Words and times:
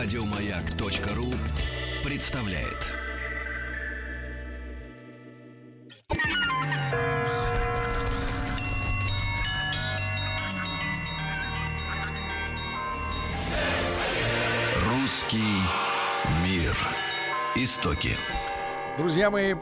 Радиомаяк.ру 0.00 1.34
представляет. 2.08 2.86
Русский 14.86 15.40
мир. 16.44 16.76
Истоки. 17.56 18.16
Друзья 18.98 19.32
мои, 19.32 19.56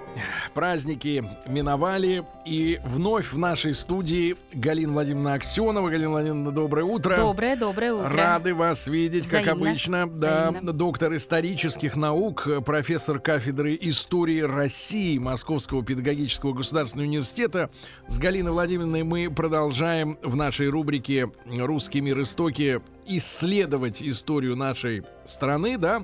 праздники 0.56 1.22
миновали, 1.46 2.24
и 2.46 2.80
вновь 2.82 3.30
в 3.30 3.36
нашей 3.36 3.74
студии 3.74 4.36
Галина 4.54 4.94
Владимировна 4.94 5.34
Аксенова. 5.34 5.90
Галина 5.90 6.08
Владимировна, 6.08 6.50
доброе 6.50 6.84
утро. 6.84 7.14
Доброе, 7.14 7.56
доброе 7.56 7.92
утро. 7.92 8.10
Рады 8.10 8.54
вас 8.54 8.86
видеть, 8.86 9.26
как 9.26 9.42
Взаимно. 9.42 9.68
обычно. 9.70 10.06
Да, 10.08 10.50
Взаимно. 10.50 10.72
доктор 10.72 11.14
исторических 11.14 11.94
наук, 11.94 12.48
профессор 12.64 13.18
кафедры 13.18 13.76
истории 13.78 14.40
России 14.40 15.18
Московского 15.18 15.84
педагогического 15.84 16.54
государственного 16.54 17.06
университета. 17.06 17.68
С 18.08 18.18
Галиной 18.18 18.52
Владимировной 18.52 19.02
мы 19.02 19.30
продолжаем 19.30 20.16
в 20.22 20.36
нашей 20.36 20.70
рубрике 20.70 21.30
«Русский 21.44 22.00
мир. 22.00 22.22
Истоки» 22.22 22.80
исследовать 23.08 24.02
историю 24.02 24.56
нашей 24.56 25.04
страны, 25.26 25.76
да, 25.78 26.02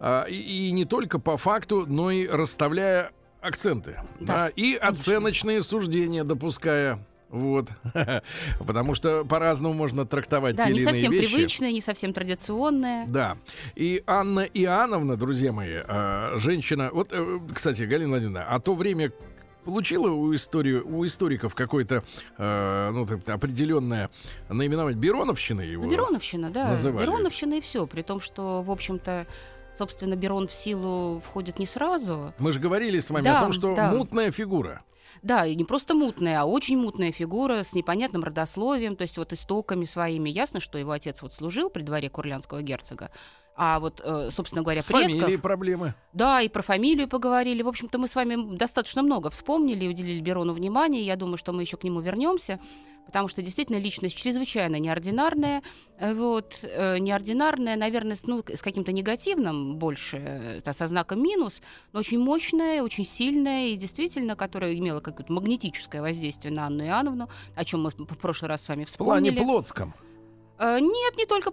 А, 0.00 0.24
и, 0.24 0.68
и 0.68 0.70
не 0.70 0.84
только 0.84 1.18
по 1.18 1.36
факту, 1.36 1.84
но 1.86 2.10
и 2.10 2.26
расставляя 2.26 3.10
акценты, 3.40 4.00
да, 4.20 4.26
Да, 4.26 4.48
и 4.48 4.74
оценочные 4.74 5.62
суждения 5.62 6.24
допуская. 6.24 6.98
Вот. 7.30 7.68
Потому 8.58 8.94
что 8.94 9.24
по-разному 9.24 9.74
можно 9.74 10.06
трактовать 10.06 10.56
Да, 10.56 10.64
те 10.64 10.72
не 10.72 10.78
или 10.78 10.84
совсем 10.84 11.12
иные 11.12 11.20
вещи. 11.20 11.34
привычное, 11.34 11.72
не 11.72 11.80
совсем 11.80 12.12
традиционное. 12.14 13.06
Да. 13.06 13.36
И 13.74 14.02
Анна 14.06 14.40
Иоанновна, 14.40 15.16
друзья 15.16 15.52
мои, 15.52 15.82
э, 15.84 16.36
женщина... 16.36 16.90
Вот, 16.90 17.08
э, 17.10 17.38
кстати, 17.54 17.82
Галина 17.82 18.10
Владимировна, 18.10 18.46
а 18.48 18.60
то 18.60 18.74
время 18.74 19.12
получила 19.64 20.08
у, 20.10 20.34
историю, 20.34 20.88
у 20.88 21.04
историков 21.04 21.54
какое-то 21.54 22.02
э, 22.38 22.90
ну, 22.94 23.04
так, 23.04 23.28
определенное 23.28 24.08
наименование 24.48 24.98
Бероновщины 24.98 25.60
его? 25.60 25.84
Ну, 25.84 25.90
Бероновщина, 25.90 26.50
да. 26.50 26.68
называли. 26.70 27.04
Бероновщина 27.04 27.54
и 27.54 27.60
все. 27.60 27.86
При 27.86 28.00
том, 28.00 28.20
что, 28.20 28.62
в 28.62 28.70
общем-то, 28.70 29.26
собственно, 29.78 30.16
Берон 30.16 30.48
в 30.48 30.52
силу 30.52 31.20
входит 31.20 31.58
не 31.58 31.66
сразу. 31.66 32.34
Мы 32.38 32.52
же 32.52 32.60
говорили 32.60 32.98
с 32.98 33.10
вами 33.10 33.24
Да, 33.24 33.38
о 33.38 33.42
том, 33.44 33.52
что 33.52 33.74
да. 33.74 33.92
мутная 33.92 34.32
фигура. 34.32 34.82
Да, 35.22 35.46
и 35.46 35.54
не 35.54 35.64
просто 35.64 35.94
мутная, 35.94 36.42
а 36.42 36.44
очень 36.44 36.78
мутная 36.78 37.12
фигура 37.12 37.62
с 37.62 37.72
непонятным 37.72 38.22
родословием, 38.22 38.94
то 38.94 39.02
есть 39.02 39.16
вот 39.16 39.32
истоками 39.32 39.84
своими. 39.84 40.30
Ясно, 40.30 40.60
что 40.60 40.78
его 40.78 40.92
отец 40.92 41.22
вот 41.22 41.32
служил 41.32 41.70
при 41.70 41.82
дворе 41.82 42.08
курлянского 42.08 42.62
герцога. 42.62 43.10
А 43.56 43.80
вот, 43.80 44.00
э, 44.04 44.28
собственно 44.30 44.62
говоря, 44.62 44.82
С 44.82 44.86
предков... 44.86 45.10
фамилией 45.10 45.36
проблемы. 45.36 45.94
Да, 46.12 46.40
и 46.40 46.48
про 46.48 46.62
фамилию 46.62 47.08
поговорили. 47.08 47.62
В 47.62 47.68
общем-то, 47.68 47.98
мы 47.98 48.06
с 48.06 48.14
вами 48.14 48.56
достаточно 48.56 49.02
много 49.02 49.30
вспомнили 49.30 49.86
и 49.86 49.88
уделили 49.88 50.20
Берону 50.20 50.52
внимание. 50.52 51.04
Я 51.04 51.16
думаю, 51.16 51.36
что 51.36 51.52
мы 51.52 51.62
еще 51.62 51.76
к 51.76 51.82
нему 51.82 52.00
вернемся, 52.00 52.60
потому 53.08 53.26
что 53.28 53.40
действительно 53.42 53.78
личность 53.78 54.16
чрезвычайно 54.16 54.76
неординарная. 54.76 55.62
Э, 55.98 56.12
Вот, 56.14 56.60
э, 56.62 56.98
неординарная, 56.98 57.74
наверное, 57.76 58.16
с, 58.16 58.24
ну, 58.24 58.44
с 58.46 58.60
каким-то 58.60 58.92
негативным 58.92 59.76
больше, 59.78 60.18
э, 60.64 60.72
со 60.72 60.86
знаком 60.86 61.22
минус, 61.22 61.62
но 61.92 62.00
очень 62.00 62.18
мощная, 62.18 62.82
очень 62.82 63.06
сильная 63.06 63.68
и 63.68 63.76
действительно, 63.76 64.36
которая 64.36 64.74
имела 64.74 65.00
какое-то 65.00 65.32
магнетическое 65.32 66.02
воздействие 66.02 66.52
на 66.54 66.66
Анну 66.66 66.84
Иоанновну, 66.84 67.28
о 67.56 67.64
чем 67.64 67.82
мы 67.82 67.90
в 67.90 68.18
прошлый 68.18 68.50
раз 68.50 68.62
с 68.62 68.68
вами 68.68 68.84
В 68.84 68.94
плане 68.96 69.30
вспомнили. 69.30 69.42
плотском. 69.42 69.94
Нет, 70.60 71.16
не 71.16 71.24
только, 71.24 71.52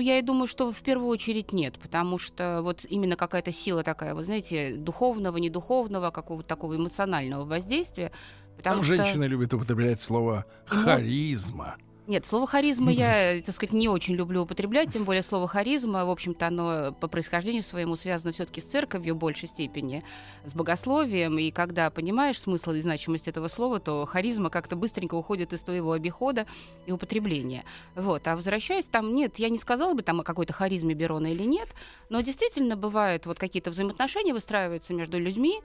я 0.00 0.18
и 0.18 0.22
думаю, 0.22 0.46
что 0.46 0.72
в 0.72 0.80
первую 0.80 1.08
очередь 1.10 1.52
нет, 1.52 1.78
потому 1.78 2.16
что 2.18 2.60
вот 2.62 2.86
именно 2.88 3.14
какая-то 3.14 3.52
сила 3.52 3.82
такая, 3.82 4.14
вы 4.14 4.24
знаете, 4.24 4.76
духовного, 4.76 5.36
недуховного, 5.36 6.10
какого-то 6.10 6.48
такого 6.48 6.74
эмоционального 6.76 7.44
воздействия. 7.44 8.12
Потому 8.60 8.76
Там 8.76 8.84
что... 8.84 8.96
женщины 8.96 9.24
любят 9.24 9.54
употреблять 9.54 10.02
слово 10.02 10.44
Ну, 10.70 10.82
харизма. 10.82 11.76
Нет, 12.06 12.26
слово 12.26 12.46
харизма 12.46 12.90
я, 12.90 13.40
так 13.46 13.54
сказать, 13.54 13.72
не 13.72 13.88
очень 13.88 14.16
люблю 14.16 14.42
употреблять, 14.42 14.92
тем 14.92 15.04
более 15.04 15.22
слово 15.22 15.48
харизма, 15.48 16.04
в 16.04 16.10
общем-то, 16.10 16.46
оно 16.48 16.92
по 16.92 17.08
происхождению 17.08 17.62
своему 17.62 17.96
связано 17.96 18.32
все-таки 18.32 18.60
с 18.60 18.64
церковью 18.64 19.14
в 19.14 19.18
большей 19.18 19.48
степени, 19.48 20.04
с 20.44 20.52
богословием, 20.52 21.38
и 21.38 21.50
когда 21.50 21.88
понимаешь 21.88 22.38
смысл 22.38 22.72
и 22.72 22.80
значимость 22.82 23.28
этого 23.28 23.48
слова, 23.48 23.80
то 23.80 24.04
харизма 24.04 24.50
как-то 24.50 24.76
быстренько 24.76 25.14
уходит 25.14 25.54
из 25.54 25.62
твоего 25.62 25.92
обихода 25.92 26.46
и 26.84 26.92
употребления. 26.92 27.64
Вот. 27.94 28.26
А 28.26 28.36
возвращаясь 28.36 28.88
там, 28.88 29.14
нет, 29.14 29.38
я 29.38 29.48
не 29.48 29.56
сказала 29.56 29.94
бы 29.94 30.02
там 30.02 30.20
о 30.20 30.24
какой-то 30.24 30.52
харизме 30.52 30.94
Берона 30.94 31.32
или 31.32 31.44
нет, 31.44 31.68
но 32.10 32.20
действительно 32.20 32.76
бывают 32.76 33.24
вот 33.24 33.38
какие-то 33.38 33.70
взаимоотношения 33.70 34.34
выстраиваются 34.34 34.92
между 34.92 35.16
людьми, 35.18 35.60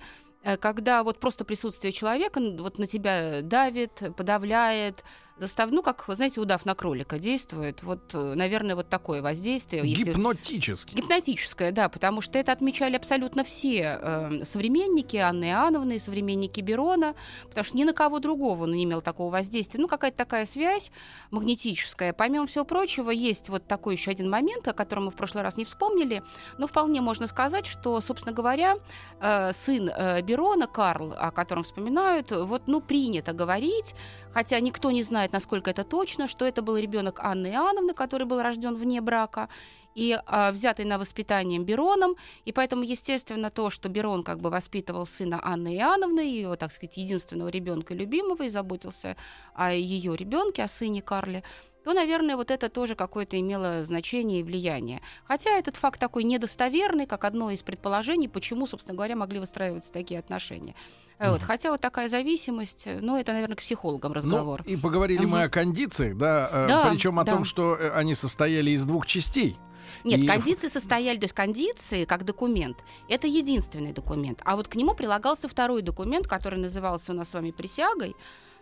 когда 0.60 1.04
вот 1.04 1.20
просто 1.20 1.44
присутствие 1.44 1.92
человека 1.92 2.40
вот 2.40 2.78
на 2.78 2.86
тебя 2.86 3.42
давит, 3.42 4.04
подавляет, 4.16 5.04
застав... 5.38 5.72
ну, 5.72 5.82
как, 5.82 6.04
знаете, 6.08 6.40
удав 6.42 6.66
на 6.66 6.76
кролика 6.76 7.20
действует. 7.20 7.84
Вот, 7.84 8.14
э, 8.14 8.34
наверное, 8.36 8.76
вот 8.76 8.90
такое 8.90 9.22
воздействие. 9.22 9.84
если- 9.86 10.12
Гипнотически. 10.14 10.96
Гипнотическое, 10.96 11.72
да, 11.72 11.90
потому 11.90 12.22
что 12.22 12.40
это 12.40 12.52
отмечали 12.52 12.96
абсолютно 12.96 13.44
все 13.44 14.00
э, 14.02 14.44
современники 14.44 15.18
Анны 15.18 15.46
Иоанновны 15.46 15.96
и 15.98 16.00
современники 16.00 16.62
Берона, 16.62 17.16
потому 17.50 17.64
что 17.64 17.78
ни 17.78 17.84
на 17.84 17.94
кого 17.94 18.20
другого 18.20 18.64
он 18.64 18.72
не 18.74 18.84
имел 18.84 19.02
такого 19.02 19.32
воздействия. 19.32 19.80
Ну, 19.80 19.88
какая-то 19.88 20.18
такая 20.18 20.46
связь 20.46 20.92
магнетическая. 21.32 22.14
Помимо 22.14 22.48
всего 22.48 22.66
прочего, 22.66 23.10
есть 23.12 23.50
вот 23.50 23.68
такой 23.68 23.96
еще 23.96 24.12
один 24.12 24.30
момент, 24.30 24.68
о 24.68 24.74
котором 24.74 25.06
мы 25.06 25.12
в 25.12 25.16
прошлый 25.16 25.44
раз 25.44 25.58
не 25.58 25.66
вспомнили, 25.66 26.24
но 26.58 26.68
вполне 26.68 27.02
можно 27.02 27.28
сказать, 27.28 27.66
что, 27.66 28.00
собственно 28.02 28.34
говоря, 28.34 28.76
э, 29.20 29.52
сын 29.54 29.90
э, 29.90 30.22
Берона, 30.22 30.68
Карл, 30.68 31.14
о 31.18 31.32
котором 31.32 31.64
вспоминают, 31.64 32.32
вот, 32.32 32.64
ну, 32.68 32.82
принято 32.82 33.34
говорить, 33.34 33.96
хотя 34.36 34.60
никто 34.60 34.92
не 34.92 35.02
знает, 35.02 35.32
насколько 35.32 35.70
это 35.72 35.86
точно, 35.86 36.28
что 36.28 36.46
это 36.46 36.62
был 36.62 36.76
ребенок 36.76 37.22
Анны 37.22 37.48
Иоанновны, 37.48 37.94
который 37.94 38.28
был 38.28 38.42
рожден 38.42 38.76
вне 38.76 39.00
брака, 39.00 39.48
и 39.96 40.20
а, 40.26 40.52
взятый 40.52 40.84
на 40.84 40.98
воспитание 40.98 41.62
Бероном, 41.62 42.16
и 42.44 42.52
поэтому, 42.52 42.84
естественно, 42.84 43.50
то, 43.50 43.70
что 43.70 43.88
Берон 43.88 44.24
как 44.24 44.42
бы 44.42 44.50
воспитывал 44.50 45.08
сына 45.08 45.40
Анны 45.42 45.78
Иоанновны, 45.78 46.20
его, 46.20 46.58
так 46.58 46.74
сказать, 46.74 46.98
единственного 46.98 47.48
ребенка 47.48 47.94
любимого, 47.94 48.44
и 48.44 48.50
заботился 48.50 49.16
о 49.54 49.72
ее 49.74 50.18
ребенке, 50.18 50.64
о 50.64 50.68
сыне 50.68 51.02
Карле, 51.02 51.42
то, 51.86 51.94
наверное, 51.94 52.36
вот 52.36 52.52
это 52.52 52.68
тоже 52.68 52.96
какое-то 52.96 53.40
имело 53.40 53.86
значение 53.86 54.42
и 54.42 54.44
влияние. 54.44 55.02
Хотя 55.24 55.52
этот 55.52 55.78
факт 55.78 55.98
такой 55.98 56.26
недостоверный, 56.26 57.06
как 57.06 57.24
одно 57.24 57.52
из 57.52 57.64
предположений, 57.64 58.28
почему, 58.28 58.68
собственно 58.68 58.98
говоря, 58.98 59.16
могли 59.16 59.40
выстраиваться 59.40 59.94
такие 59.94 60.20
отношения. 60.20 60.76
Э, 61.20 61.32
Вот. 61.32 61.42
Хотя 61.42 61.72
вот 61.72 61.82
такая 61.82 62.10
зависимость, 62.10 62.88
э, 62.88 63.00
ну, 63.02 63.18
это, 63.18 63.32
наверное, 63.34 63.56
к 63.56 63.62
психологам 63.62 64.12
разговор. 64.14 64.64
Ну, 64.66 64.72
и 64.74 64.76
поговорили 64.78 65.20
мы 65.26 65.38
Мгм. 65.40 65.46
о 65.46 65.50
кондициях, 65.50 66.18
да, 66.18 66.50
э, 66.52 66.68
Да, 66.68 66.90
причем 66.92 67.20
о 67.20 67.24
да. 67.24 67.34
том, 67.34 67.46
что 67.46 67.78
они 67.94 68.16
состояли 68.16 68.72
из 68.72 68.84
двух 68.84 69.06
частей. 69.06 69.58
Нет, 70.04 70.20
И- 70.20 70.28
кондиции 70.28 70.68
состояли, 70.68 71.18
то 71.18 71.26
есть 71.26 71.34
кондиции 71.34 72.06
как 72.06 72.26
документ, 72.26 72.78
это 73.08 73.28
единственный 73.28 73.94
документ. 73.94 74.42
А 74.44 74.56
вот 74.56 74.68
к 74.68 74.76
нему 74.76 74.94
прилагался 74.96 75.48
второй 75.48 75.82
документ, 75.84 76.28
который 76.28 76.60
назывался 76.60 77.12
у 77.12 77.16
нас 77.16 77.30
с 77.30 77.34
вами 77.34 77.52
присягой, 77.52 78.16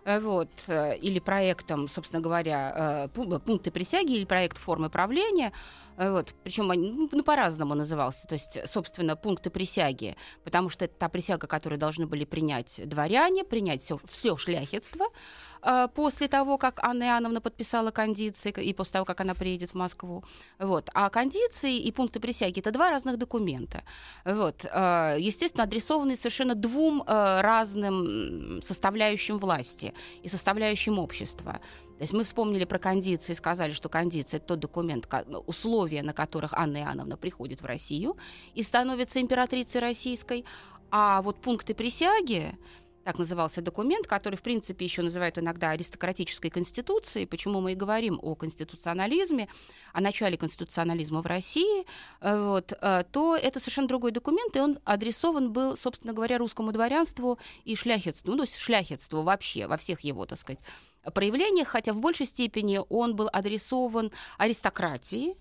вот, 0.05 0.49
э, 0.67 0.97
или 0.97 1.19
проектом, 1.19 1.87
собственно 1.87 2.21
говоря, 2.21 2.73
э, 2.75 3.07
пу- 3.17 3.39
пункты 3.39 3.71
присяги 3.71 4.13
или 4.13 4.25
проект 4.25 4.57
формы 4.57 4.89
правления. 4.89 5.51
Э, 5.97 6.11
Вот, 6.11 6.33
причем 6.43 6.71
они 6.71 6.91
ну, 6.91 7.09
ну, 7.11 7.23
по-разному 7.23 7.75
назывался. 7.75 8.27
То 8.27 8.35
есть, 8.35 8.57
собственно, 8.65 9.15
пункты 9.15 9.49
присяги, 9.49 10.15
потому 10.43 10.69
что 10.69 10.85
это 10.85 10.93
та 10.99 11.09
присяга, 11.09 11.47
которую 11.47 11.79
должны 11.79 12.05
были 12.07 12.25
принять 12.25 12.81
дворяне, 12.85 13.43
принять 13.43 13.81
все, 14.09 14.37
шляхетство 14.37 15.05
э, 15.61 15.87
после 15.95 16.27
того, 16.27 16.57
как 16.57 16.83
Анна 16.83 17.03
Иоанновна 17.03 17.41
подписала 17.41 17.91
кондиции 17.91 18.51
и 18.51 18.73
после 18.73 18.93
того, 18.93 19.05
как 19.05 19.21
она 19.21 19.33
приедет 19.35 19.71
в 19.71 19.75
Москву. 19.75 20.23
Вот. 20.59 20.89
А 20.93 21.09
кондиции 21.09 21.77
и 21.79 21.91
пункты 21.91 22.19
присяги 22.19 22.59
это 22.59 22.71
два 22.71 22.89
разных 22.89 23.17
документа. 23.17 23.83
Вот. 24.25 24.65
Э, 24.65 25.15
Естественно, 25.19 25.63
адресованные 25.63 26.15
совершенно 26.17 26.55
двум 26.55 27.03
э, 27.07 27.41
разным 27.41 28.61
составляющим 28.61 29.37
власти 29.37 29.92
и 30.21 30.27
составляющим 30.27 30.99
общества. 30.99 31.59
То 31.97 32.01
есть 32.01 32.13
мы 32.13 32.23
вспомнили 32.23 32.65
про 32.65 32.79
кондиции, 32.79 33.33
сказали, 33.33 33.71
что 33.71 33.89
кондиция 33.89 34.37
это 34.39 34.47
тот 34.47 34.59
документ, 34.59 35.05
ко- 35.05 35.25
условия, 35.45 36.03
на 36.03 36.13
которых 36.13 36.53
Анна 36.53 36.77
Иоанновна 36.77 37.17
приходит 37.17 37.61
в 37.61 37.65
Россию 37.65 38.17
и 38.55 38.63
становится 38.63 39.21
императрицей 39.21 39.79
российской. 39.79 40.45
А 40.91 41.21
вот 41.21 41.41
пункты 41.41 41.73
присяги 41.73 42.57
так 43.03 43.19
назывался 43.19 43.61
документ, 43.61 44.07
который, 44.07 44.35
в 44.35 44.41
принципе, 44.41 44.85
еще 44.85 45.01
называют 45.01 45.37
иногда 45.37 45.71
аристократической 45.71 46.49
конституцией. 46.49 47.25
Почему 47.25 47.61
мы 47.61 47.73
и 47.73 47.75
говорим 47.75 48.19
о 48.21 48.35
конституционализме, 48.35 49.47
о 49.93 50.01
начале 50.01 50.37
конституционализма 50.37 51.21
в 51.21 51.25
России, 51.25 51.85
э, 52.21 52.47
вот, 52.47 52.73
э, 52.79 53.03
то 53.11 53.35
это 53.35 53.59
совершенно 53.59 53.87
другой 53.87 54.11
документ, 54.11 54.55
и 54.55 54.59
он 54.59 54.79
адресован 54.85 55.51
был, 55.51 55.77
собственно 55.77 56.13
говоря, 56.13 56.37
русскому 56.37 56.71
дворянству 56.71 57.39
и 57.65 57.75
шляхетству, 57.75 58.31
ну, 58.31 58.37
то 58.37 58.43
есть 58.43 58.57
шляхетству 58.57 59.21
вообще, 59.21 59.67
во 59.67 59.77
всех 59.77 60.01
его, 60.01 60.25
так 60.25 60.39
сказать, 60.39 60.61
проявлениях, 61.11 61.67
хотя 61.67 61.93
в 61.93 61.99
большей 61.99 62.25
степени 62.25 62.79
он 62.89 63.15
был 63.15 63.29
адресован 63.31 64.11
аристократии 64.37 65.35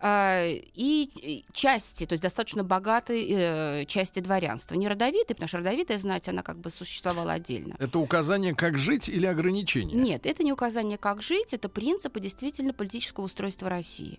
э, 0.00 0.60
и 0.74 1.44
части, 1.52 2.06
то 2.06 2.12
есть 2.12 2.22
достаточно 2.22 2.64
богатой 2.64 3.26
э, 3.28 3.84
части 3.86 4.20
дворянства. 4.20 4.74
Не 4.74 4.88
родовитой, 4.88 5.34
потому 5.34 5.48
что 5.48 5.58
родовитая 5.58 5.98
знать, 5.98 6.28
она 6.28 6.42
как 6.42 6.58
бы 6.58 6.70
существовала 6.70 7.32
отдельно. 7.32 7.76
Это 7.78 7.98
указание, 7.98 8.54
как 8.54 8.78
жить 8.78 9.08
или 9.08 9.26
ограничение? 9.26 9.96
Нет, 9.96 10.26
это 10.26 10.42
не 10.42 10.52
указание, 10.52 10.98
как 10.98 11.22
жить, 11.22 11.52
это 11.52 11.68
принципы 11.68 12.20
действительно 12.20 12.72
политического 12.72 13.24
устройства 13.24 13.68
России. 13.68 14.18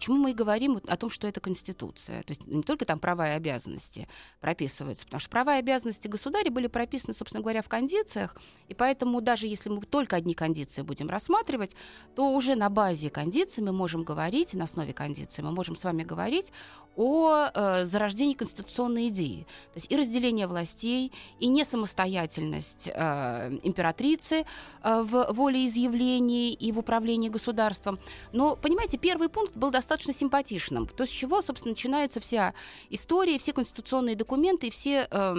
Почему 0.00 0.16
мы 0.16 0.30
и 0.30 0.34
говорим 0.34 0.80
о 0.86 0.96
том, 0.96 1.10
что 1.10 1.28
это 1.28 1.40
Конституция? 1.40 2.22
То 2.22 2.30
есть 2.30 2.46
не 2.46 2.62
только 2.62 2.86
там 2.86 2.98
права 2.98 3.28
и 3.28 3.36
обязанности 3.36 4.08
прописываются, 4.40 5.04
потому 5.04 5.20
что 5.20 5.28
права 5.28 5.56
и 5.56 5.58
обязанности 5.58 6.08
государя 6.08 6.50
были 6.50 6.68
прописаны, 6.68 7.12
собственно 7.12 7.42
говоря, 7.42 7.60
в 7.60 7.68
кондициях, 7.68 8.34
и 8.68 8.72
поэтому 8.72 9.20
даже 9.20 9.46
если 9.46 9.68
мы 9.68 9.82
только 9.82 10.16
одни 10.16 10.32
кондиции 10.32 10.80
будем 10.80 11.10
рассматривать, 11.10 11.76
то 12.14 12.32
уже 12.32 12.54
на 12.54 12.70
базе 12.70 13.10
кондиций 13.10 13.62
мы 13.62 13.72
можем 13.72 14.02
говорить, 14.02 14.54
на 14.54 14.64
основе 14.64 14.94
кондиций 14.94 15.44
мы 15.44 15.52
можем 15.52 15.76
с 15.76 15.84
вами 15.84 16.02
говорить 16.02 16.50
о 16.96 17.50
э, 17.52 17.84
зарождении 17.84 18.32
конституционной 18.32 19.08
идеи. 19.08 19.46
То 19.74 19.80
есть 19.80 19.92
и 19.92 19.96
разделение 19.96 20.46
властей, 20.46 21.12
и 21.40 21.48
несамостоятельность 21.48 22.88
э, 22.88 23.58
императрицы 23.62 24.46
э, 24.82 25.02
в 25.02 25.32
волеизъявлении 25.34 26.54
и 26.54 26.72
в 26.72 26.78
управлении 26.78 27.28
государством. 27.28 27.98
Но, 28.32 28.56
понимаете, 28.56 28.96
первый 28.96 29.28
пункт 29.28 29.56
был 29.56 29.70
достаточно 29.70 29.89
симпатичным. 30.12 30.86
То, 30.86 31.06
с 31.06 31.08
чего, 31.08 31.42
собственно, 31.42 31.72
начинается 31.72 32.20
вся 32.20 32.54
история, 32.90 33.38
все 33.38 33.52
конституционные 33.52 34.16
документы 34.16 34.68
и 34.68 34.70
все... 34.70 35.08
Э, 35.10 35.34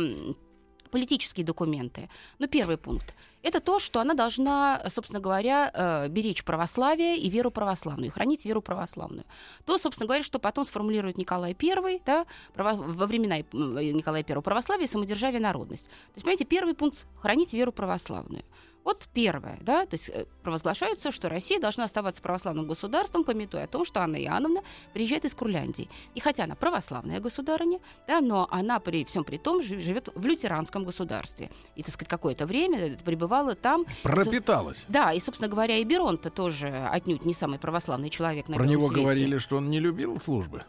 политические 0.91 1.45
документы. 1.45 2.09
Ну, 2.37 2.47
первый 2.47 2.77
пункт 2.77 3.15
это 3.43 3.59
то, 3.59 3.79
что 3.79 3.99
она 3.99 4.13
должна, 4.13 4.81
собственно 4.89 5.19
говоря, 5.19 5.71
э, 5.73 6.07
беречь 6.09 6.43
православие 6.43 7.17
и 7.17 7.29
веру 7.29 7.51
православную, 7.51 8.11
хранить 8.11 8.45
веру 8.45 8.61
православную. 8.61 9.25
То, 9.65 9.77
собственно 9.77 10.07
говоря, 10.07 10.23
что 10.23 10.39
потом 10.39 10.65
сформулирует 10.65 11.17
Николай 11.17 11.55
I 11.59 12.01
да, 12.05 12.25
во 12.55 13.07
времена 13.07 13.37
Николая 13.39 14.23
I 14.27 14.41
православие, 14.41 14.87
самодержавие, 14.87 15.41
народность. 15.41 15.85
То 15.85 16.15
есть, 16.15 16.23
понимаете, 16.23 16.45
первый 16.45 16.75
пункт— 16.75 17.05
хранить 17.21 17.53
веру 17.53 17.71
православную. 17.71 18.43
Вот 18.83 19.07
первое, 19.13 19.59
да, 19.61 19.85
то 19.85 19.93
есть 19.93 20.09
э, 20.09 20.25
провозглашается, 20.41 21.11
что 21.11 21.29
Россия 21.29 21.59
должна 21.59 21.83
оставаться 21.83 22.21
православным 22.21 22.67
государством, 22.67 23.23
пометуя 23.23 23.65
о 23.65 23.67
том, 23.67 23.85
что 23.85 24.01
Анна 24.01 24.15
Иоанновна 24.15 24.63
приезжает 24.93 25.25
из 25.25 25.35
Курляндии. 25.35 25.87
И 26.15 26.19
хотя 26.19 26.45
она 26.45 26.55
православная 26.55 27.19
государыня, 27.19 27.79
да, 28.07 28.21
но 28.21 28.47
она 28.49 28.79
при 28.79 29.05
всем 29.05 29.23
при 29.23 29.37
том 29.37 29.61
живет 29.61 30.09
в 30.15 30.25
лютеранском 30.25 30.83
государстве. 30.83 31.51
И, 31.75 31.83
так 31.83 31.93
сказать, 31.93 32.09
какое-то 32.09 32.47
время 32.47 32.97
пребывала 32.97 33.55
там. 33.55 33.85
Пропиталась. 34.01 34.85
Да, 34.87 35.13
и, 35.13 35.19
собственно 35.19 35.49
говоря, 35.49 35.77
и 35.77 35.83
Берон-то 35.83 36.31
тоже 36.31 36.67
отнюдь 36.67 37.23
не 37.23 37.33
самый 37.33 37.59
православный 37.59 38.09
человек 38.09 38.47
на 38.47 38.55
Про 38.55 38.65
него 38.65 38.87
свете. 38.87 39.01
говорили, 39.01 39.37
что 39.37 39.57
он 39.57 39.69
не 39.69 39.79
любил 39.79 40.19
службы. 40.19 40.63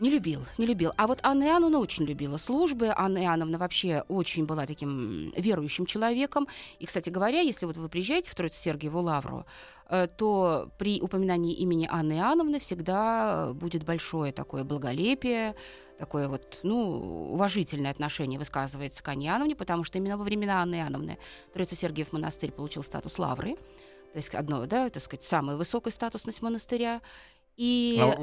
Не 0.00 0.08
любил, 0.08 0.46
не 0.56 0.64
любил. 0.64 0.92
А 0.96 1.06
вот 1.06 1.18
Анна 1.22 1.44
Иоанновна 1.44 1.78
очень 1.78 2.06
любила 2.06 2.38
службы. 2.38 2.90
Анна 2.96 3.18
Иоанновна 3.22 3.58
вообще 3.58 4.02
очень 4.08 4.46
была 4.46 4.64
таким 4.64 5.30
верующим 5.36 5.84
человеком. 5.84 6.48
И, 6.78 6.86
кстати 6.86 7.10
говоря, 7.10 7.40
если 7.40 7.66
вот 7.66 7.76
вы 7.76 7.90
приезжаете 7.90 8.30
в 8.30 8.34
Троице-Сергиеву 8.34 8.98
Лавру, 8.98 9.44
э, 9.90 10.08
то 10.16 10.70
при 10.78 11.02
упоминании 11.02 11.52
имени 11.52 11.86
Анны 11.90 12.14
Иоанновны 12.14 12.60
всегда 12.60 13.52
будет 13.52 13.84
большое 13.84 14.32
такое 14.32 14.64
благолепие, 14.64 15.54
такое 15.98 16.28
вот, 16.28 16.60
ну, 16.62 17.32
уважительное 17.34 17.90
отношение 17.90 18.38
высказывается 18.38 19.02
к 19.02 19.08
Анне 19.08 19.26
Иоанновне, 19.26 19.54
потому 19.54 19.84
что 19.84 19.98
именно 19.98 20.16
во 20.16 20.24
времена 20.24 20.62
Анны 20.62 20.76
Иоанновны 20.76 21.18
Троице-Сергиев 21.52 22.14
монастырь 22.14 22.52
получил 22.52 22.82
статус 22.82 23.18
лавры, 23.18 23.56
то 24.12 24.16
есть 24.16 24.34
одно, 24.34 24.64
да, 24.64 24.88
так 24.88 25.02
сказать, 25.02 25.22
самая 25.22 25.56
высокая 25.56 25.92
статусность 25.92 26.42
монастыря. 26.42 27.00
И... 27.60 27.98
А 28.00 28.14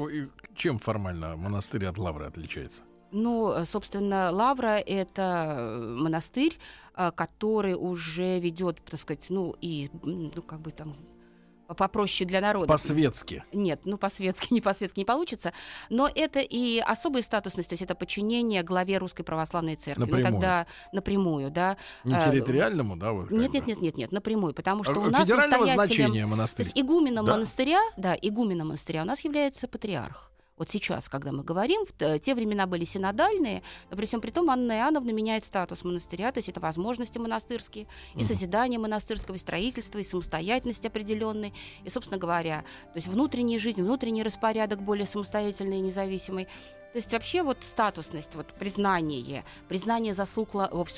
чем 0.56 0.80
формально 0.80 1.36
монастырь 1.36 1.86
от 1.86 1.96
Лавры 1.96 2.26
отличается? 2.26 2.82
Ну, 3.12 3.54
собственно, 3.64 4.30
Лавра— 4.32 4.78
это 4.86 5.54
э, 5.56 5.94
монастырь, 5.96 6.58
э, 6.96 7.12
который 7.14 7.74
уже 7.74 8.40
ведет, 8.40 8.84
так 8.84 8.98
сказать, 8.98 9.26
ну, 9.30 9.54
и, 9.60 9.90
ну, 10.02 10.42
как 10.42 10.60
бы 10.60 10.72
там 10.72 10.96
попроще 11.74 12.28
для 12.28 12.40
народа. 12.40 12.66
По-светски. 12.66 13.44
Нет, 13.52 13.80
ну 13.84 13.98
по-светски, 13.98 14.48
не 14.52 14.60
по-светски 14.60 15.00
не 15.00 15.04
получится. 15.04 15.52
Но 15.90 16.08
это 16.12 16.40
и 16.40 16.78
особая 16.78 17.22
статусность, 17.22 17.68
то 17.68 17.74
есть 17.74 17.82
это 17.82 17.94
подчинение 17.94 18.62
главе 18.62 18.98
Русской 18.98 19.22
Православной 19.22 19.76
Церкви. 19.76 20.02
Напрямую. 20.02 20.24
Ну 20.24 20.30
тогда 20.30 20.66
напрямую, 20.92 21.50
да. 21.50 21.76
Не 22.04 22.14
а, 22.14 22.30
территориальному, 22.30 22.96
да? 22.96 23.12
Вот, 23.12 23.30
нет, 23.30 23.52
нет, 23.52 23.66
нет, 23.66 23.80
нет, 23.80 23.96
нет, 23.96 24.12
напрямую, 24.12 24.54
потому 24.54 24.84
что 24.84 24.92
а, 24.92 24.98
у 24.98 25.10
нас 25.10 25.22
федерального 25.22 25.66
значения 25.66 26.26
монастырь. 26.26 26.64
То 26.66 26.70
есть 26.70 26.80
игуменом 26.80 27.26
да. 27.26 27.32
монастыря, 27.32 27.80
да, 27.96 28.16
игуменом 28.20 28.68
монастыря 28.68 29.02
у 29.02 29.06
нас 29.06 29.20
является 29.20 29.68
патриарх. 29.68 30.30
Вот 30.58 30.68
сейчас, 30.68 31.08
когда 31.08 31.32
мы 31.32 31.44
говорим, 31.44 31.86
те 32.20 32.34
времена 32.34 32.66
были 32.66 32.84
синодальные, 32.84 33.62
но 33.90 33.96
при 33.96 34.06
всем 34.06 34.20
при 34.20 34.30
том 34.30 34.50
Анна 34.50 34.72
Иоанновна 34.72 35.10
меняет 35.10 35.44
статус 35.44 35.84
монастыря, 35.84 36.32
то 36.32 36.38
есть 36.38 36.48
это 36.48 36.60
возможности 36.60 37.18
монастырские, 37.18 37.86
и 38.14 38.22
созидание 38.22 38.78
монастырского, 38.78 39.36
и 39.36 39.38
строительства, 39.38 39.98
и 39.98 40.04
самостоятельность 40.04 40.84
определенной, 40.84 41.54
и, 41.84 41.90
собственно 41.90 42.18
говоря, 42.18 42.64
то 42.92 42.96
есть 42.96 43.06
внутренняя 43.06 43.58
жизнь, 43.58 43.82
внутренний 43.82 44.22
распорядок 44.22 44.82
более 44.82 45.06
самостоятельный 45.06 45.78
и 45.78 45.82
независимый. 45.82 46.48
То 46.98 47.00
есть 47.00 47.12
вообще 47.12 47.44
вот 47.44 47.58
статусность, 47.60 48.34
вот 48.34 48.52
признание, 48.54 49.44
признание 49.68 50.14
заслуг, 50.14 50.48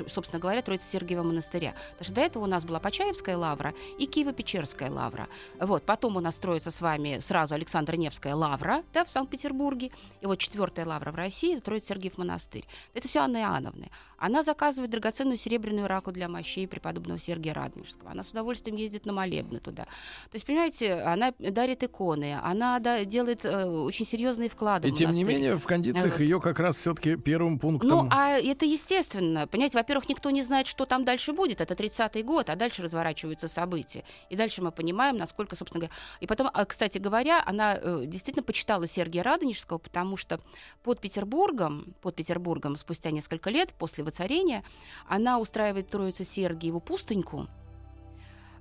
собственно 0.08 0.40
говоря, 0.40 0.62
Троице-Сергиева 0.62 1.22
монастыря. 1.22 1.74
Потому 1.90 2.04
что 2.04 2.14
до 2.14 2.20
этого 2.22 2.44
у 2.44 2.46
нас 2.46 2.64
была 2.64 2.80
Почаевская 2.80 3.36
лавра 3.36 3.74
и 3.98 4.06
Киево-Печерская 4.06 4.90
лавра. 4.90 5.28
Вот, 5.60 5.82
потом 5.82 6.16
у 6.16 6.20
нас 6.20 6.36
строится 6.36 6.70
с 6.70 6.80
вами 6.80 7.18
сразу 7.18 7.54
Александра 7.54 7.96
Невская 7.96 8.34
лавра 8.34 8.82
да, 8.94 9.04
в 9.04 9.10
Санкт-Петербурге. 9.10 9.90
И 10.22 10.26
вот 10.26 10.38
четвертая 10.38 10.86
лавра 10.86 11.12
в 11.12 11.16
России, 11.16 11.58
Троице-Сергиев 11.58 12.16
монастырь. 12.16 12.64
Это 12.94 13.06
все 13.06 13.20
Анна 13.20 13.42
Иоанновны. 13.42 13.90
Она 14.20 14.42
заказывает 14.42 14.90
драгоценную 14.90 15.38
серебряную 15.38 15.88
раку 15.88 16.12
для 16.12 16.28
мощей 16.28 16.68
преподобного 16.68 17.18
Сергия 17.18 17.54
Радонежского. 17.54 18.10
Она 18.10 18.22
с 18.22 18.30
удовольствием 18.30 18.76
ездит 18.76 19.06
на 19.06 19.12
молебны 19.12 19.60
туда. 19.60 19.84
То 19.84 20.34
есть, 20.34 20.44
понимаете, 20.44 20.94
она 21.00 21.32
дарит 21.38 21.82
иконы, 21.82 22.38
она 22.42 22.78
да, 22.80 23.04
делает 23.04 23.44
э, 23.44 23.64
очень 23.64 24.04
серьезные 24.04 24.50
вклады. 24.50 24.88
И 24.88 24.92
тем 24.92 25.12
не 25.12 25.24
менее, 25.24 25.56
в 25.56 25.64
кондициях 25.64 26.12
вот. 26.12 26.20
ее 26.20 26.40
как 26.40 26.58
раз 26.58 26.76
все-таки 26.76 27.16
первым 27.16 27.58
пунктом. 27.58 27.90
Ну, 27.90 28.08
а 28.10 28.38
это 28.38 28.66
естественно. 28.66 29.46
Понимаете, 29.46 29.78
во-первых, 29.78 30.08
никто 30.08 30.30
не 30.30 30.42
знает, 30.42 30.66
что 30.66 30.84
там 30.84 31.04
дальше 31.06 31.32
будет. 31.32 31.62
Это 31.62 31.72
30-й 31.72 32.22
год, 32.22 32.50
а 32.50 32.56
дальше 32.56 32.82
разворачиваются 32.82 33.48
события. 33.48 34.04
И 34.28 34.36
дальше 34.36 34.62
мы 34.62 34.70
понимаем, 34.70 35.16
насколько, 35.16 35.56
собственно 35.56 35.86
говоря. 35.86 35.94
И 36.20 36.26
потом, 36.26 36.50
а, 36.52 36.64
кстати 36.66 36.98
говоря, 36.98 37.42
она 37.46 37.78
э, 37.80 38.02
действительно 38.06 38.42
почитала 38.42 38.86
Сергия 38.86 39.22
Радонежского, 39.22 39.78
потому 39.78 40.18
что 40.18 40.40
под 40.82 41.00
Петербургом, 41.00 41.94
под 42.02 42.16
Петербургом 42.16 42.76
спустя 42.76 43.10
несколько 43.10 43.48
лет 43.48 43.72
после 43.78 44.04
воцарения, 44.10 44.62
она 45.08 45.38
устраивает 45.38 45.88
Троице 45.88 46.24
Сергиеву 46.24 46.80
пустыньку, 46.80 47.48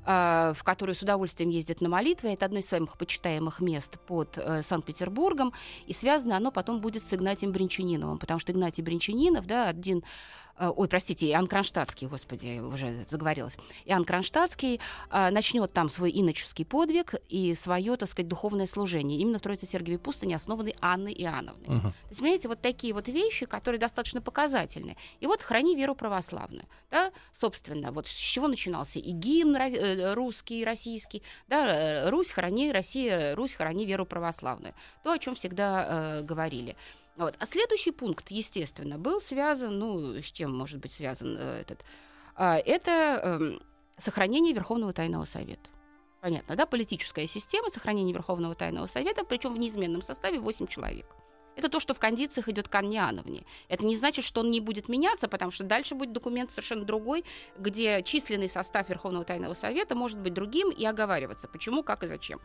в 0.09 0.63
которую 0.63 0.95
с 0.95 1.03
удовольствием 1.03 1.51
ездит 1.51 1.81
на 1.81 1.89
молитвы. 1.89 2.29
Это 2.29 2.45
одно 2.45 2.59
из 2.59 2.67
своих 2.67 2.97
почитаемых 2.97 3.61
мест 3.61 3.99
под 4.07 4.37
э, 4.37 4.63
Санкт-Петербургом. 4.63 5.53
И 5.85 5.93
связано 5.93 6.35
оно 6.35 6.51
потом 6.51 6.81
будет 6.81 7.07
с 7.07 7.13
Игнатием 7.13 7.51
Бринчаниновым, 7.51 8.17
потому 8.17 8.39
что 8.39 8.51
Игнатий 8.51 8.83
Бринчанинов, 8.83 9.45
да, 9.45 9.67
один 9.67 10.03
Э, 10.59 10.71
ой, 10.75 10.87
простите, 10.87 11.27
Иоанн 11.31 11.47
Кронштадтский, 11.47 12.07
господи, 12.07 12.59
уже 12.59 13.05
заговорилась, 13.07 13.57
Иоанн 13.85 14.03
Кронштадтский 14.03 14.79
э, 15.09 15.29
начнет 15.31 15.71
там 15.71 15.89
свой 15.89 16.11
иноческий 16.11 16.65
подвиг 16.65 17.15
и 17.29 17.53
свое, 17.53 17.95
так 17.95 18.09
сказать, 18.09 18.27
духовное 18.27 18.67
служение. 18.67 19.19
Именно 19.19 19.39
в 19.39 19.41
Троице-Сергиевой 19.41 19.99
пустыне, 19.99 20.35
основанной 20.35 20.75
Анной 20.81 21.13
Иоанновной. 21.13 21.67
Uh-huh. 21.67 21.81
То 21.81 22.09
есть, 22.09 22.19
понимаете, 22.19 22.47
вот 22.49 22.61
такие 22.61 22.93
вот 22.93 23.07
вещи, 23.07 23.45
которые 23.45 23.79
достаточно 23.79 24.21
показательны. 24.21 24.97
И 25.21 25.27
вот 25.27 25.41
храни 25.41 25.75
веру 25.75 25.95
православную. 25.95 26.65
Да? 26.91 27.11
Собственно, 27.31 27.91
вот 27.91 28.07
с 28.07 28.13
чего 28.13 28.47
начинался 28.47 28.99
и 28.99 29.11
гимн 29.11 29.55
э, 29.55 29.98
русский, 30.13 30.63
российский. 30.65 31.23
Да? 31.47 32.09
Русь, 32.09 32.31
храни, 32.31 32.71
Россия, 32.71 33.35
Русь, 33.35 33.53
храни 33.53 33.85
веру 33.85 34.05
православную. 34.05 34.73
То, 35.03 35.11
о 35.11 35.19
чем 35.19 35.35
всегда 35.35 36.19
э, 36.19 36.21
говорили. 36.23 36.75
Вот. 37.19 37.35
А 37.37 37.45
следующий 37.45 37.91
пункт, 37.91 38.31
естественно, 38.31 38.97
был 38.97 39.19
связан, 39.21 39.77
ну, 39.77 40.21
с 40.21 40.31
чем 40.31 40.57
может 40.57 40.79
быть 40.79 40.93
связан 40.93 41.35
э, 41.37 41.61
этот, 41.61 41.83
э, 42.37 42.59
это 42.65 43.21
э, 43.41 43.59
сохранение 43.97 44.53
Верховного 44.53 44.93
Тайного 44.93 45.25
Совета. 45.25 45.69
Понятно, 46.21 46.55
да? 46.55 46.65
Политическая 46.65 47.27
система 47.27 47.69
сохранения 47.69 48.13
Верховного 48.13 48.55
Тайного 48.55 48.87
Совета, 48.87 49.25
причем 49.25 49.53
в 49.53 49.57
неизменном 49.57 50.01
составе 50.01 50.39
8 50.39 50.67
человек. 50.67 51.05
Это 51.55 51.69
то, 51.69 51.79
что 51.79 51.93
в 51.93 51.99
кондициях 51.99 52.47
идет 52.47 52.67
к. 52.69 52.79
Это 53.67 53.85
не 53.85 53.97
значит, 53.97 54.23
что 54.23 54.41
он 54.41 54.51
не 54.51 54.61
будет 54.61 54.87
меняться, 54.87 55.27
потому 55.27 55.51
что 55.51 55.65
дальше 55.65 55.93
будет 55.95 56.13
документ 56.13 56.51
совершенно 56.51 56.85
другой, 56.85 57.25
где 57.57 58.01
численный 58.03 58.47
состав 58.49 58.87
Верховного 58.87 59.25
Тайного 59.25 59.53
Совета 59.53 59.95
может 59.95 60.19
быть 60.19 60.33
другим 60.33 60.69
и 60.71 60.85
оговариваться, 60.85 61.47
почему, 61.47 61.83
как 61.83 62.03
и 62.03 62.07
зачем. 62.07 62.39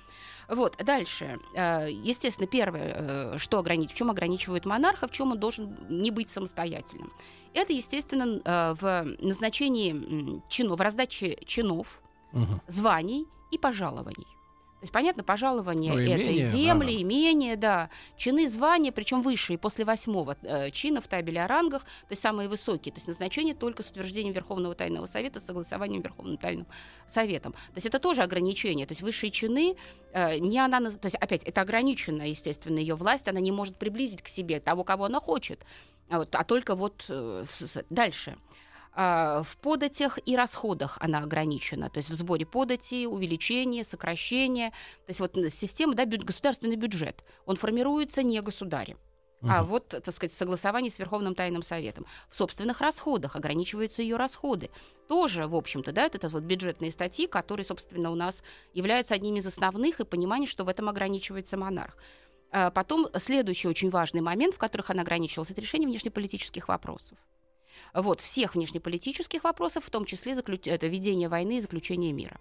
Вот, 0.48 0.76
дальше. 0.84 1.38
Э, 1.54 1.86
естественно, 1.90 2.48
первое, 2.48 3.34
э, 3.34 3.38
что 3.38 3.58
ограничивает, 3.58 3.94
в 3.94 3.98
чем 3.98 4.10
ограничивает 4.10 4.66
монарха, 4.66 5.06
в 5.06 5.12
чем 5.12 5.30
он 5.30 5.38
должен 5.38 5.76
не 5.88 6.10
быть 6.10 6.30
самостоятельным. 6.30 7.12
Это, 7.54 7.72
естественно, 7.72 8.40
э, 8.44 8.74
в 8.80 9.04
назначении 9.20 10.42
чинов, 10.48 10.78
в 10.78 10.82
раздаче 10.82 11.38
чинов, 11.46 12.02
Мгм. 12.32 12.60
званий 12.66 13.26
и 13.52 13.58
пожалований. 13.58 14.26
То 14.84 14.86
есть, 14.86 14.92
понятно, 14.92 15.24
пожалование 15.24 15.94
Ну, 15.94 15.98
это 15.98 16.12
имение, 16.12 16.50
земли, 16.50 16.96
да. 16.96 17.02
имения, 17.02 17.56
да, 17.56 17.90
чины, 18.18 18.46
звания, 18.46 18.92
причем 18.92 19.22
высшие 19.22 19.56
после 19.56 19.86
восьмого 19.86 20.36
э, 20.42 20.70
чина 20.72 21.00
в 21.00 21.08
табеле 21.08 21.42
о 21.42 21.48
рангах, 21.48 21.84
то 21.84 22.10
есть 22.10 22.20
самые 22.20 22.50
высокие, 22.50 22.92
то 22.92 22.98
есть 22.98 23.08
назначение 23.08 23.54
только 23.54 23.82
с 23.82 23.88
утверждением 23.88 24.34
Верховного 24.34 24.74
Тайного 24.74 25.06
Совета, 25.06 25.40
с 25.40 25.46
согласованием 25.46 26.02
Верховным 26.02 26.36
Тайным 26.36 26.66
Советом. 27.08 27.52
То 27.52 27.76
есть 27.76 27.86
это 27.86 27.98
тоже 27.98 28.20
ограничение, 28.20 28.84
то 28.84 28.92
есть 28.92 29.00
высшие 29.00 29.30
чины, 29.30 29.74
э, 30.12 30.36
не 30.36 30.58
она, 30.58 30.82
то 30.82 31.06
есть 31.06 31.16
опять 31.16 31.44
это 31.44 31.62
ограниченная, 31.62 32.26
естественно, 32.26 32.78
ее 32.78 32.94
власть, 32.94 33.26
она 33.26 33.40
не 33.40 33.52
может 33.52 33.78
приблизить 33.78 34.20
к 34.20 34.28
себе 34.28 34.60
того, 34.60 34.84
кого 34.84 35.06
она 35.06 35.18
хочет, 35.18 35.64
а, 36.10 36.18
вот, 36.18 36.34
а 36.34 36.44
только 36.44 36.74
вот 36.74 37.06
э, 37.08 37.46
дальше. 37.88 38.36
А, 38.96 39.42
В 39.42 39.56
податях 39.56 40.18
и 40.24 40.36
расходах 40.36 40.98
она 41.00 41.18
ограничена, 41.18 41.90
то 41.90 41.98
есть 41.98 42.10
в 42.10 42.14
сборе 42.14 42.46
подати, 42.46 43.06
увеличение, 43.06 43.82
сокращение. 43.84 44.70
То 44.70 45.10
есть 45.10 45.20
вот 45.20 45.36
н- 45.36 45.50
система, 45.50 45.94
да, 45.94 46.06
государственный 46.06 46.76
бюджет, 46.76 47.24
он 47.44 47.56
формируется 47.56 48.22
не 48.22 48.40
государем, 48.40 48.98
а 49.46 49.62
Мгм. 49.62 49.70
вот, 49.70 49.88
так 49.88 50.14
сказать, 50.14 50.32
в 50.32 50.36
согласовании 50.36 50.90
с 50.90 50.98
Верховным 51.00 51.34
Тайным 51.34 51.62
Советом. 51.64 52.06
В 52.30 52.36
собственных 52.36 52.80
расходах 52.80 53.34
ограничиваются 53.34 54.00
ее 54.00 54.16
расходы. 54.16 54.70
Тоже, 55.08 55.48
в 55.48 55.56
общем-то, 55.56 55.90
да, 55.92 56.06
это 56.06 56.28
вот 56.28 56.44
бюджетные 56.44 56.92
статьи, 56.92 57.26
которые, 57.26 57.64
собственно, 57.64 58.10
у 58.12 58.14
нас 58.14 58.44
являются 58.74 59.14
одними 59.16 59.40
из 59.40 59.46
основных, 59.46 59.98
и 60.00 60.04
понимание, 60.04 60.46
что 60.46 60.64
в 60.64 60.68
этом 60.68 60.88
ограничивается 60.88 61.56
монарх. 61.56 61.96
А 62.52 62.70
Потом 62.70 63.08
следующий 63.18 63.66
очень 63.68 63.90
важный 63.90 64.20
момент, 64.20 64.54
в 64.54 64.58
которых 64.58 64.90
она 64.90 65.02
ограничивалась, 65.02 65.50
это 65.50 65.60
решение 65.60 65.88
внешнеполитических 65.88 66.68
вопросов. 66.68 67.18
Вот, 67.94 68.20
всех 68.20 68.54
внешнеполитических 68.54 69.44
вопросов, 69.44 69.84
в 69.84 69.90
том 69.90 70.04
числе 70.04 70.32
заклю- 70.32 70.60
это 70.64 70.86
ведение 70.86 71.28
войны 71.28 71.58
и 71.58 71.60
заключение 71.60 72.12
мира. 72.12 72.38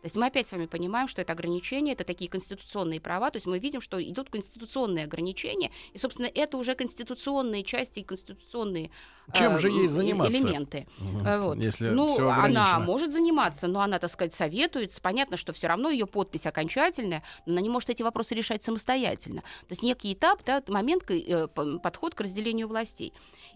То 0.00 0.04
есть 0.04 0.14
мы 0.14 0.26
опять 0.26 0.46
с 0.46 0.52
вами 0.52 0.66
понимаем, 0.66 1.08
что 1.08 1.22
это 1.22 1.32
ограничения, 1.32 1.92
это 1.92 2.04
такие 2.04 2.30
конституционные 2.30 3.00
права, 3.00 3.30
то 3.30 3.36
есть 3.36 3.46
мы 3.46 3.58
видим, 3.58 3.80
что 3.80 4.00
идут 4.00 4.30
конституционные 4.30 5.04
ограничения, 5.04 5.72
и, 5.92 5.98
собственно, 5.98 6.30
это 6.32 6.56
уже 6.56 6.76
конституционные 6.76 7.64
части 7.64 8.00
и 8.00 8.04
конституционные 8.04 8.92
Чем 9.34 9.56
э, 9.56 9.58
же 9.58 9.68
ей 9.68 9.86
м, 9.86 9.88
заниматься? 9.88 10.32
элементы. 10.32 10.86
Э, 11.24 11.40
вот. 11.40 11.58
Если 11.58 11.90
Ну, 11.90 12.28
она 12.28 12.78
может 12.80 13.12
заниматься, 13.12 13.68
но 13.68 13.80
она, 13.80 13.98
так 13.98 14.10
сказать, 14.10 14.34
советуется. 14.34 15.00
Понятно, 15.00 15.36
что 15.36 15.52
все 15.52 15.66
равно 15.66 15.90
ее 15.90 16.06
подпись 16.06 16.46
окончательная, 16.46 17.22
но 17.46 17.52
она 17.52 17.60
не 17.60 17.68
может 17.68 17.90
эти 17.90 18.02
вопросы 18.02 18.34
решать 18.34 18.62
самостоятельно. 18.62 19.42
То 19.42 19.70
есть 19.70 19.82
некий 19.82 20.12
этап, 20.12 20.42
да, 20.44 20.62
момент, 20.68 21.10
э, 21.10 21.46
подход 21.48 22.14
к 22.14 22.20
разделению 22.20 22.68
властей. 22.68 23.12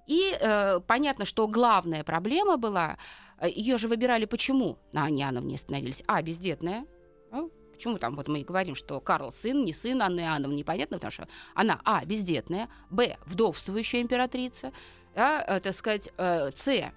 И 0.07 0.37
э, 0.39 0.81
понятно, 0.87 1.25
что 1.25 1.47
главная 1.49 2.05
проблема 2.05 2.57
была, 2.57 2.99
ее 3.43 3.79
же 3.79 3.89
выбирали 3.89 4.25
почему 4.25 4.79
на 4.93 5.05
Анне 5.05 5.23
Иоанновне 5.23 5.57
становились. 5.59 6.03
А, 6.07 6.21
бездетная. 6.23 6.87
А, 7.31 7.49
Почему 7.73 7.99
там 7.99 8.15
вот 8.15 8.29
мы 8.29 8.43
и 8.43 8.45
говорим, 8.45 8.77
что 8.77 9.01
Карл 9.01 9.33
сын, 9.33 9.65
не 9.65 9.73
сын 9.73 10.01
Анны 10.03 10.21
Иоанновны, 10.21 10.55
непонятно, 10.55 10.99
потому 10.99 11.11
что 11.11 11.27
она, 11.55 11.81
а, 11.85 12.05
бездетная, 12.05 12.69
б, 12.91 13.17
вдовствующая 13.27 14.01
императрица, 14.03 14.73
да, 15.15 15.45
э, 15.47 15.61
так 15.61 15.75
сказать, 15.75 16.11
э, 16.17 16.51
с, 16.55 16.69
э, 16.69 16.91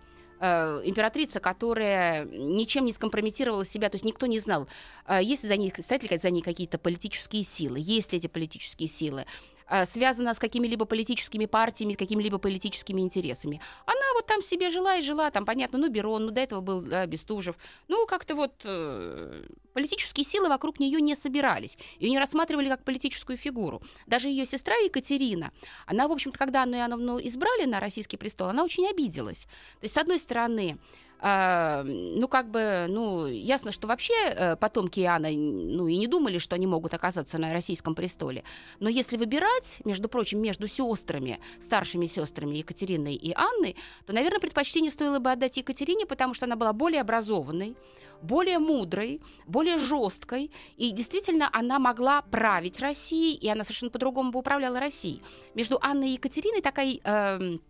императрица, 0.83 1.39
которая 1.39 2.25
ничем 2.25 2.85
не 2.85 2.93
скомпрометировала 2.93 3.65
себя, 3.65 3.89
то 3.89 3.95
есть 3.95 4.05
никто 4.05 4.25
не 4.25 4.39
знал, 4.39 4.67
э, 5.07 5.19
есть 5.21 5.43
ли 5.43 5.49
за 5.49 5.57
ней, 5.57 5.73
стоят 5.77 6.03
ли 6.03 6.17
за 6.17 6.29
ней 6.29 6.41
какие-то 6.41 6.77
политические 6.77 7.43
силы, 7.43 7.77
есть 7.79 8.11
ли 8.11 8.19
эти 8.19 8.27
политические 8.27 8.89
силы, 8.89 9.21
э, 9.21 9.54
связана 9.85 10.33
с 10.33 10.39
какими-либо 10.39 10.85
политическими 10.85 11.45
партиями, 11.45 11.93
с 11.93 11.97
какими-либо 11.97 12.37
политическими 12.37 13.01
интересами. 13.01 13.61
Она 13.85 14.13
вот 14.15 14.25
там 14.25 14.43
себе 14.43 14.69
жила 14.69 14.97
и 14.97 15.01
жила, 15.01 15.31
там, 15.31 15.45
понятно, 15.45 15.79
ну, 15.79 15.89
Берон, 15.89 16.25
ну, 16.25 16.31
до 16.31 16.41
этого 16.41 16.61
был 16.61 16.81
да, 16.81 17.05
Бестужев. 17.05 17.55
Ну, 17.87 18.05
как-то 18.05 18.35
вот 18.35 18.53
э, 18.63 19.43
политические 19.73 20.25
силы 20.25 20.49
вокруг 20.49 20.79
нее 20.79 21.01
не 21.01 21.15
собирались. 21.15 21.77
Ее 21.99 22.09
не 22.09 22.19
рассматривали 22.19 22.69
как 22.69 22.83
политическую 22.83 23.37
фигуру. 23.37 23.81
Даже 24.07 24.27
ее 24.27 24.45
сестра 24.45 24.75
Екатерина, 24.75 25.51
она, 25.85 26.07
в 26.07 26.11
общем-то, 26.11 26.37
когда 26.37 26.63
Анну 26.63 26.77
Иоанновну 26.77 27.19
избрали 27.19 27.65
на 27.65 27.79
российский 27.79 28.17
престол, 28.17 28.49
она 28.49 28.63
очень 28.63 28.87
обиделась. 28.87 29.45
То 29.79 29.83
есть, 29.83 29.95
с 29.95 29.97
одной 29.97 30.19
стороны, 30.19 30.77
а, 31.27 31.81
ну, 31.83 32.27
как 32.27 32.51
бы, 32.51 32.85
ну, 32.87 33.25
ясно, 33.25 33.71
что 33.71 33.87
вообще 33.87 34.13
э, 34.13 34.55
потомки 34.57 34.99
Иоанна, 34.99 35.31
ну, 35.31 35.87
и 35.87 35.97
не 35.97 36.05
думали, 36.05 36.37
что 36.37 36.53
они 36.53 36.67
могут 36.67 36.93
оказаться 36.93 37.39
на 37.39 37.51
российском 37.51 37.95
престоле. 37.95 38.43
Но 38.79 38.89
если 38.89 39.17
выбирать, 39.17 39.79
между 39.85 40.07
прочим, 40.07 40.39
между 40.39 40.67
сестрами, 40.67 41.39
старшими 41.65 42.05
сестрами 42.05 42.57
Екатериной 42.57 43.15
и 43.15 43.33
Анной, 43.33 43.75
то, 44.05 44.13
наверное, 44.13 44.39
предпочтение 44.39 44.91
стоило 44.91 45.17
бы 45.17 45.31
отдать 45.31 45.57
Екатерине, 45.57 46.05
потому 46.05 46.35
что 46.35 46.45
она 46.45 46.55
была 46.55 46.73
более 46.73 47.01
образованной, 47.01 47.75
более 48.21 48.59
мудрой, 48.59 49.19
более 49.47 49.79
жесткой, 49.79 50.51
и 50.77 50.91
действительно 50.91 51.49
она 51.51 51.79
могла 51.79 52.21
править 52.21 52.79
Россией, 52.79 53.35
и 53.35 53.49
она 53.49 53.63
совершенно 53.63 53.89
по-другому 53.89 54.31
бы 54.31 54.37
управляла 54.37 54.79
Россией. 54.79 55.23
Между 55.55 55.79
Анной 55.81 56.09
и 56.09 56.13
Екатериной 56.13 56.61
такая 56.61 56.99
эм, 57.03 57.61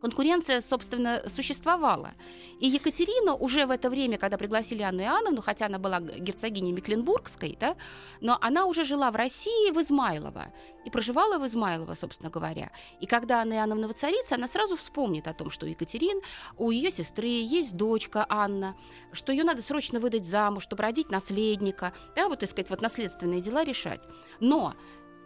конкуренция, 0.00 0.60
собственно, 0.62 1.22
существовала. 1.28 2.12
И 2.60 2.68
Екатерина 2.68 3.34
уже 3.34 3.66
в 3.66 3.70
это 3.70 3.90
время, 3.90 4.18
когда 4.18 4.36
пригласили 4.36 4.82
Анну 4.82 5.02
Иоанновну, 5.02 5.42
хотя 5.42 5.66
она 5.66 5.78
была 5.78 6.00
герцогиней 6.00 6.72
Мекленбургской, 6.72 7.56
да, 7.60 7.76
но 8.20 8.36
она 8.40 8.66
уже 8.66 8.84
жила 8.84 9.10
в 9.10 9.16
России, 9.16 9.72
в 9.72 9.80
Измайлово, 9.80 10.52
и 10.84 10.90
проживала 10.90 11.38
в 11.38 11.46
Измайлово, 11.46 11.94
собственно 11.94 12.30
говоря. 12.30 12.70
И 13.00 13.06
когда 13.06 13.40
Анна 13.40 13.54
Иоанновна 13.54 13.88
воцарится, 13.88 14.34
она 14.34 14.46
сразу 14.46 14.76
вспомнит 14.76 15.26
о 15.26 15.34
том, 15.34 15.50
что 15.50 15.66
у 15.66 15.68
Екатерин, 15.68 16.20
у 16.56 16.70
ее 16.70 16.90
сестры 16.90 17.28
есть 17.28 17.76
дочка 17.76 18.26
Анна, 18.28 18.76
что 19.12 19.32
ее 19.32 19.44
надо 19.44 19.62
срочно 19.62 20.00
выдать 20.00 20.26
замуж, 20.26 20.64
чтобы 20.64 20.82
родить 20.82 21.10
наследника, 21.10 21.92
да, 22.16 22.28
вот, 22.28 22.40
так 22.40 22.48
сказать, 22.48 22.70
вот 22.70 22.80
наследственные 22.80 23.40
дела 23.40 23.64
решать. 23.64 24.02
Но 24.40 24.74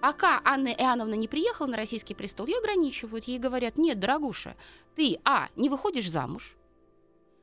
Пока 0.00 0.40
Анна 0.44 0.68
Иоанновна 0.68 1.14
не 1.14 1.28
приехала 1.28 1.66
на 1.66 1.76
российский 1.76 2.14
престол, 2.14 2.46
ее 2.46 2.58
ограничивают. 2.58 3.24
Ей 3.24 3.38
говорят, 3.38 3.78
нет, 3.78 3.98
дорогуша, 3.98 4.54
ты, 4.96 5.18
а, 5.24 5.48
не 5.56 5.68
выходишь 5.68 6.10
замуж, 6.10 6.56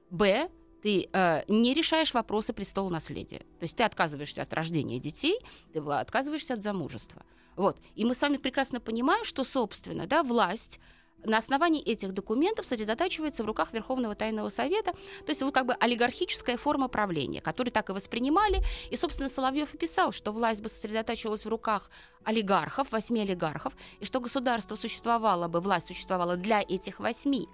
б, 0.10 0.50
ты 0.82 1.10
э, 1.12 1.44
не 1.48 1.74
решаешь 1.74 2.14
вопросы 2.14 2.54
престола 2.54 2.90
наследия. 2.90 3.40
То 3.60 3.64
есть 3.64 3.76
ты 3.76 3.84
отказываешься 3.84 4.42
от 4.42 4.54
рождения 4.54 5.00
детей, 5.00 5.40
ты 5.74 5.80
отказываешься 5.80 6.56
от 6.56 6.64
замужества. 6.64 7.24
Вот. 7.56 7.78
И 7.96 8.06
мы 8.06 8.16
с 8.16 8.22
вами 8.22 8.38
прекрасно 8.38 8.80
понимаем, 8.80 9.24
что, 9.26 9.44
собственно, 9.44 10.08
да, 10.08 10.24
власть 10.24 10.80
на 11.24 11.38
основании 11.38 11.82
этих 11.82 12.14
документов 12.14 12.66
сосредотачивается 12.66 13.44
в 13.44 13.46
руках 13.46 13.74
Верховного 13.74 14.16
Тайного 14.16 14.50
Совета, 14.50 14.92
то 14.92 15.30
есть 15.30 15.42
вот 15.42 15.54
как 15.54 15.66
бы 15.66 15.74
олигархическая 15.74 16.58
форма 16.58 16.88
правления, 16.88 17.42
которую 17.42 17.72
так 17.72 17.90
и 17.90 17.94
воспринимали. 17.94 18.64
И, 18.90 18.96
собственно, 18.96 19.30
Соловьев 19.30 19.74
и 19.74 19.78
писал, 19.78 20.12
что 20.12 20.32
власть 20.32 20.62
бы 20.62 20.70
сосредотачивалась 20.70 21.46
в 21.46 21.50
руках 21.50 21.90
олигархов, 22.24 22.92
восьми 22.92 23.22
олигархов, 23.22 23.74
и 24.00 24.06
что 24.06 24.20
государство 24.20 24.76
существовало 24.76 25.48
бы, 25.48 25.60
власть 25.60 25.88
существовала 25.88 26.36
для 26.38 26.62
этих 26.62 27.00
восьми. 27.00 27.48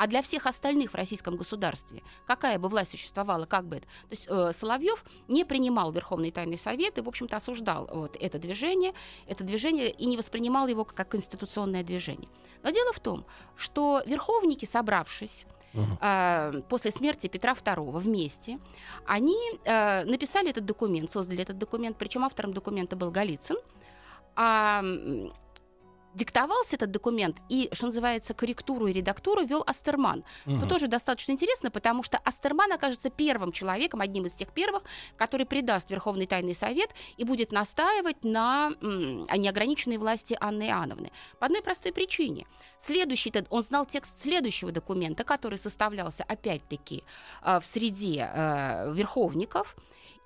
А 0.00 0.06
для 0.06 0.22
всех 0.22 0.46
остальных 0.46 0.92
в 0.92 0.94
российском 0.94 1.36
государстве, 1.36 2.02
какая 2.26 2.58
бы 2.58 2.70
власть 2.70 2.92
существовала, 2.92 3.44
как 3.44 3.66
бы 3.66 3.76
это. 3.76 3.86
То 3.86 4.12
есть 4.12 4.26
э, 4.30 4.52
Соловьев 4.54 5.04
не 5.28 5.44
принимал 5.44 5.92
Верховный 5.92 6.30
Тайный 6.30 6.56
Совет 6.56 6.96
и, 6.96 7.02
в 7.02 7.08
общем-то, 7.08 7.36
осуждал 7.36 7.86
вот 7.92 8.16
это 8.18 8.38
движение, 8.38 8.94
это 9.26 9.44
движение 9.44 9.90
и 9.90 10.06
не 10.06 10.16
воспринимал 10.16 10.68
его 10.68 10.86
как 10.86 11.10
конституционное 11.10 11.82
движение. 11.82 12.30
Но 12.62 12.70
дело 12.70 12.94
в 12.94 13.00
том, 13.00 13.26
что 13.56 14.02
верховники, 14.06 14.64
собравшись, 14.64 15.44
э, 15.74 16.62
после 16.70 16.92
смерти 16.92 17.26
Петра 17.26 17.52
II 17.52 17.98
вместе, 17.98 18.58
они 19.04 19.36
э, 19.66 20.04
написали 20.04 20.48
этот 20.48 20.64
документ, 20.64 21.10
создали 21.10 21.42
этот 21.42 21.58
документ, 21.58 21.98
причем 21.98 22.24
автором 22.24 22.54
документа 22.54 22.96
был 22.96 23.10
Голицын. 23.10 23.58
А 24.34 24.82
диктовался 26.14 26.76
этот 26.76 26.90
документ 26.90 27.36
и, 27.48 27.68
что 27.72 27.86
называется, 27.86 28.34
корректуру 28.34 28.86
и 28.86 28.92
редактуру 28.92 29.44
вел 29.44 29.62
Астерман. 29.66 30.24
Что 30.42 30.50
Мгм. 30.50 30.68
тоже 30.68 30.88
достаточно 30.88 31.32
интересно, 31.32 31.70
потому 31.70 32.02
что 32.02 32.18
Астерман 32.18 32.72
окажется 32.72 33.10
первым 33.10 33.52
человеком, 33.52 34.00
одним 34.00 34.26
из 34.26 34.34
тех 34.34 34.48
первых, 34.52 34.82
который 35.16 35.46
придаст 35.46 35.90
Верховный 35.90 36.26
Тайный 36.26 36.54
Совет 36.54 36.90
и 37.16 37.24
будет 37.24 37.52
настаивать 37.52 38.24
на 38.24 38.72
м, 38.80 39.24
неограниченной 39.24 39.98
власти 39.98 40.36
Анны 40.40 40.64
Иоанновны. 40.68 41.10
По 41.38 41.46
одной 41.46 41.62
простой 41.62 41.92
причине. 41.92 42.46
Следующий, 42.80 43.32
он 43.50 43.62
знал 43.62 43.86
текст 43.86 44.20
следующего 44.20 44.72
документа, 44.72 45.22
который 45.24 45.58
составлялся 45.58 46.24
опять-таки 46.24 47.04
э, 47.42 47.60
в 47.60 47.66
среде 47.66 48.30
э, 48.34 48.92
верховников, 48.94 49.76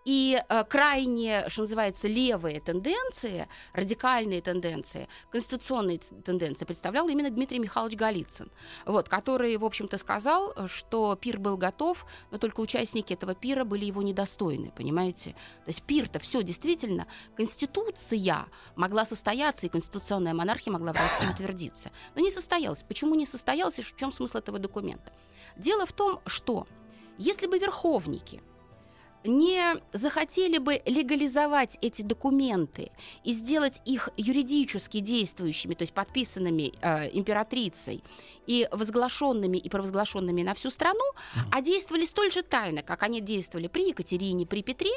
и 0.05 0.43
э, 0.49 0.65
крайне, 0.65 1.49
что 1.49 1.63
называется, 1.63 2.09
левые 2.09 2.61
тенденции, 2.61 3.49
радикальные 3.73 4.43
тенденции, 4.43 5.09
конституционные 5.31 5.99
тенденции 5.99 6.65
представлял 6.65 7.09
именно 7.09 7.31
Дмитрий 7.31 7.59
Михайлович 7.59 7.97
Голицын, 7.97 8.51
вот, 8.85 9.09
который, 9.09 9.57
в 9.57 9.65
общем-то, 9.65 9.99
сказал, 9.99 10.55
что 10.69 11.17
пир 11.17 11.39
был 11.39 11.57
готов, 11.57 12.07
но 12.31 12.39
только 12.39 12.61
участники 12.61 13.13
этого 13.13 13.35
пира 13.35 13.65
были 13.65 13.85
его 13.87 14.03
недостойны, 14.03 14.73
понимаете? 14.77 15.31
То 15.65 15.69
есть 15.69 15.83
пир-то 15.83 16.19
все 16.19 16.43
действительно, 16.43 17.07
конституция 17.37 18.47
могла 18.77 19.05
состояться, 19.05 19.67
и 19.67 19.71
конституционная 19.71 20.35
монархия 20.35 20.73
могла 20.73 20.93
в 20.93 20.97
России 20.97 21.27
утвердиться. 21.27 21.91
Но 22.15 22.21
не 22.21 22.31
состоялась. 22.31 22.83
Почему 22.83 23.15
не 23.15 23.27
состоялась 23.27 23.79
и 23.79 23.83
в 23.83 23.97
чем 23.97 24.13
смысл 24.13 24.39
этого 24.39 24.59
документа? 24.59 25.13
Дело 25.57 25.87
в 25.87 25.93
том, 25.93 26.21
что 26.27 26.67
если 27.19 27.47
бы 27.47 27.59
верховники 27.59 28.43
не 29.25 29.77
захотели 29.93 30.59
бы 30.59 30.83
легализовать 30.85 31.79
эти 31.81 32.03
документы 32.03 32.93
и 33.25 33.33
сделать 33.33 33.81
их 33.85 34.11
юридически 34.17 35.01
действующими, 35.01 35.75
то 35.75 35.83
есть 35.83 35.95
подписанными 35.95 36.73
э, 36.81 37.11
императрицей 37.13 38.03
и 38.47 38.69
возглашенными 38.71 39.57
и 39.57 39.69
провозглашенными 39.69 40.43
на 40.43 40.55
всю 40.55 40.71
страну, 40.71 41.05
а 41.51 41.63
действовали 41.63 42.05
столь 42.05 42.33
же 42.33 42.43
тайно, 42.43 42.83
как 42.83 43.03
они 43.03 43.21
действовали 43.21 43.69
при 43.69 43.89
Екатерине, 43.89 44.47
при 44.47 44.63
Петре, 44.63 44.93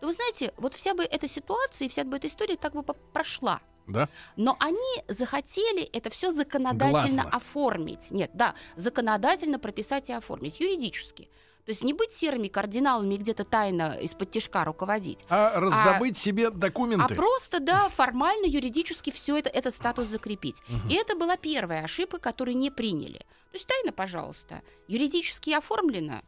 то 0.00 0.06
вы 0.06 0.12
знаете, 0.12 0.52
вот 0.56 0.74
вся 0.74 0.94
бы 0.94 1.04
эта 1.04 1.28
ситуация 1.28 1.86
и 1.86 1.88
вся 1.88 2.04
бы 2.04 2.16
эта 2.16 2.26
история 2.26 2.56
так 2.56 2.72
бы 2.72 2.82
прошла. 2.82 3.60
Да? 3.86 4.08
Но 4.36 4.56
они 4.60 5.04
захотели 5.08 5.82
это 5.82 6.10
все 6.10 6.32
законодательно 6.32 7.22
Гласно. 7.22 7.30
оформить. 7.30 8.10
Нет, 8.10 8.30
да, 8.34 8.54
законодательно 8.76 9.58
прописать 9.58 10.10
и 10.10 10.12
оформить, 10.12 10.60
юридически. 10.60 11.28
То 11.70 11.72
есть 11.72 11.84
не 11.84 11.92
быть 11.92 12.10
серыми 12.10 12.48
кардиналами 12.48 13.14
где-то 13.14 13.44
тайно 13.44 13.96
из-под 14.02 14.32
тяжка 14.32 14.64
руководить. 14.64 15.20
А 15.28 15.60
раздобыть 15.60 16.18
себе 16.18 16.48
А 16.48 16.50
документы. 16.50 17.14
просто, 17.14 17.60
да, 17.60 17.88
формально, 17.90 18.46
юридически 18.46 19.12
все 19.12 19.38
это, 19.38 19.50
этот 19.50 19.72
статус 19.72 20.08
закрепить. 20.08 20.62
И 20.88 20.94
это 20.94 21.14
была 21.14 21.36
первая 21.36 21.84
ошибка, 21.84 22.18
которую 22.18 22.56
не 22.56 22.72
приняли. 22.72 23.18
То 23.18 23.54
есть 23.54 23.68
тайна, 23.68 23.92
пожалуйста, 23.92 24.62
юридически 24.88 25.50
оформлено, 25.50 26.22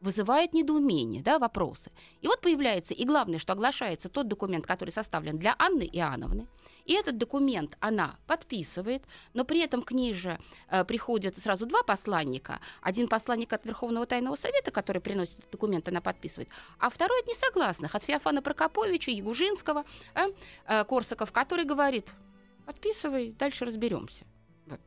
вызывает 0.00 0.54
недоумение, 0.54 1.22
да, 1.22 1.38
вопросы. 1.38 1.92
И 2.20 2.26
вот 2.26 2.40
появляется, 2.40 2.94
и 2.94 3.04
главное, 3.04 3.38
что 3.38 3.52
оглашается 3.52 4.08
тот 4.08 4.26
документ, 4.26 4.66
который 4.66 4.90
составлен 4.90 5.38
для 5.38 5.54
Анны 5.56 5.88
Иоанновны. 5.92 6.48
И 6.84 6.92
этот 6.92 7.16
документ 7.18 7.76
она 7.80 8.16
подписывает, 8.26 9.02
но 9.32 9.44
при 9.44 9.60
этом 9.60 9.82
к 9.82 9.92
ней 9.92 10.14
же 10.14 10.38
э, 10.68 10.84
приходят 10.84 11.38
сразу 11.38 11.66
два 11.66 11.82
посланника. 11.82 12.60
Один 12.82 13.08
посланник 13.08 13.52
от 13.52 13.64
Верховного 13.66 14.06
Тайного 14.06 14.36
Совета, 14.36 14.70
который 14.70 15.00
приносит 15.00 15.38
документ, 15.50 15.88
она 15.88 16.00
подписывает, 16.00 16.48
а 16.78 16.90
второй 16.90 17.20
от 17.20 17.26
несогласных, 17.26 17.94
от 17.94 18.02
Феофана 18.02 18.42
Прокоповича, 18.42 19.10
Ягужинского, 19.10 19.84
э, 20.14 20.26
э, 20.66 20.84
Корсаков, 20.84 21.32
который 21.32 21.64
говорит, 21.64 22.08
подписывай, 22.66 23.32
дальше 23.38 23.64
разберемся. 23.64 24.24
Вот 24.66 24.80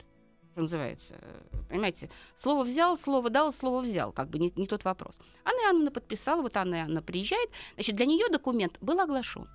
что 0.51 0.62
называется. 0.62 1.16
э, 1.20 1.42
Понимаете, 1.70 2.10
слово 2.38 2.63
взял, 2.63 2.98
слово 2.98 3.30
дал, 3.30 3.51
слово 3.51 3.82
взял. 3.82 4.12
Как 4.12 4.30
бы 4.30 4.39
не, 4.39 4.51
не 4.56 4.68
тот 4.68 4.86
вопрос. 4.86 5.20
Анна 5.44 5.60
Иоанновна 5.66 5.92
подписала, 5.92 6.42
вот 6.42 6.58
Анна 6.58 6.75
Иоанновна 6.75 7.01
приезжает. 7.01 7.50
Значит, 7.75 7.96
для 7.96 8.06
нее 8.06 8.27
документ 8.30 8.77
был 8.82 9.00
оглашен. 9.00 9.48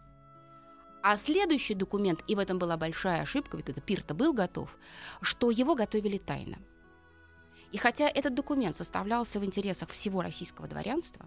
А 1.02 1.16
следующий 1.16 1.74
документ, 1.74 2.22
и 2.28 2.36
в 2.36 2.38
этом 2.38 2.58
была 2.58 2.76
большая 2.76 3.22
ошибка, 3.22 3.56
ведь 3.56 3.68
это 3.68 3.80
пир-то 3.80 4.14
был 4.14 4.32
готов, 4.32 4.78
что 5.20 5.50
его 5.50 5.74
готовили 5.74 6.16
тайно. 6.16 6.58
И 7.72 7.78
хотя 7.78 8.08
этот 8.08 8.34
документ 8.34 8.76
составлялся 8.76 9.40
в 9.40 9.44
интересах 9.44 9.88
всего 9.88 10.22
российского 10.22 10.68
дворянства, 10.68 11.26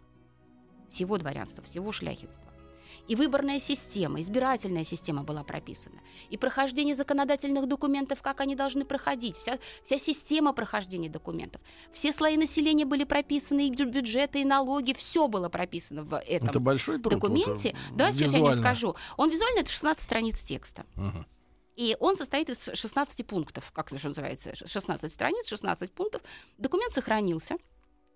всего 0.90 1.18
дворянства, 1.18 1.62
всего 1.64 1.92
шляхетства, 1.92 2.54
и 3.08 3.16
выборная 3.16 3.60
система, 3.60 4.22
избирательная 4.22 4.84
система 4.86 5.24
была 5.24 5.44
прописана, 5.44 6.02
и 6.30 6.38
прохождение 6.38 6.96
законодательных 6.96 7.68
документов, 7.68 8.22
как 8.22 8.42
они 8.42 8.56
должны 8.56 8.86
проходить, 8.86 9.38
вся, 9.38 9.58
вся 9.84 9.98
система 10.00 10.54
прохождения 10.54 11.10
документов, 11.10 11.62
все 11.92 12.12
слои 12.12 12.38
населения 12.38 12.86
были 12.86 13.04
прописаны, 13.04 13.68
и 13.68 13.72
бю- 13.72 13.90
бюджеты, 13.90 14.42
и 14.42 14.46
налоги, 14.46 14.94
все 14.94 15.28
было 15.28 15.50
прописано 15.50 16.04
в 16.04 16.18
этом 16.20 16.50
Это 16.50 16.60
большой 16.60 17.00
труд. 17.00 17.14
документе. 17.14 17.76
вот, 17.90 17.98
да, 17.98 18.08
сейчас 18.12 18.22
я 18.22 18.28
не 18.28 18.36
визуально. 18.38 18.62
скажу. 18.62 18.96
Он 19.18 19.30
визуально 19.30 19.60
это 19.60 19.70
16 19.72 20.04
страниц 20.04 20.40
текста. 20.42 20.86
Мгм. 20.96 21.26
И 21.76 21.98
он 22.00 22.16
состоит 22.18 22.50
из 22.50 22.70
16 22.74 23.24
пунктов, 23.28 23.72
как 23.74 23.90
же 23.90 24.08
называется, 24.08 24.56
16 24.56 25.12
страниц, 25.12 25.48
16 25.48 25.92
пунктов. 25.92 26.22
Документ 26.58 26.94
сохранился. 26.94 27.58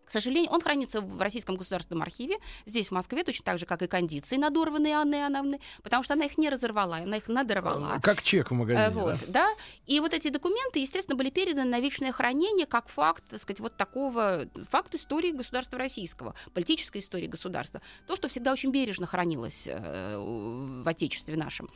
К 0.10 0.12
сожалению, 0.12 0.52
он 0.52 0.62
хранится 0.62 1.02
в 1.02 1.22
Российском 1.22 1.56
государственном 1.56 2.02
архиве, 2.02 2.38
здесь, 2.66 2.88
в 2.88 2.92
Москве, 2.92 3.24
точно 3.24 3.46
так 3.46 3.60
же, 3.60 3.68
как 3.68 3.84
и 3.84 3.88
кондиции, 3.88 4.38
надорванные 4.38 4.96
Анны 4.96 5.16
Иоанновны, 5.16 5.60
потому 5.84 6.02
что 6.02 6.16
она 6.16 6.26
их 6.26 6.40
не 6.40 6.50
разорвала, 6.50 6.98
она 6.98 7.18
их 7.18 7.28
надорвала. 7.28 8.00
Как 8.02 8.24
чек 8.24 8.50
в 8.50 8.54
Э, 8.54 8.58
магазине. 8.58 8.90
Вот, 8.90 9.20
да? 9.28 9.46
да. 9.46 9.50
И 9.86 10.00
вот 10.00 10.14
эти 10.14 10.30
документы, 10.30 10.80
естественно, 10.80 11.16
были 11.16 11.30
переданы 11.30 11.70
на 11.70 11.80
вечное 11.80 12.12
хранение 12.12 12.66
как 12.66 12.90
факт, 12.90 13.24
так 13.30 13.40
сказать, 13.40 13.60
вот 13.60 13.78
такого, 13.78 14.46
факт 14.70 14.96
истории 14.96 15.30
государства 15.30 15.78
российского, 15.78 16.34
политической 16.56 17.02
истории 17.02 17.28
государства. 17.28 17.82
То, 18.08 18.16
что 18.16 18.30
всегда 18.30 18.52
очень 18.52 18.72
бережно 18.72 19.06
хранилось 19.06 19.68
э, 19.68 20.18
в 20.18 20.88
Отечестве 20.88 21.38
нашем. 21.38 21.70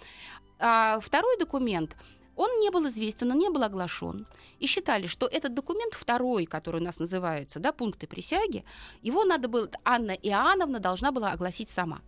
А 0.58 1.00
второй 1.02 1.38
документ, 1.38 1.96
он 2.36 2.50
не 2.60 2.70
был 2.72 2.88
известен, 2.88 3.32
он 3.32 3.40
не 3.40 3.50
был 3.50 3.64
оглашен. 3.64 4.26
И 4.60 4.68
считали, 4.68 5.08
что 5.08 5.28
этот 5.28 5.54
документ 5.54 5.94
второй, 5.94 6.46
который 6.46 6.82
у 6.82 6.84
нас 6.84 7.00
называется, 7.00 7.60
да, 7.60 7.72
пункты 7.72 8.08
присяги, 8.08 8.64
его 9.02 9.24
надо 9.24 9.48
было, 9.48 9.70
Анна 9.84 10.12
Иоанновна 10.12 10.80
должна 10.80 11.12
была 11.12 11.32
огласить 11.32 11.70
сама. 11.70 12.02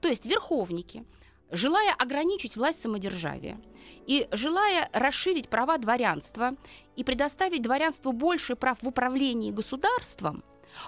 То 0.00 0.08
есть 0.08 0.26
верховники, 0.26 1.04
желая 1.50 1.94
ограничить 1.94 2.56
власть 2.56 2.80
самодержавия 2.80 3.60
и 4.06 4.26
желая 4.32 4.88
расширить 4.92 5.48
права 5.48 5.78
дворянства 5.78 6.56
и 6.96 7.04
предоставить 7.04 7.62
дворянству 7.62 8.12
больше 8.12 8.56
прав 8.56 8.82
в 8.82 8.88
управлении 8.88 9.52
государством, 9.52 10.42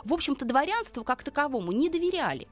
в 0.05 0.13
общем-то, 0.13 0.45
дворянству 0.45 1.05
как 1.05 1.23
таковому 1.23 1.73
не 1.73 1.89
доверяли 1.89 2.49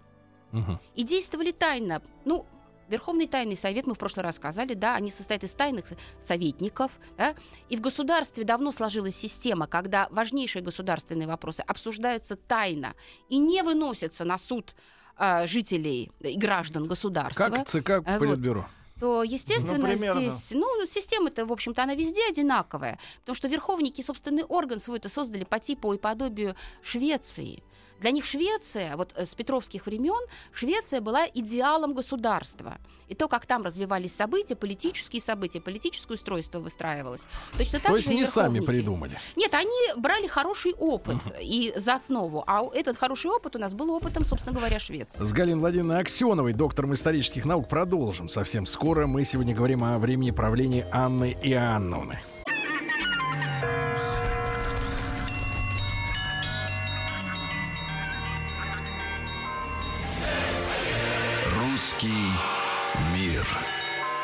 Мгм. 0.53 0.79
и 0.95 1.03
действовали 1.03 1.51
тайно. 1.51 2.01
Ну, 2.25 2.47
Верховный 2.89 3.27
тайный 3.27 3.57
совет, 3.57 3.87
мы 3.87 3.95
в 3.95 3.99
прошлый 3.99 4.23
раз 4.25 4.37
сказали, 4.37 4.75
да, 4.75 4.95
они 4.95 5.11
состоят 5.11 5.43
из 5.45 5.53
тайных 5.53 5.87
советников, 6.25 6.93
да, 7.17 7.35
и 7.69 7.77
в 7.77 7.81
государстве 7.81 8.45
давно 8.45 8.73
сложилась 8.73 9.17
система, 9.17 9.67
когда 9.67 10.09
важнейшие 10.11 10.63
государственные 10.63 11.27
вопросы 11.27 11.61
обсуждаются 11.61 12.37
тайно 12.37 12.95
и 13.29 13.39
не 13.39 13.63
выносятся 13.63 14.25
на 14.25 14.39
суд 14.39 14.75
а, 15.17 15.47
жителей 15.47 16.13
и 16.21 16.37
граждан 16.37 16.87
государства 16.87 17.49
Как 17.49 17.69
ЦК 17.69 17.91
вот. 18.07 18.19
Политбюро. 18.19 18.67
то, 19.01 19.23
естественно, 19.23 19.79
Ну, 19.79 19.87
примерно. 19.87 20.21
здесь, 20.21 20.51
ну, 20.53 20.67
система-то, 20.87 21.47
в 21.47 21.53
общем-то, 21.53 21.83
она 21.83 21.95
везде 21.95 22.21
одинаковая, 22.29 22.99
потому 23.21 23.35
что 23.35 23.49
верховники 23.49 24.03
собственный 24.03 24.45
орган 24.45 24.79
свой-то 24.79 25.09
создали 25.09 25.45
по 25.45 25.59
типу 25.59 25.93
и 25.95 25.99
подобию 25.99 26.55
Швеции. 26.83 27.63
Для 28.01 28.11
них 28.11 28.27
Швеция, 28.27 28.97
вот 28.97 29.13
э, 29.17 29.25
с 29.25 29.35
петровских 29.35 29.87
времен, 29.87 30.21
Швеция 30.53 31.01
была 31.01 31.27
идеалом 31.35 31.95
государства. 31.95 32.79
И 33.09 33.15
то, 33.15 33.29
как 33.29 33.47
там 33.47 33.63
развивались 33.63 34.15
события, 34.15 34.57
политические 34.57 35.23
события, 35.23 35.61
политическое 35.61 36.15
устройство 36.15 36.59
выстраивалось. 36.59 37.23
Точно 37.57 37.79
так 37.79 37.91
То 37.91 37.97
есть 37.97 38.11
и 38.11 38.15
не 38.15 38.27
сами 38.27 38.61
придумали. 38.61 39.19
Нет, 39.37 39.55
они 39.55 40.01
брали 40.01 40.27
хороший 40.27 40.73
опыт 40.75 41.17
и 41.41 41.73
за 41.77 41.95
основу. 41.95 42.45
А 42.47 42.65
этот 42.75 42.97
хороший 42.97 43.31
опыт 43.31 43.57
у 43.57 43.59
нас 43.59 43.75
был 43.75 43.91
опытом, 43.91 44.25
собственно 44.25 44.57
говоря, 44.57 44.79
Швеции. 44.79 45.25
С 45.25 45.33
Галиной 45.33 45.61
Владимировной 45.61 46.01
Аксеновой, 46.01 46.53
доктором 46.53 46.95
исторических 46.95 47.45
наук, 47.45 47.69
продолжим 47.69 48.29
совсем 48.29 48.67
скоро. 48.67 49.07
Мы 49.07 49.25
сегодня 49.25 49.55
говорим 49.55 49.85
о 49.85 49.99
времени 49.99 50.33
правления 50.33 50.87
Анны 50.93 51.37
Иоанновны. 51.43 52.19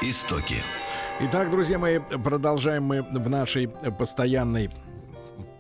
Истоки. 0.03 0.57
Итак, 1.21 1.51
друзья 1.51 1.79
мои, 1.79 2.01
продолжаем 2.01 2.83
мы 2.83 3.03
в 3.03 3.29
нашей 3.29 3.69
постоянной 3.69 4.69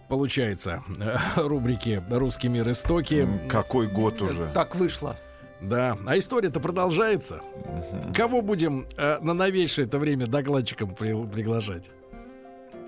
получается 0.09 0.83
рубрике 1.37 2.03
«Русский 2.11 2.49
мир. 2.49 2.69
Истоки». 2.69 3.29
Какой 3.49 3.87
год 3.87 4.21
уже? 4.21 4.51
Так 4.53 4.75
вышло. 4.75 5.17
Да, 5.61 5.97
а 6.09 6.19
история-то 6.19 6.59
продолжается. 6.59 7.41
Кого 8.17 8.43
будем 8.43 8.87
э, 8.97 9.19
на 9.21 9.33
новейшее 9.33 9.87
это 9.87 10.01
время 10.01 10.27
докладчиком 10.27 10.97
при- 10.97 11.25
приглашать? 11.27 11.89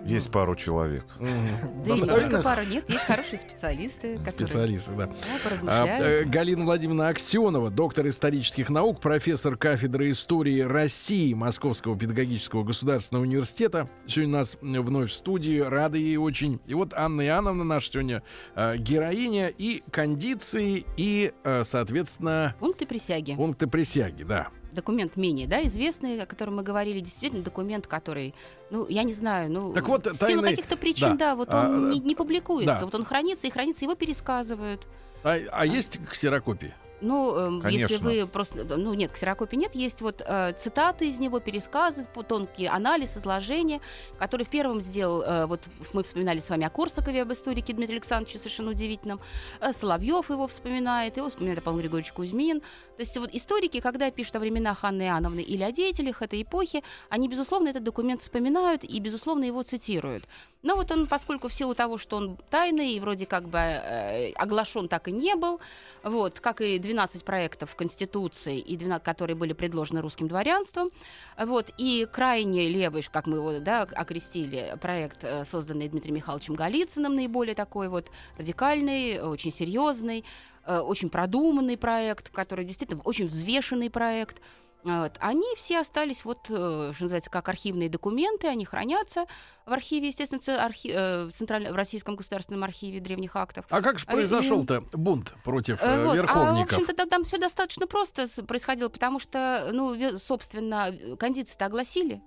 Есть 0.04 0.30
пару 0.30 0.54
человек. 0.54 1.04
Да 1.18 1.94
и 1.94 2.00
не 2.00 2.06
только 2.06 2.42
пара, 2.42 2.64
нет, 2.64 2.84
есть 2.90 3.04
хорошие 3.04 3.38
специалисты, 3.38 4.18
которые 4.18 4.32
Специалисты, 4.48 4.90
да. 4.92 5.06
да, 5.06 5.12
А, 5.12 5.48
поразмышляют. 5.48 6.04
э, 6.04 6.24
Галина 6.28 6.64
Владимировна 6.64 7.08
Аксенова, 7.08 7.70
доктор 7.70 8.06
исторических 8.08 8.68
наук, 8.68 9.00
профессор 9.00 9.56
кафедры 9.56 10.10
истории 10.10 10.60
России 10.60 11.32
Московского 11.32 11.98
педагогического 11.98 12.64
государственного 12.64 13.24
университета. 13.24 13.88
Сегодня 14.06 14.34
у 14.34 14.38
нас 14.38 14.58
вновь 14.60 15.10
в 15.10 15.14
студии, 15.14 15.58
рады 15.60 15.98
ей 15.98 16.16
очень. 16.18 16.60
И 16.66 16.74
вот 16.74 16.92
Анна 16.94 17.22
Иоанновна 17.26 17.64
наша 17.64 17.90
сегодня 17.92 18.22
э, 18.56 18.76
героиня 18.76 19.48
и 19.48 19.82
кондиции, 19.90 20.84
и, 20.96 21.32
э, 21.44 21.62
соответственно, 21.64 22.54
Пункты 22.60 22.86
присяги. 22.86 23.34
пункты 23.34 23.66
присяги, 23.66 24.22
да. 24.22 24.48
Документ 24.74 25.16
менее, 25.16 25.46
да, 25.46 25.62
известный, 25.64 26.20
о 26.22 26.26
котором 26.26 26.56
мы 26.56 26.62
говорили, 26.62 27.00
действительно 27.00 27.42
документ, 27.42 27.86
который, 27.86 28.34
ну, 28.70 28.86
я 28.88 29.02
не 29.04 29.12
знаю, 29.12 29.50
ну, 29.50 29.72
Так 29.72 29.88
вот, 29.88 30.06
в 30.06 30.16
силу 30.26 30.42
каких-то 30.42 30.76
причин, 30.76 31.16
да. 31.16 31.30
да, 31.30 31.36
вот 31.36 31.48
А, 31.50 31.68
он 31.68 31.90
э, 31.90 31.94
не, 31.94 32.00
не 32.00 32.14
публикуется, 32.14 32.80
да. 32.80 32.84
вот 32.84 32.94
он 32.94 33.04
хранится 33.04 33.46
и 33.46 33.50
хранится, 33.50 33.84
его 33.84 33.94
пересказывают. 33.94 34.86
А, 35.22 35.38
а 35.52 35.64
есть 35.64 35.98
ксерокопии? 36.10 36.74
Ну, 37.04 37.36
эм, 37.36 37.66
если 37.68 37.98
Конечно. 37.98 38.08
вы 38.08 38.26
просто... 38.26 38.64
Ну, 38.64 38.94
нет, 38.94 39.12
ксерокопии 39.12 39.56
нет. 39.56 39.74
Есть 39.74 40.00
вот 40.00 40.22
э, 40.26 40.54
цитаты 40.58 41.08
из 41.08 41.18
него, 41.18 41.38
пересказы, 41.38 42.06
тонкий 42.26 42.66
анализ, 42.66 43.16
изложение, 43.18 43.80
который 44.18 44.46
в 44.46 44.48
первом 44.48 44.80
сделал... 44.80 45.22
э, 45.22 45.46
вот 45.46 45.60
мы 45.92 46.02
вспоминали 46.02 46.38
с 46.38 46.48
вами 46.48 46.64
о 46.64 46.70
Корсакове, 46.70 47.22
об 47.22 47.32
историке 47.32 47.74
Дмитрия 47.74 47.96
Александровича, 47.96 48.38
совершенно 48.38 48.70
удивительном. 48.70 49.20
Э, 49.60 49.72
Соловьев 49.72 50.30
его 50.30 50.46
вспоминает, 50.46 51.18
его 51.18 51.28
вспоминает 51.28 51.62
Павел 51.62 51.80
Григорьевич 51.80 52.12
Кузьмин. 52.12 52.60
То 52.60 53.00
есть 53.00 53.16
вот 53.18 53.30
историки, 53.32 53.80
когда 53.80 54.10
пишут 54.10 54.36
о 54.36 54.40
временах 54.40 54.82
Анны 54.84 55.02
Иоанновны 55.02 55.40
или 55.40 55.62
о 55.62 55.72
деятелях 55.72 56.22
этой 56.22 56.42
эпохи, 56.42 56.82
они, 57.10 57.28
безусловно, 57.28 57.68
этот 57.68 57.84
документ 57.84 58.22
вспоминают 58.22 58.82
и, 58.82 58.98
безусловно, 58.98 59.44
его 59.44 59.62
цитируют. 59.62 60.24
Но 60.64 60.76
вот 60.76 60.90
он, 60.90 61.06
поскольку 61.06 61.48
в 61.48 61.52
силу 61.52 61.74
того, 61.74 61.98
что 61.98 62.16
он 62.16 62.38
тайный 62.48 62.92
и 62.92 63.00
вроде 63.00 63.26
как 63.26 63.48
бы 63.48 63.58
э, 63.58 64.32
оглашен 64.32 64.88
так 64.88 65.08
и 65.08 65.12
не 65.12 65.36
был, 65.36 65.60
вот, 66.02 66.40
как 66.40 66.62
и 66.62 66.78
12 66.78 66.93
проектов 67.24 67.74
Конституции, 67.76 68.58
и 68.58 68.76
12, 68.76 69.04
которые 69.04 69.36
были 69.36 69.52
предложены 69.52 70.00
русским 70.00 70.28
дворянством, 70.28 70.90
вот, 71.38 71.70
и 71.78 72.06
крайне 72.10 72.68
левый, 72.68 73.06
как 73.10 73.26
мы 73.26 73.36
его 73.36 73.58
да, 73.58 73.82
окрестили, 73.82 74.74
проект, 74.80 75.24
э, 75.24 75.44
созданный 75.44 75.88
Дмитрием 75.88 76.16
Михайловичем 76.16 76.54
Голицыным, 76.54 77.14
наиболее 77.14 77.54
такой 77.54 77.88
вот 77.88 78.10
радикальный, 78.38 79.20
очень 79.20 79.52
серьезный, 79.52 80.24
э, 80.66 80.78
очень 80.78 81.10
продуманный 81.10 81.76
проект, 81.76 82.30
который 82.30 82.64
действительно 82.64 83.02
очень 83.02 83.26
взвешенный 83.26 83.90
проект. 83.90 84.40
Вот. 84.84 85.12
Они 85.20 85.46
все 85.56 85.80
остались, 85.80 86.26
вот, 86.26 86.40
э, 86.50 86.92
что 86.92 87.04
называется, 87.04 87.30
как 87.30 87.48
архивные 87.48 87.88
документы, 87.88 88.48
они 88.48 88.66
хранятся 88.66 89.24
в 89.64 89.72
архиве, 89.72 90.08
естественно, 90.08 90.40
архи- 90.62 90.90
э, 90.92 91.24
в, 91.24 91.32
Центральном, 91.32 91.72
в 91.72 91.76
Российском 91.76 92.16
государственном 92.16 92.64
архиве 92.64 93.00
древних 93.00 93.34
актов. 93.34 93.64
А 93.70 93.80
как 93.80 93.98
же 93.98 94.04
и- 94.04 94.10
произошел-то 94.10 94.82
бунт 94.92 95.34
против 95.42 95.82
э, 95.82 95.86
Э, 95.86 96.04
вот. 96.04 96.10
А, 96.10 96.12
в 96.12 96.14
верховников? 96.16 96.72
общем-то, 96.78 96.94
там, 96.94 97.08
там 97.08 97.24
все 97.24 97.38
достаточно 97.38 97.86
просто 97.86 98.26
происходило, 98.44 98.90
потому 98.90 99.18
что, 99.20 99.70
ну, 99.72 99.94
ве- 99.94 100.18
собственно, 100.18 100.90
э, 100.90 101.16
кондиции-то 101.16 101.64
огласили. 101.64 102.20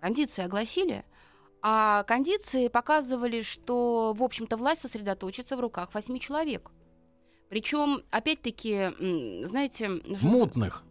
Кондиции 0.00 0.44
огласили. 0.44 1.04
А 1.62 2.04
кондиции 2.04 2.68
показывали, 2.68 3.42
что, 3.42 4.12
в 4.16 4.22
общем-то, 4.22 4.56
власть 4.56 4.82
сосредоточится 4.82 5.56
в 5.56 5.60
руках 5.60 5.92
восьми 5.94 6.20
человек. 6.20 6.70
Причем, 7.48 8.02
опять-таки, 8.12 8.90
знаете... 9.44 9.90
Мутных. 10.22 10.84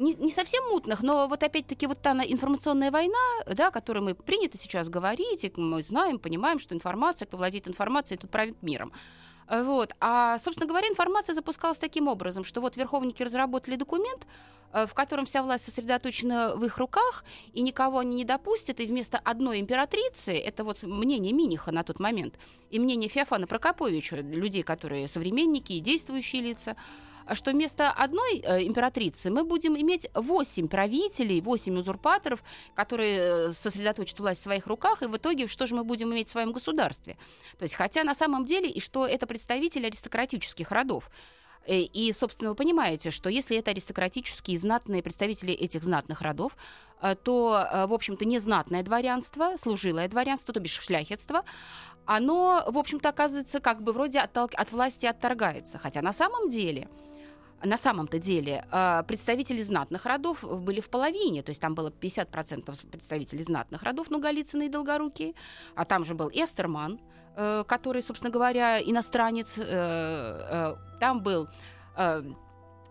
Не, 0.00 0.14
не 0.14 0.30
совсем 0.30 0.64
мутных, 0.70 1.02
но 1.02 1.28
вот 1.28 1.42
опять-таки 1.42 1.86
вот 1.86 2.00
та 2.00 2.14
на- 2.14 2.22
информационная 2.22 2.90
война, 2.90 3.18
да, 3.46 3.68
о 3.68 3.70
которой 3.70 4.00
мы 4.00 4.14
принято 4.14 4.58
сейчас 4.58 4.88
говорить, 4.88 5.44
и 5.44 5.52
мы 5.56 5.82
знаем, 5.82 6.18
понимаем, 6.18 6.58
что 6.58 6.74
информация, 6.74 7.26
кто 7.26 7.36
владеет 7.36 7.68
информацией, 7.68 8.18
тут 8.18 8.30
правит 8.30 8.62
миром. 8.62 8.92
Э, 9.48 9.62
Вот. 9.62 9.94
А, 10.00 10.38
собственно 10.38 10.68
говоря, 10.68 10.88
информация 10.88 11.34
запускалась 11.34 11.78
таким 11.78 12.08
образом, 12.08 12.44
что 12.44 12.60
вот 12.60 12.76
верховники 12.76 13.22
разработали 13.22 13.76
документ, 13.76 14.26
э, 14.72 14.86
в 14.86 14.94
котором 14.94 15.26
вся 15.26 15.42
власть 15.42 15.64
сосредоточена 15.64 16.54
в 16.56 16.64
их 16.64 16.78
руках, 16.78 17.24
и 17.52 17.60
никого 17.60 17.98
они 17.98 18.14
не 18.16 18.24
допустят, 18.24 18.80
и 18.80 18.86
вместо 18.86 19.18
одной 19.18 19.60
императрицы, 19.60 20.32
это 20.32 20.64
вот 20.64 20.82
мнение 20.82 21.32
Миниха 21.32 21.72
на 21.72 21.82
тот 21.82 22.00
момент, 22.00 22.38
и 22.70 22.78
мнение 22.78 23.10
Феофана 23.10 23.46
Прокоповича, 23.46 24.16
людей, 24.16 24.62
которые 24.62 25.08
современники 25.08 25.72
и 25.72 25.80
действующие 25.80 26.42
лица, 26.42 26.76
что 27.34 27.50
вместо 27.50 27.90
одной 27.90 28.38
э, 28.38 28.62
императрицы 28.64 29.30
мы 29.30 29.44
будем 29.44 29.76
иметь 29.76 30.08
восемь 30.14 30.68
правителей, 30.68 31.40
восемь 31.40 31.78
узурпаторов, 31.78 32.42
которые 32.74 33.18
э, 33.18 33.52
сосредоточат 33.52 34.18
власть 34.20 34.40
в 34.40 34.44
своих 34.44 34.66
руках, 34.66 35.02
и 35.02 35.06
в 35.06 35.16
итоге 35.16 35.46
что 35.46 35.66
же 35.66 35.74
мы 35.74 35.84
будем 35.84 36.12
иметь 36.12 36.28
в 36.28 36.32
своем 36.32 36.52
государстве? 36.52 37.16
То 37.58 37.64
есть, 37.64 37.74
хотя 37.74 38.04
на 38.04 38.14
самом 38.14 38.46
деле, 38.46 38.68
и 38.70 38.80
что 38.80 39.06
это 39.06 39.26
представители 39.26 39.86
аристократических 39.86 40.70
родов, 40.70 41.10
Э, 41.66 41.78
и, 41.78 42.10
собственно, 42.14 42.50
вы 42.50 42.56
понимаете, 42.56 43.10
что 43.10 43.28
если 43.28 43.58
это 43.58 43.72
аристократические 43.72 44.56
знатные 44.58 45.02
представители 45.02 45.52
этих 45.52 45.84
знатных 45.84 46.22
родов, 46.22 46.56
то, 47.22 47.86
в 47.88 47.94
общем-то, 47.94 48.26
незнатное 48.26 48.82
дворянство, 48.82 49.56
служилое 49.56 50.06
дворянство, 50.06 50.52
то 50.52 50.60
бишь 50.60 50.78
шляхетство, 50.80 51.44
оно, 52.04 52.64
в 52.66 52.76
общем-то, 52.76 53.08
оказывается, 53.08 53.60
как 53.60 53.82
бы 53.82 53.92
вроде 53.92 54.18
отталк- 54.18 54.54
от 54.54 54.72
власти 54.72 55.06
отторгается. 55.06 55.78
Хотя 55.78 56.02
на 56.02 56.12
самом 56.12 56.50
деле 56.50 56.88
на 57.62 57.76
самом-то 57.76 58.18
деле 58.18 58.64
э, 58.70 59.02
представители 59.06 59.62
знатных 59.62 60.06
родов 60.06 60.42
были 60.42 60.80
в 60.80 60.88
половине, 60.88 61.42
то 61.42 61.50
есть 61.50 61.60
там 61.60 61.74
было 61.74 61.90
50% 61.90 62.90
представителей 62.90 63.42
знатных 63.42 63.82
родов, 63.82 64.08
ну, 64.10 64.20
Голицыны 64.20 64.66
и 64.66 64.68
Долгорукие, 64.68 65.34
а 65.74 65.84
там 65.84 66.04
же 66.04 66.14
был 66.14 66.30
Эстерман, 66.32 67.00
э, 67.36 67.64
который, 67.66 68.02
собственно 68.02 68.32
говоря, 68.32 68.80
иностранец, 68.80 69.58
э, 69.58 69.62
э, 69.64 70.74
там 71.00 71.22
был 71.22 71.48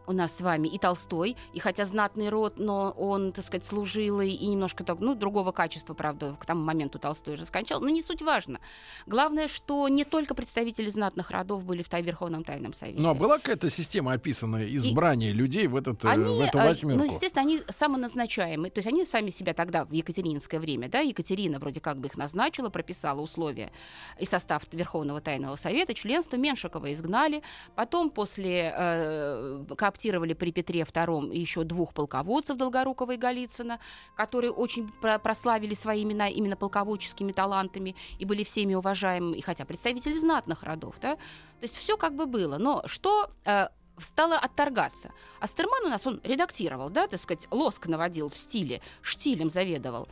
у 0.10 0.12
нас 0.12 0.36
с 0.36 0.42
вами 0.42 0.68
и 0.68 0.80
Толстой, 0.80 1.38
и 1.54 1.60
хотя 1.60 1.86
знатный 1.86 2.30
род, 2.30 2.56
но 2.58 2.90
он, 2.98 3.32
так 3.32 3.46
сказать, 3.46 3.64
служилый 3.64 4.32
и 4.32 4.48
немножко 4.48 4.84
так, 4.84 5.00
ну, 5.00 5.14
другого 5.14 5.52
качества, 5.52 5.94
правда, 5.94 6.36
к 6.40 6.46
тому 6.48 6.64
моменту 6.64 6.98
Толстой 6.98 7.36
уже 7.36 7.46
скончал, 7.46 7.80
но 7.80 7.90
не 7.90 8.02
суть 8.02 8.24
важно. 8.24 8.60
Главное, 9.06 9.48
что 9.48 9.88
не 9.88 10.06
только 10.06 10.34
представители 10.34 10.90
знатных 10.90 11.30
родов 11.30 11.64
были 11.64 11.84
в 11.84 11.90
Тай- 11.90 12.02
Верховном 12.02 12.44
Тайном 12.44 12.74
Совете. 12.74 13.00
Но 13.00 13.14
была 13.14 13.38
какая-то 13.38 13.70
система 13.70 14.14
описанная 14.14 14.66
избрания 14.76 15.32
людей 15.32 15.68
в, 15.68 15.76
этот, 15.76 16.04
э, 16.04 16.08
Они, 16.08 16.24
в 16.26 16.42
эту 16.42 16.58
э, 16.58 16.68
восьмерку? 16.68 17.04
ну, 17.04 17.06
естественно, 17.06 17.44
они 17.44 17.62
самоназначаемые. 17.68 18.72
То 18.72 18.80
есть 18.80 18.88
они 18.88 19.06
сами 19.06 19.30
себя 19.30 19.54
тогда 19.54 19.86
в 19.86 19.92
Екатерининское 19.92 20.60
время, 20.60 20.90
да, 20.90 21.02
Екатерина 21.02 21.60
вроде 21.60 21.82
как 21.82 21.98
бы 21.98 22.08
их 22.08 22.18
назначила, 22.18 22.70
прописала 22.70 23.22
условия 23.22 23.72
и 24.18 24.26
состав 24.26 24.64
Верховного 24.72 25.22
Тайного 25.22 25.56
Совета, 25.56 25.94
членство 25.94 26.36
Меншикова 26.38 26.92
изгнали. 26.94 27.44
Потом 27.76 28.10
после 28.10 28.74
э, 28.76 29.66
кооптировали 30.00 30.34
при 30.34 30.52
Петре 30.52 30.82
II 30.82 31.36
еще 31.36 31.64
двух 31.64 31.94
полководцев 31.94 32.58
Долгорукова 32.58 33.14
и 33.14 33.18
Голицына, 33.18 33.80
которые 34.16 34.52
очень 34.52 34.90
про- 35.02 35.20
прославили 35.20 35.76
свои 35.76 36.04
имена 36.04 36.30
именно 36.30 36.56
полководческими 36.56 37.34
талантами 37.34 37.96
и 38.22 38.26
были 38.26 38.44
всеми 38.44 38.76
уважаемыми, 38.76 39.38
и 39.38 39.42
хотя 39.42 39.66
представители 39.66 40.18
знатных 40.18 40.64
родов, 40.64 40.96
да. 41.02 41.16
То 41.16 41.64
есть 41.64 41.76
все 41.76 41.98
как 41.98 42.16
бы 42.16 42.26
было. 42.26 42.58
Но 42.58 42.82
что 42.86 43.30
э, 43.46 43.68
стало 43.98 44.38
отторгаться. 44.38 45.12
Астерман 45.42 45.86
у 45.86 45.90
нас, 45.90 46.08
он 46.08 46.22
редактировал, 46.24 46.90
да, 46.90 47.08
так 47.08 47.20
сказать, 47.20 47.48
лоск 47.52 47.88
наводил 47.88 48.30
в 48.30 48.38
стиле, 48.38 48.82
штилем 49.02 49.50
заведовал. 49.50 50.08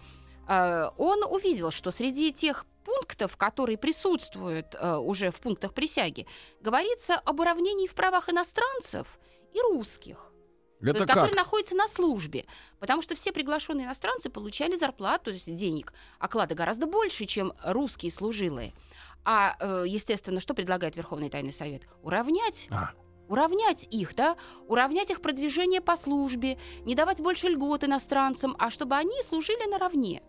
Э, 0.50 0.90
Он 0.98 1.24
увидел, 1.24 1.72
что 1.72 1.92
среди 1.92 2.34
тех 2.34 2.66
пунктов, 2.84 3.38
которые 3.38 3.78
присутствуют 3.78 4.66
э, 4.74 4.98
уже 4.98 5.30
в 5.30 5.40
пунктах 5.40 5.74
присяги, 5.74 6.26
говорится 6.62 7.16
об 7.26 7.40
уравнении 7.40 7.88
в 7.88 7.94
правах 7.94 8.30
иностранцев 8.30 9.20
и 9.54 9.62
русских 9.62 10.32
Это 10.82 11.06
которые 11.06 11.30
как? 11.30 11.36
находятся 11.36 11.76
на 11.76 11.88
службе. 11.88 12.46
Потому 12.80 13.02
что 13.02 13.16
все 13.16 13.32
приглашенные 13.32 13.86
иностранцы 13.86 14.30
получали 14.30 14.76
зарплату, 14.76 15.26
то 15.26 15.32
есть 15.32 15.56
денег, 15.56 15.94
оклады 16.20 16.56
гораздо 16.56 16.86
больше, 16.88 17.26
чем 17.26 17.54
русские 17.64 18.12
служилые. 18.12 18.74
А, 19.26 19.56
э, 19.60 19.86
естественно, 19.88 20.40
что 20.40 20.54
предлагает 20.54 20.96
Верховный 20.96 21.30
Тайный 21.30 21.52
Совет? 21.52 21.84
Уравнять 22.04 22.68
А, 22.70 22.92
уравнять 23.28 23.88
их, 23.92 24.16
да, 24.16 24.38
уравнять 24.68 25.10
их 25.10 25.22
продвижение 25.22 25.82
по 25.82 25.98
службе, 25.98 26.58
не 26.86 26.96
давать 26.96 27.20
больше 27.20 27.50
льгот 27.50 27.84
иностранцам, 27.84 28.56
а 28.58 28.70
чтобы 28.70 28.96
они 28.96 29.22
служили 29.24 29.70
наравне. 29.70 30.22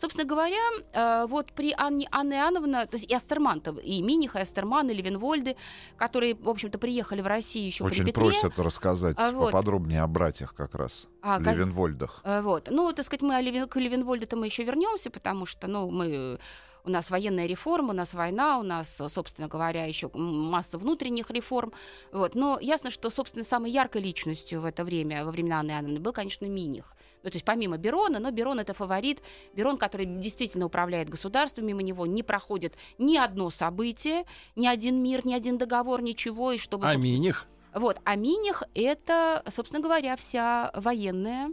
Собственно 0.00 0.26
говоря, 0.26 0.56
э, 0.92 1.26
вот 1.26 1.52
при 1.52 1.72
Анне, 1.76 2.08
Анне 2.10 2.36
Иоанновна, 2.36 2.86
то 2.86 2.96
есть 2.96 3.10
и 3.10 3.14
Астерман, 3.14 3.60
и 3.82 4.02
Миниха, 4.02 4.38
и 4.38 4.42
Астерман, 4.42 4.90
и 4.90 4.94
Левенвольды, 4.94 5.56
которые, 5.96 6.34
в 6.34 6.48
общем-то, 6.48 6.78
приехали 6.78 7.20
в 7.20 7.26
Россию 7.26 7.66
еще 7.66 7.84
при 7.84 7.92
Очень 7.92 8.04
Петре. 8.06 8.12
просят 8.22 8.58
рассказать 8.58 9.16
А, 9.18 9.30
вот. 9.32 9.46
поподробнее 9.46 10.02
о 10.02 10.06
братьях 10.06 10.54
как 10.54 10.74
раз. 10.74 11.06
А, 11.22 11.38
Левенвольдах. 11.38 12.20
Э, 12.24 12.40
Вот. 12.42 12.68
Ну, 12.70 12.92
так 12.92 13.06
сказать, 13.06 13.22
мы 13.22 13.36
о 13.36 13.40
Левин, 13.40 13.68
к 13.68 13.76
Левенвольду-то 13.76 14.36
мы 14.36 14.46
еще 14.46 14.64
вернемся, 14.64 15.10
потому 15.10 15.46
что, 15.46 15.66
ну, 15.66 15.90
мы 15.90 16.38
у 16.86 16.90
нас 16.90 17.10
военная 17.10 17.46
реформа, 17.46 17.90
у 17.90 17.96
нас 17.96 18.12
война, 18.12 18.58
у 18.58 18.62
нас, 18.62 19.00
собственно 19.08 19.48
говоря, 19.48 19.84
еще 19.86 20.10
масса 20.14 20.76
внутренних 20.76 21.30
реформ. 21.30 21.72
Вот. 22.12 22.34
Но 22.34 22.58
ясно, 22.60 22.90
что, 22.90 23.08
собственно, 23.10 23.44
самой 23.44 23.70
яркой 23.70 24.02
личностью 24.02 24.60
в 24.60 24.66
это 24.66 24.84
время, 24.84 25.24
во 25.24 25.30
времена 25.30 25.60
Анны 25.60 25.70
Иоанновны, 25.70 26.00
был, 26.00 26.12
конечно, 26.12 26.44
Миних. 26.44 26.94
Ну, 27.24 27.30
то 27.30 27.36
есть 27.36 27.44
помимо 27.44 27.78
Берона, 27.78 28.18
но 28.18 28.30
Берон 28.30 28.60
это 28.60 28.74
фаворит, 28.74 29.22
Берон, 29.54 29.78
который 29.78 30.04
действительно 30.04 30.66
управляет 30.66 31.08
государством, 31.08 31.66
мимо 31.66 31.82
него 31.82 32.06
не 32.06 32.22
проходит 32.22 32.74
ни 32.98 33.16
одно 33.16 33.48
событие, 33.48 34.24
ни 34.56 34.66
один 34.66 35.02
мир, 35.02 35.26
ни 35.26 35.32
один 35.32 35.56
договор, 35.56 36.02
ничего, 36.02 36.52
и 36.52 36.58
чтобы... 36.58 36.86
а 36.86 36.96
Миних? 36.96 37.46
вот, 37.74 37.98
а 38.04 38.14
Миних— 38.14 38.62
это, 38.74 39.42
собственно 39.48 39.82
говоря, 39.82 40.16
вся 40.16 40.70
военная 40.74 41.50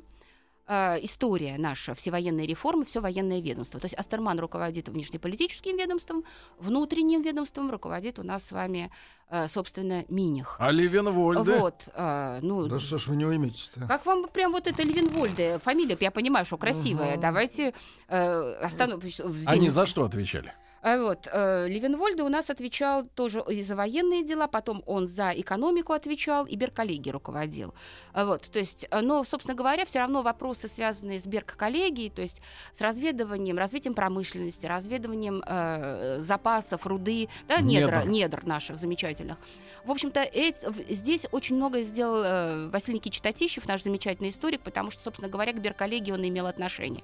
э, 0.71 0.97
история 1.03 1.55
наша, 1.57 1.93
все 1.95 2.11
военные 2.11 2.47
реформы, 2.47 2.85
все 2.85 3.01
военное 3.01 3.41
ведомство. 3.41 3.79
То 3.79 3.85
есть 3.85 3.95
Астерман 3.95 4.39
руководит 4.39 4.87
внешнеполитическим 4.89 5.77
ведомством, 5.77 6.23
внутренним 6.59 7.21
ведомством 7.21 7.69
руководит 7.71 8.19
у 8.19 8.23
нас 8.23 8.45
с 8.45 8.51
вами, 8.51 8.89
э, 9.29 9.47
собственно, 9.47 10.05
Миних. 10.07 10.55
А 10.59 10.71
Левенвольды? 10.71 11.59
Вот, 11.59 11.89
э, 11.93 12.39
ну, 12.41 12.67
Да 12.67 12.79
что 12.79 12.97
ж 12.97 13.07
вы 13.07 13.15
не 13.17 13.23
имеете-то? 13.25 13.85
как 13.87 14.05
вам 14.05 14.27
прям 14.29 14.51
вот 14.53 14.67
это 14.67 14.81
Левенвольде, 14.83 15.59
фамилия, 15.59 15.97
я 15.99 16.11
понимаю, 16.11 16.45
что 16.45 16.57
красивая. 16.57 17.13
Ага. 17.13 17.21
Давайте 17.21 17.73
э, 18.07 18.65
останов- 18.65 19.03
Они 19.45 19.61
здесь- 19.61 19.73
за 19.73 19.85
что 19.85 20.05
отвечали? 20.05 20.53
А 20.83 20.97
Вот. 20.97 21.27
э, 21.31 21.67
Левенвольде 21.67 22.23
у 22.23 22.29
нас 22.29 22.49
отвечал 22.49 23.05
тоже 23.05 23.43
и 23.49 23.61
за 23.63 23.75
военные 23.75 24.23
дела, 24.23 24.47
потом 24.47 24.81
он 24.87 25.07
за 25.07 25.31
экономику 25.35 25.93
отвечал, 25.93 26.45
и 26.45 26.55
Берколлегией 26.55 27.11
руководил. 27.11 27.73
А 28.13 28.25
Вот. 28.25 28.49
То 28.51 28.59
есть, 28.59 28.87
э, 28.89 29.01
но, 29.01 29.23
собственно 29.23 29.55
говоря, 29.55 29.85
все 29.85 29.99
равно 29.99 30.23
вопросы, 30.23 30.67
связанные 30.67 31.19
с 31.19 31.27
Берколлегией, 31.27 32.09
то 32.09 32.21
есть 32.21 32.41
с 32.75 32.81
разведыванием, 32.81 33.57
развитием 33.57 33.93
промышленности, 33.93 34.65
разведыванием 34.65 35.43
э, 35.45 36.17
запасов, 36.19 36.87
руды, 36.87 37.29
да, 37.47 37.61
недр, 37.61 37.97
Недр. 37.97 38.07
недр 38.07 38.45
наших 38.45 38.77
замечательных. 38.77 39.37
В 39.85 39.91
общем-то, 39.91 40.25
здесь 40.89 41.25
очень 41.31 41.55
многое 41.55 41.83
сделал 41.83 42.21
э, 42.23 42.67
Василий 42.69 42.97
Никитич 42.97 43.21
Татищев, 43.21 43.67
наш 43.67 43.83
замечательный 43.83 44.29
историк, 44.29 44.61
потому 44.61 44.91
что, 44.91 45.03
собственно 45.03 45.29
говоря, 45.29 45.53
к 45.53 45.61
Берколлегии 45.61 46.11
он 46.11 46.27
имел 46.27 46.47
отношение. 46.47 47.03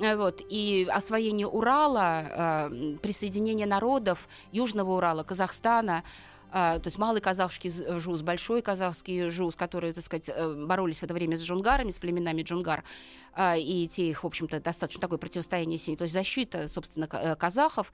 Э, 0.00 0.16
Вот. 0.16 0.40
И 0.48 0.86
освоение 0.90 1.46
Урала, 1.46 2.68
э, 2.70 2.96
присоединение 3.12 3.66
народов 3.66 4.26
Южного 4.52 4.92
Урала, 4.96 5.22
Казахстана, 5.22 6.02
э, 6.50 6.80
то 6.82 6.86
есть 6.86 6.96
малый 6.98 7.20
казахский 7.20 7.68
з- 7.68 7.98
жуз, 7.98 8.22
большой 8.22 8.62
казахский 8.62 9.28
жуз, 9.28 9.54
которые, 9.54 9.92
так 9.92 10.02
сказать, 10.02 10.30
э, 10.34 10.66
боролись 10.66 11.00
в 11.00 11.02
это 11.02 11.12
время 11.12 11.36
с 11.36 11.42
джунгарами, 11.42 11.90
с 11.90 11.98
племенами 11.98 12.42
джунгар, 12.42 12.84
э, 13.36 13.58
и 13.60 13.86
те 13.88 14.08
их, 14.08 14.24
в 14.24 14.26
общем-то, 14.26 14.60
достаточно 14.60 15.00
такое 15.02 15.18
противостояние 15.18 15.78
сильное, 15.78 15.98
то 15.98 16.04
есть 16.04 16.14
защита, 16.14 16.68
собственно, 16.70 17.06
э, 17.12 17.36
казахов, 17.36 17.92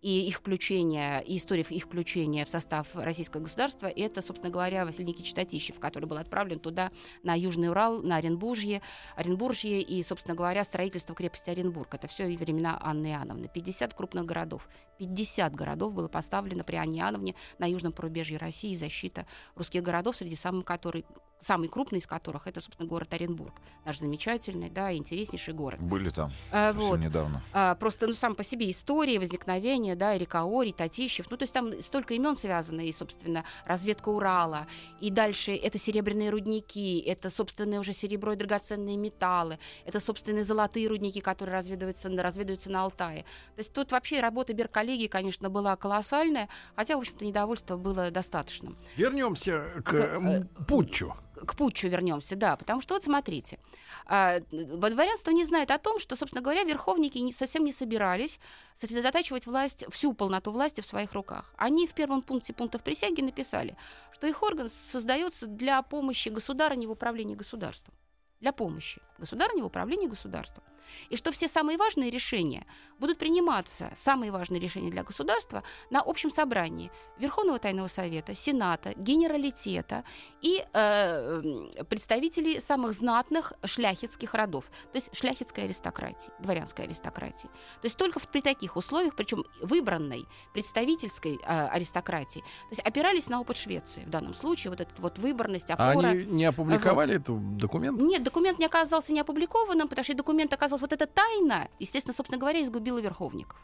и 0.00 0.28
их 0.28 0.36
включение, 0.38 1.22
и 1.24 1.36
история 1.36 1.62
их 1.68 1.84
включения 1.84 2.44
в 2.44 2.48
состав 2.48 2.94
российского 2.94 3.42
государства, 3.42 3.86
это, 3.86 4.22
собственно 4.22 4.52
говоря, 4.52 4.84
Василий 4.84 5.08
Никитич 5.08 5.34
Татищев, 5.34 5.80
который 5.80 6.06
был 6.06 6.18
отправлен 6.18 6.60
туда, 6.60 6.90
на 7.22 7.34
Южный 7.34 7.70
Урал, 7.70 8.02
на 8.02 8.16
Оренбуржье, 8.16 8.80
Оренбуржье 9.16 9.80
и, 9.80 10.02
собственно 10.02 10.36
говоря, 10.36 10.62
строительство 10.62 11.14
крепости 11.14 11.50
Оренбург. 11.50 11.94
Это 11.94 12.06
все 12.06 12.26
времена 12.26 12.78
Анны 12.80 13.08
Иоанновны. 13.08 13.48
50 13.48 13.94
крупных 13.94 14.24
городов. 14.24 14.68
50 14.98 15.54
городов 15.54 15.94
было 15.94 16.08
поставлено 16.08 16.64
при 16.64 16.76
Анне 16.76 17.00
Иоанновне 17.00 17.34
на 17.58 17.66
южном 17.66 17.92
порубежье 17.92 18.38
России 18.38 18.76
защита 18.76 19.26
русских 19.54 19.82
городов, 19.82 20.16
среди 20.16 20.36
самых 20.36 20.64
который, 20.64 21.04
самый 21.40 21.68
крупный 21.68 21.98
из 21.98 22.06
которых 22.06 22.46
это, 22.46 22.60
собственно, 22.60 22.88
город 22.88 23.12
Оренбург. 23.14 23.54
Наш 23.84 23.98
замечательный, 23.98 24.70
да, 24.70 24.92
интереснейший 24.92 25.54
город. 25.54 25.80
Были 25.80 26.10
там 26.10 26.32
А, 26.50 26.72
совсем 26.72 26.88
вот. 26.90 27.00
недавно. 27.00 27.42
А, 27.52 27.74
просто 27.76 28.06
ну, 28.06 28.14
сам 28.14 28.34
по 28.34 28.42
себе 28.42 28.70
история 28.70 29.18
возникновения, 29.18 29.94
да, 29.94 30.14
и 30.14 30.18
Рикаори, 30.18 30.72
Татищев, 30.72 31.30
ну, 31.30 31.36
то 31.36 31.44
есть 31.44 31.54
там 31.54 31.80
столько 31.80 32.14
имен 32.14 32.36
связано, 32.36 32.80
и, 32.80 32.92
собственно, 32.92 33.44
разведка 33.64 34.08
Урала, 34.08 34.66
и 35.00 35.10
дальше 35.10 35.52
это 35.54 35.78
серебряные 35.78 36.30
рудники, 36.30 36.98
это, 37.00 37.30
собственное 37.30 37.80
уже 37.80 37.92
серебро 37.92 38.32
и 38.32 38.36
драгоценные 38.36 38.96
металлы, 38.96 39.58
это, 39.84 40.00
собственные 40.00 40.44
золотые 40.44 40.88
рудники, 40.88 41.20
которые 41.20 41.56
разведываются, 41.56 42.08
на- 42.08 42.22
разведываются 42.22 42.70
на 42.70 42.82
Алтае. 42.82 43.22
То 43.54 43.58
есть 43.58 43.72
тут 43.72 43.92
вообще 43.92 44.20
работа 44.20 44.52
Берколлегии, 44.54 45.06
конечно, 45.06 45.50
была 45.50 45.76
колоссальная, 45.76 46.48
хотя, 46.76 46.96
в 46.96 47.00
общем-то, 47.00 47.24
недовольства 47.24 47.76
было 47.76 48.10
достаточным 48.10 48.76
Вернемся 48.96 49.82
к 49.84 49.94
Э, 49.94 50.44
путчу. 50.66 51.14
К 51.46 51.56
путчу 51.56 51.88
вернемся, 51.88 52.36
да, 52.36 52.56
потому 52.56 52.80
что 52.80 52.94
вот 52.94 53.04
смотрите, 53.04 53.58
а, 54.06 54.40
во- 54.50 54.90
дворянство 54.90 55.30
не 55.30 55.44
знает 55.44 55.70
о 55.70 55.78
том, 55.78 55.98
что, 55.98 56.16
собственно 56.16 56.42
говоря, 56.42 56.64
верховники 56.64 57.18
не, 57.18 57.32
совсем 57.32 57.64
не 57.64 57.72
собирались 57.72 58.40
сосредотачивать 58.80 59.46
власть, 59.46 59.84
всю 59.90 60.12
полноту 60.12 60.50
власти 60.52 60.80
в 60.80 60.86
своих 60.86 61.12
руках. 61.12 61.52
Они 61.56 61.86
в 61.86 61.94
первом 61.94 62.22
пункте 62.22 62.52
пунктов 62.52 62.82
присяги 62.82 63.20
написали, 63.20 63.76
что 64.12 64.26
их 64.26 64.42
орган 64.42 64.68
создается 64.68 65.46
для 65.46 65.82
помощи 65.82 66.28
государыне 66.28 66.86
в 66.86 66.90
управлении 66.90 67.34
государством. 67.34 67.94
Для 68.40 68.52
помощи 68.52 69.00
государыне 69.18 69.62
в 69.62 69.66
управлении 69.66 70.06
государством. 70.06 70.64
И 71.10 71.16
что 71.16 71.32
все 71.32 71.48
самые 71.48 71.76
важные 71.76 72.10
решения 72.10 72.64
будут 72.98 73.18
приниматься, 73.18 73.90
самые 73.94 74.32
важные 74.32 74.60
решения 74.60 74.90
для 74.90 75.02
государства, 75.02 75.62
на 75.90 76.00
общем 76.00 76.30
собрании 76.30 76.90
Верховного 77.18 77.58
Тайного 77.58 77.88
Совета, 77.88 78.34
Сената, 78.34 78.94
Генералитета 78.96 80.04
и 80.40 80.64
э, 80.72 81.42
представителей 81.88 82.60
самых 82.60 82.92
знатных 82.92 83.52
шляхетских 83.64 84.34
родов, 84.34 84.70
то 84.92 84.96
есть 84.96 85.14
шляхетской 85.14 85.64
аристократии, 85.64 86.32
дворянской 86.40 86.86
аристократии. 86.86 87.48
То 87.80 87.84
есть 87.84 87.96
только 87.96 88.20
при 88.20 88.40
таких 88.40 88.76
условиях, 88.76 89.14
причем 89.14 89.44
выбранной 89.60 90.24
представительской 90.54 91.34
э, 91.34 91.66
аристократии, 91.68 92.40
то 92.40 92.70
есть 92.70 92.80
опирались 92.80 93.28
на 93.28 93.40
опыт 93.40 93.58
Швеции 93.58 94.04
в 94.04 94.10
данном 94.10 94.34
случае, 94.34 94.70
вот 94.70 94.80
эта 94.80 94.90
вот 94.98 95.18
выборность, 95.18 95.70
А 95.70 95.74
опора. 95.74 96.08
они 96.08 96.24
не 96.24 96.44
опубликовали 96.46 97.16
эту 97.16 97.36
документ? 97.36 98.00
Нет, 98.00 98.22
документ 98.28 98.58
не 98.58 98.66
оказался 98.66 99.12
не 99.12 99.20
опубликованным, 99.20 99.88
потому 99.88 100.04
что 100.04 100.14
документ 100.14 100.52
оказался 100.52 100.84
вот 100.84 100.92
эта 100.92 101.06
тайна, 101.06 101.68
естественно, 101.78 102.14
собственно 102.14 102.38
говоря, 102.38 102.60
изгубила 102.62 102.98
верховников. 103.00 103.58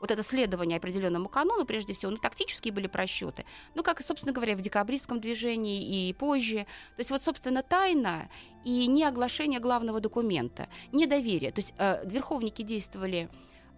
Вот 0.00 0.12
это 0.12 0.22
следование 0.22 0.76
определенному 0.76 1.28
канону, 1.28 1.64
прежде 1.64 1.92
всего, 1.92 2.12
ну, 2.12 2.18
тактические 2.18 2.72
были 2.72 2.86
просчеты. 2.86 3.44
Ну, 3.74 3.82
как 3.82 4.00
и, 4.00 4.04
собственно 4.04 4.32
говоря, 4.32 4.54
в 4.54 4.60
декабристском 4.60 5.20
движении 5.20 6.08
и 6.08 6.12
позже. 6.12 6.66
То 6.96 7.00
есть 7.00 7.10
вот, 7.10 7.22
собственно, 7.22 7.62
тайна 7.62 8.28
и 8.64 8.86
не 8.86 9.02
оглашение 9.02 9.58
главного 9.58 9.98
документа, 9.98 10.68
недоверие. 10.92 11.50
То 11.50 11.60
есть 11.60 11.74
э, 11.78 12.02
верховники 12.04 12.62
действовали 12.62 13.28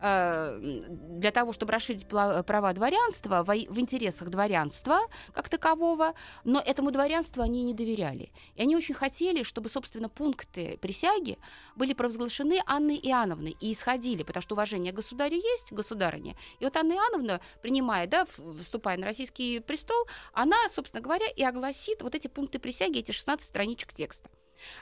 для 0.00 1.30
того, 1.30 1.52
чтобы 1.52 1.72
расширить 1.72 2.06
права 2.08 2.72
дворянства 2.72 3.42
во- 3.44 3.54
в 3.54 3.78
интересах 3.78 4.30
дворянства 4.30 5.00
как 5.32 5.48
такового, 5.48 6.14
но 6.44 6.60
этому 6.60 6.90
дворянству 6.90 7.42
они 7.42 7.62
не 7.62 7.74
доверяли. 7.74 8.32
И 8.54 8.62
они 8.62 8.76
очень 8.76 8.94
хотели, 8.94 9.42
чтобы, 9.42 9.68
собственно, 9.68 10.08
пункты 10.08 10.78
присяги 10.78 11.38
были 11.76 11.92
провозглашены 11.92 12.60
Анной 12.66 12.96
Иоанновной 12.96 13.56
и 13.60 13.72
исходили, 13.72 14.22
потому 14.22 14.42
что 14.42 14.54
уважение 14.54 14.92
к 14.92 14.96
государю 14.96 15.36
есть, 15.36 15.72
государыне. 15.72 16.36
И 16.60 16.64
вот 16.64 16.76
Анна 16.76 16.94
Иоанновна, 16.94 17.40
принимая, 17.62 18.06
да, 18.06 18.26
вступая 18.60 18.96
на 18.96 19.06
российский 19.06 19.60
престол, 19.60 20.06
она, 20.32 20.56
собственно 20.72 21.02
говоря, 21.02 21.26
и 21.26 21.44
огласит 21.44 22.02
вот 22.02 22.14
эти 22.14 22.28
пункты 22.28 22.58
присяги, 22.58 22.98
эти 23.00 23.12
16 23.12 23.46
страничек 23.46 23.92
текста. 23.92 24.30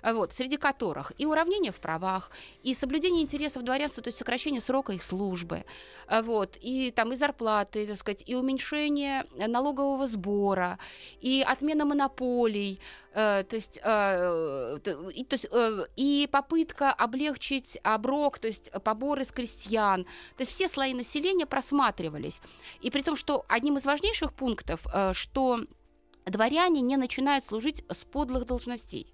А 0.02 0.12
Вот, 0.12 0.32
среди 0.32 0.56
которых 0.56 1.12
и 1.18 1.26
уравнение 1.26 1.72
в 1.72 1.80
правах, 1.80 2.30
и 2.62 2.74
соблюдение 2.74 3.22
интересов 3.22 3.62
дворянства, 3.62 4.02
то 4.02 4.08
есть 4.08 4.18
сокращение 4.18 4.60
срока 4.60 4.92
их 4.92 5.02
службы, 5.02 5.64
а 6.06 6.22
вот, 6.22 6.56
и 6.60 6.90
там 6.90 7.12
и 7.12 7.16
зарплаты, 7.16 7.86
так 7.86 7.98
сказать, 7.98 8.22
и 8.26 8.34
уменьшение 8.34 9.24
э, 9.36 9.46
налогового 9.46 10.06
сбора, 10.06 10.78
и 11.20 11.44
отмена 11.46 11.84
монополий, 11.84 12.80
э, 13.12 13.44
то 13.44 13.56
есть, 13.56 13.80
э, 13.82 14.78
и, 15.14 15.24
то 15.24 15.34
есть 15.34 15.46
э, 15.50 15.86
и 15.96 16.28
попытка 16.30 16.92
облегчить 16.92 17.78
оброк, 17.82 18.38
то 18.38 18.46
есть 18.46 18.70
поборы 18.84 19.24
с 19.24 19.32
крестьян, 19.32 20.04
то 20.04 20.40
есть 20.42 20.52
все 20.52 20.68
слои 20.68 20.94
населения 20.94 21.46
просматривались. 21.46 22.40
И 22.80 22.90
при 22.90 23.02
том, 23.02 23.16
что 23.16 23.44
одним 23.48 23.76
из 23.76 23.84
важнейших 23.84 24.32
пунктов, 24.32 24.80
э, 24.92 25.12
что 25.12 25.60
дворяне 26.30 26.80
не 26.80 26.96
начинают 26.96 27.44
служить 27.44 27.84
с 27.88 28.04
подлых 28.04 28.46
должностей. 28.46 29.12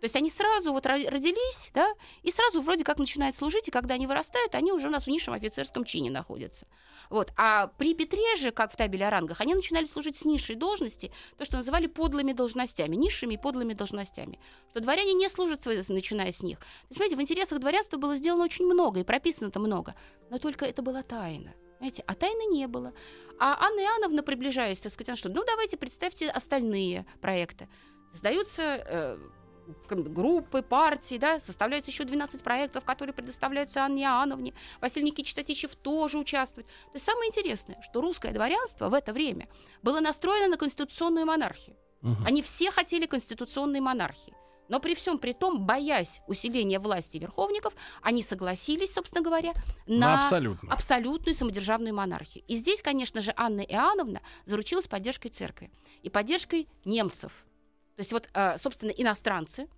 То 0.00 0.06
есть 0.06 0.16
они 0.16 0.30
сразу 0.30 0.72
вот 0.72 0.86
ро- 0.86 1.08
родились, 1.08 1.70
да, 1.74 1.92
и 2.22 2.30
сразу 2.30 2.62
вроде 2.62 2.84
как 2.84 2.98
начинают 2.98 3.36
служить, 3.36 3.68
и 3.68 3.70
когда 3.70 3.94
они 3.94 4.06
вырастают, 4.06 4.54
они 4.54 4.72
уже 4.72 4.88
у 4.88 4.90
нас 4.90 5.04
в 5.04 5.08
низшем 5.08 5.34
офицерском 5.34 5.84
чине 5.84 6.10
находятся. 6.10 6.66
Вот. 7.10 7.32
А 7.36 7.66
при 7.66 7.94
Петре 7.94 8.36
же, 8.36 8.50
как 8.50 8.72
в 8.72 8.76
табеле 8.76 9.06
о 9.06 9.10
рангах, 9.10 9.40
они 9.40 9.54
начинали 9.54 9.84
служить 9.84 10.16
с 10.16 10.24
низшей 10.24 10.56
должности, 10.56 11.12
то, 11.36 11.44
что 11.44 11.58
называли 11.58 11.86
подлыми 11.86 12.32
должностями, 12.32 12.96
низшими 12.96 13.34
и 13.34 13.36
подлыми 13.36 13.74
должностями. 13.74 14.40
Что 14.70 14.80
дворяне 14.80 15.12
не 15.12 15.28
служат, 15.28 15.66
начиная 15.66 16.32
с 16.32 16.42
них. 16.42 16.58
То 16.58 16.64
есть, 16.88 16.98
понимаете, 16.98 17.16
в 17.16 17.20
интересах 17.20 17.58
дворянства 17.58 17.98
было 17.98 18.16
сделано 18.16 18.44
очень 18.44 18.64
много, 18.64 19.00
и 19.00 19.04
прописано-то 19.04 19.60
много, 19.60 19.94
но 20.30 20.38
только 20.38 20.64
это 20.64 20.80
была 20.80 21.02
тайна. 21.02 21.52
Понимаете? 21.78 22.04
А 22.06 22.14
тайны 22.14 22.54
не 22.54 22.66
было. 22.66 22.92
А 23.38 23.58
Анна 23.58 23.80
Иоанновна, 23.80 24.22
приближаясь, 24.22 24.80
так 24.80 24.92
сказать, 24.92 25.08
она 25.08 25.16
что, 25.16 25.28
ну 25.28 25.44
давайте 25.44 25.76
представьте 25.76 26.30
остальные 26.30 27.06
проекты. 27.20 27.68
Сдаются 28.12 28.62
э, 28.62 29.18
группы, 29.88 30.62
партии, 30.62 31.18
да, 31.18 31.40
составляются 31.40 31.90
еще 31.90 32.04
12 32.04 32.42
проектов, 32.42 32.84
которые 32.84 33.14
предоставляются 33.14 33.84
Анне 33.84 34.04
Иоанновне. 34.04 34.54
Василий 34.80 35.06
Никитич 35.06 35.34
Татищев 35.34 35.74
тоже 35.76 36.18
участвует. 36.18 36.66
То 36.66 36.94
есть 36.94 37.06
самое 37.06 37.28
интересное, 37.28 37.80
что 37.82 38.00
русское 38.00 38.32
дворянство 38.32 38.88
в 38.88 38.94
это 38.94 39.12
время 39.12 39.48
было 39.82 40.00
настроено 40.00 40.48
на 40.48 40.56
конституционную 40.56 41.26
монархию. 41.26 41.76
Мгм. 42.02 42.24
Они 42.26 42.42
все 42.42 42.70
хотели 42.70 43.06
конституционной 43.06 43.80
монархии. 43.80 44.34
Но 44.70 44.78
при 44.78 44.94
всем 44.94 45.18
при 45.18 45.32
том, 45.32 45.66
боясь 45.66 46.22
усиления 46.28 46.78
власти 46.78 47.18
верховников, 47.18 47.74
они 48.02 48.22
согласились, 48.22 48.94
собственно 48.94 49.22
говоря, 49.22 49.52
На 49.86 50.28
на 50.30 50.56
абсолютную 50.70 51.34
самодержавную 51.34 51.92
монархию. 51.92 52.44
И 52.46 52.54
здесь, 52.54 52.80
конечно 52.80 53.20
же, 53.20 53.34
Анна 53.36 53.62
Иоанновна 53.62 54.20
заручилась 54.46 54.86
поддержкой 54.86 55.30
церкви 55.30 55.72
и 56.02 56.08
поддержкой 56.08 56.68
немцев. 56.84 57.32
То 58.00 58.02
есть 58.02 58.12
вот, 58.12 58.30
э, 58.32 58.56
собственно, 58.58 58.92
иностранцы 58.92 59.68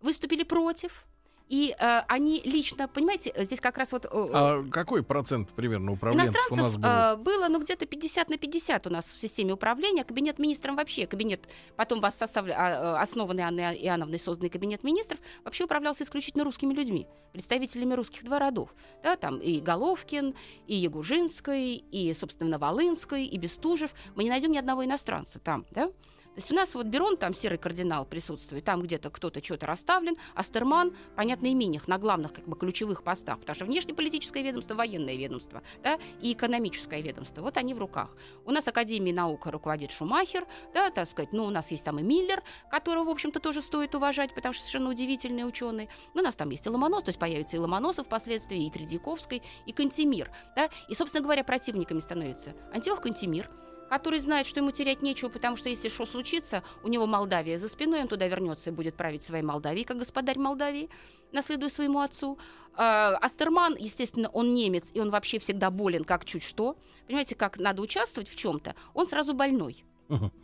выступили 0.00 0.42
против, 0.44 1.06
И 1.48 1.74
э, 1.78 2.00
они 2.08 2.40
лично, 2.44 2.88
понимаете, 2.88 3.32
здесь 3.44 3.60
как 3.60 3.76
раз 3.78 3.92
вот... 3.92 4.04
э, 4.06 4.08
А 4.10 4.62
какой 4.70 5.02
процент 5.02 5.50
примерно 5.50 5.92
управленцев 5.92 6.34
у 6.50 6.56
нас 6.56 6.76
было? 6.76 7.12
э, 7.12 7.16
было, 7.16 7.48
ну, 7.48 7.60
где-то 7.60 7.84
50 7.86 8.30
на 8.30 8.36
50 8.38 8.86
у 8.86 8.90
нас 8.90 9.04
в 9.06 9.18
системе 9.18 9.52
управления. 9.52 10.04
Кабинет 10.04 10.38
министров 10.38 10.76
вообще, 10.76 11.06
кабинет, 11.06 11.46
потом 11.76 12.00
вас 12.00 12.16
составля- 12.18 12.54
а, 12.56 12.96
э, 12.96 13.02
основанный 13.02 13.42
Анной 13.44 13.76
Иоанновной 13.76 14.18
созданный 14.18 14.50
кабинет 14.50 14.84
министров, 14.84 15.20
вообще 15.44 15.64
управлялся 15.64 16.02
исключительно 16.04 16.44
русскими 16.44 16.72
людьми, 16.74 17.06
представителями 17.32 17.94
русских 17.94 18.24
два 18.24 18.38
родов. 18.38 18.74
Да, 19.02 19.16
там 19.16 19.38
и 19.38 19.60
Головкин, 19.60 20.34
и 20.66 20.74
Ягужинской, 20.76 21.76
и, 21.76 22.12
собственно, 22.14 22.58
Волынской, 22.58 23.24
и 23.26 23.38
Бестужев. 23.38 23.94
Мы 24.16 24.24
не 24.24 24.30
найдем 24.30 24.50
ни 24.52 24.58
одного 24.58 24.82
иностранца 24.84 25.38
там, 25.40 25.64
да? 25.70 25.90
То 26.34 26.40
есть 26.40 26.50
у 26.50 26.54
нас 26.54 26.74
вот 26.74 26.86
Берон, 26.86 27.16
там 27.16 27.32
серый 27.32 27.58
кардинал 27.58 28.04
присутствует, 28.04 28.64
там 28.64 28.82
где-то 28.82 29.10
кто-то 29.10 29.42
что-то 29.42 29.66
расставлен, 29.66 30.16
Астерман, 30.34 30.92
понятно, 31.14 31.52
именях 31.52 31.86
на 31.86 31.96
главных 31.96 32.32
как 32.32 32.48
бы 32.48 32.56
ключевых 32.56 33.04
постах, 33.04 33.38
потому 33.38 33.54
что 33.54 33.64
внешнеполитическое 33.66 34.42
ведомство, 34.42 34.74
военное 34.74 35.14
ведомство, 35.14 35.62
да, 35.84 35.98
и 36.20 36.32
экономическое 36.32 37.00
ведомство, 37.00 37.42
вот 37.42 37.56
они 37.56 37.72
в 37.72 37.78
руках. 37.78 38.16
У 38.44 38.50
нас 38.50 38.66
Академией 38.66 39.14
наук 39.14 39.46
руководит 39.46 39.92
Шумахер, 39.92 40.44
да, 40.74 40.90
так 40.90 41.06
сказать, 41.06 41.32
ну, 41.32 41.44
у 41.44 41.50
нас 41.50 41.70
есть 41.70 41.84
там 41.84 42.00
и 42.00 42.02
Миллер, 42.02 42.42
которого, 42.68 43.04
в 43.04 43.10
общем-то, 43.10 43.38
тоже 43.38 43.62
стоит 43.62 43.94
уважать, 43.94 44.34
потому 44.34 44.54
что 44.54 44.64
совершенно 44.64 44.90
удивительный 44.90 45.46
ученый. 45.46 45.88
Ну, 46.14 46.20
у 46.20 46.24
нас 46.24 46.34
там 46.34 46.50
есть 46.50 46.66
и 46.66 46.68
Ломонос, 46.68 47.04
то 47.04 47.10
есть 47.10 47.18
появится 47.20 47.56
и 47.56 47.60
Ломоносов 47.60 48.06
впоследствии, 48.06 48.66
и 48.66 48.70
Тредяковский, 48.70 49.40
и 49.66 49.72
Кантемир, 49.72 50.32
да, 50.56 50.68
и, 50.88 50.94
собственно 50.94 51.22
говоря, 51.22 51.44
противниками 51.44 52.00
становятся 52.00 52.54
Антиох 52.72 53.00
Кантемир, 53.00 53.48
который 53.94 54.18
знает, 54.18 54.48
что 54.48 54.58
ему 54.58 54.72
терять 54.72 55.02
нечего, 55.02 55.28
потому 55.28 55.56
что 55.56 55.68
если 55.68 55.88
что 55.88 56.04
случится, 56.04 56.64
у 56.82 56.88
него 56.88 57.06
Молдавия 57.06 57.58
за 57.58 57.68
спиной, 57.68 58.00
он 58.00 58.08
туда 58.08 58.26
вернется 58.26 58.70
и 58.70 58.72
будет 58.72 58.96
править 58.96 59.22
своей 59.22 59.44
Молдавией, 59.44 59.84
как 59.84 59.98
господарь 59.98 60.36
Молдавии, 60.36 60.90
наследуя 61.30 61.68
своему 61.68 62.00
отцу. 62.00 62.36
А, 62.74 63.16
Астерман, 63.22 63.76
естественно, 63.78 64.28
он 64.30 64.52
немец, 64.52 64.90
и 64.94 64.98
он 64.98 65.10
вообще 65.10 65.38
всегда 65.38 65.70
болен, 65.70 66.02
как 66.02 66.24
чуть 66.24 66.42
что. 66.42 66.76
Понимаете, 67.06 67.36
как 67.36 67.56
надо 67.58 67.82
участвовать 67.82 68.28
в 68.28 68.34
чем-то, 68.34 68.74
он 68.94 69.06
сразу 69.06 69.32
больной. 69.32 69.84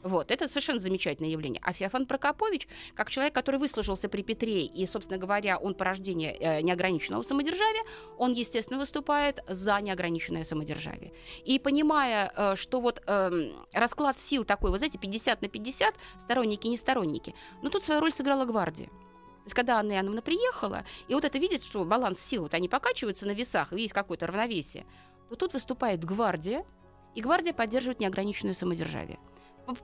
Вот, 0.02 0.30
это 0.30 0.48
совершенно 0.48 0.80
замечательное 0.80 1.30
явление. 1.30 1.60
А 1.64 1.72
Феофан 1.72 2.06
Прокопович, 2.06 2.66
как 2.94 3.10
человек, 3.10 3.34
который 3.34 3.60
выслужился 3.60 4.08
при 4.08 4.22
Петре, 4.22 4.64
и, 4.64 4.86
собственно 4.86 5.18
говоря, 5.18 5.58
он 5.58 5.74
порождение 5.74 6.34
э, 6.34 6.62
неограниченного 6.62 7.22
самодержавия, 7.22 7.82
он, 8.18 8.32
естественно, 8.32 8.78
выступает 8.78 9.44
за 9.48 9.80
неограниченное 9.80 10.44
самодержавие. 10.44 11.12
И 11.44 11.58
понимая, 11.58 12.32
э, 12.34 12.56
что 12.56 12.80
вот 12.80 13.02
эм, 13.06 13.52
расклад 13.72 14.18
сил 14.18 14.44
такой, 14.44 14.70
вы 14.70 14.78
знаете, 14.78 14.98
50 14.98 15.42
на 15.42 15.48
50, 15.48 15.94
сторонники 16.20 16.66
и 16.66 16.70
несторонники, 16.70 17.34
но 17.62 17.68
тут 17.68 17.82
свою 17.82 18.00
роль 18.00 18.12
сыграла 18.12 18.44
гвардия. 18.44 18.88
Когда 19.52 19.80
Анна 19.80 19.92
Иоанновна 19.92 20.22
приехала, 20.22 20.84
и 21.08 21.14
вот 21.14 21.24
это 21.24 21.38
видит, 21.38 21.64
что 21.64 21.84
баланс 21.84 22.20
сил, 22.20 22.42
вот 22.42 22.54
они 22.54 22.68
покачиваются 22.68 23.26
на 23.26 23.32
весах, 23.32 23.72
и 23.72 23.82
есть 23.82 23.92
какое-то 23.92 24.26
равновесие, 24.26 24.86
то 25.28 25.34
тут 25.34 25.54
выступает 25.54 26.04
гвардия, 26.04 26.64
и 27.14 27.20
гвардия 27.20 27.52
поддерживает 27.52 28.00
неограниченное 28.00 28.54
самодержавие. 28.54 29.18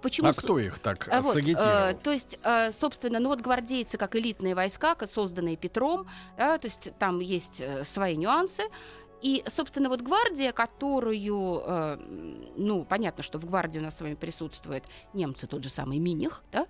Почему 0.03 0.29
А 0.29 0.33
кто 0.33 0.59
их 0.59 0.79
так 0.79 1.09
а 1.11 1.22
вот, 1.22 1.35
сагитировал? 1.35 1.90
э, 1.90 1.94
то 1.94 2.12
есть, 2.12 2.38
э, 2.42 2.72
собственно, 2.72 3.18
ну 3.20 3.29
вот 3.29 3.40
гвардейцы 3.40 3.99
как 3.99 4.16
элитные 4.16 4.55
войска, 4.55 4.96
созданные 5.07 5.57
Петром, 5.57 6.07
да, 6.37 6.59
то 6.59 6.66
есть 6.66 6.90
там 6.99 7.20
есть 7.20 7.61
э, 7.61 7.85
свои 7.85 8.16
нюансы. 8.16 8.64
И, 9.22 9.42
собственно, 9.46 9.88
вот 9.88 10.03
гвардия, 10.03 10.53
которую, 10.53 11.62
э, 11.66 11.99
ну, 12.57 12.85
понятно, 12.85 13.22
что 13.22 13.38
в 13.38 13.46
гвардии 13.46 13.79
у 13.79 13.83
нас 13.83 13.96
с 13.96 14.01
вами 14.01 14.14
присутствуют 14.14 14.85
немцы, 15.14 15.46
тот 15.46 15.62
же 15.62 15.70
самый 15.70 15.99
Миних, 15.99 16.42
да, 16.53 16.66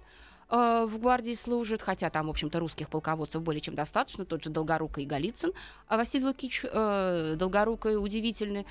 э, 0.48 0.87
в 0.87 0.98
гвардии 1.00 1.35
служит, 1.35 1.83
хотя 1.83 2.09
там, 2.09 2.29
в 2.29 2.31
общем-то, 2.31 2.61
русских 2.61 2.88
полководцев 2.88 3.42
более 3.42 3.61
чем 3.61 3.74
достаточно, 3.74 4.24
тот 4.24 4.44
же 4.44 4.50
Долгорукий 4.50 5.02
и 5.02 5.07
Голицын, 5.07 5.52
а 5.88 5.96
Василий 5.96 6.24
Лукич 6.24 6.64
э, 6.64 7.35
Долгорукий 7.37 7.96
удивительный, 7.96 8.64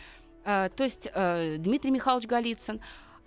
Э, 0.46 0.70
то 0.76 0.84
есть 0.84 1.10
э, 1.14 1.58
Дмитрий 1.58 1.92
Михайлович 1.92 2.28
Голицын, 2.28 2.80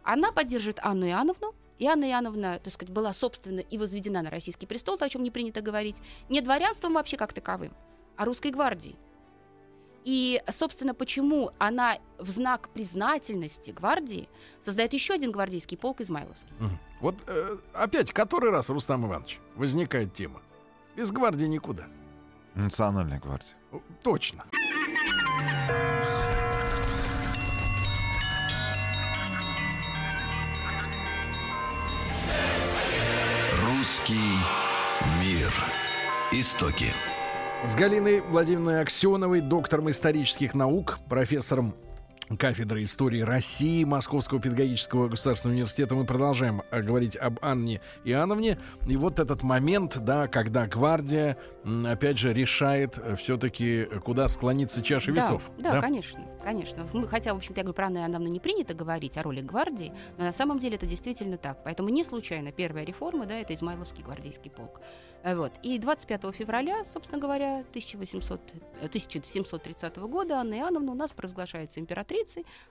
она 0.08 0.32
поддерживает 0.32 0.78
Анну 0.82 1.06
Иоанновну, 1.06 1.54
и 1.78 1.86
Анна 1.86 2.10
Иоанновна, 2.10 2.58
так 2.60 2.72
сказать, 2.72 2.92
была, 2.92 3.12
собственно, 3.12 3.60
и 3.60 3.76
возведена 3.76 4.22
на 4.22 4.30
российский 4.30 4.66
престол, 4.66 4.96
то, 4.96 5.04
о 5.04 5.08
чем 5.08 5.22
не 5.22 5.30
принято 5.30 5.60
говорить, 5.60 6.02
не 6.30 6.40
дворянством 6.40 6.94
вообще 6.94 7.18
как 7.18 7.34
таковым, 7.34 7.74
а 8.16 8.24
русской 8.24 8.50
гвардией. 8.50 8.96
И, 10.04 10.42
собственно, 10.48 10.94
почему 10.94 11.50
она 11.58 11.98
в 12.18 12.30
знак 12.30 12.70
признательности 12.70 13.70
гвардии 13.70 14.30
создает 14.64 14.94
еще 14.94 15.12
один 15.12 15.30
гвардейский 15.30 15.76
полк 15.76 16.00
Измайловский. 16.00 16.54
Вот 17.02 17.16
э, 17.26 17.58
опять, 17.74 18.10
который 18.12 18.50
раз, 18.50 18.70
Рустам 18.70 19.06
Иванович, 19.06 19.40
возникает 19.56 20.14
тема. 20.14 20.40
Без 20.96 21.12
гвардии 21.12 21.44
никуда. 21.44 21.86
Национальная 22.54 23.20
гвардия. 23.20 23.54
Точно. 24.02 24.46
Русский 33.88 34.20
мир. 35.18 35.50
Истоки. 36.30 36.92
С 37.66 37.74
Галиной 37.74 38.20
Владимировной 38.20 38.82
Аксеновой, 38.82 39.40
доктором 39.40 39.88
исторических 39.88 40.52
наук, 40.52 40.98
профессором 41.08 41.74
кафедры 42.36 42.82
истории 42.82 43.20
России 43.20 43.84
Московского 43.84 44.40
педагогического 44.40 45.08
государственного 45.08 45.54
университета. 45.56 45.94
Мы 45.94 46.04
продолжаем 46.04 46.62
э, 46.70 46.82
говорить 46.82 47.16
об 47.16 47.38
Анне 47.42 47.80
Иоанновне. 48.04 48.58
И 48.86 48.96
вот 48.96 49.18
этот 49.18 49.42
момент, 49.42 49.96
да, 49.98 50.28
когда 50.28 50.66
гвардия, 50.66 51.36
опять 51.86 52.18
же, 52.18 52.32
решает 52.32 52.98
все-таки, 53.16 53.84
куда 54.04 54.28
склониться 54.28 54.82
чаша 54.82 55.12
Да, 55.12 55.20
весов. 55.20 55.50
Да, 55.58 55.80
конечно, 55.80 56.22
конечно. 56.42 56.86
Мы, 56.92 57.08
хотя, 57.08 57.32
в 57.34 57.38
общем-то, 57.38 57.60
я 57.60 57.64
говорю, 57.64 57.74
про 57.74 57.86
Анну 57.86 58.00
Иоанновну 58.00 58.28
не 58.28 58.40
принято 58.40 58.74
говорить 58.74 59.16
о 59.16 59.22
роли 59.22 59.40
гвардии, 59.40 59.92
но 60.18 60.24
на 60.24 60.32
самом 60.32 60.58
деле 60.58 60.76
это 60.76 60.86
действительно 60.86 61.38
так. 61.38 61.62
Поэтому 61.64 61.88
не 61.88 62.04
случайно 62.04 62.52
первая 62.52 62.84
реформа, 62.84 63.26
да, 63.26 63.34
это 63.34 63.54
Измайловский 63.54 64.02
гвардейский 64.02 64.50
полк. 64.50 64.80
Э, 65.22 65.34
Вот. 65.34 65.52
И 65.62 65.78
25 65.78 66.32
февраля, 66.34 66.84
собственно 66.84 67.20
говоря, 67.20 67.64
1800, 67.70 68.40
э, 68.80 68.88
1730 68.88 69.96
года 70.08 70.38
Анна 70.38 70.54
Иоанновна 70.58 70.92
у 70.92 70.94
нас 70.94 71.12
провозглашается 71.12 71.80
императрицей. 71.80 72.17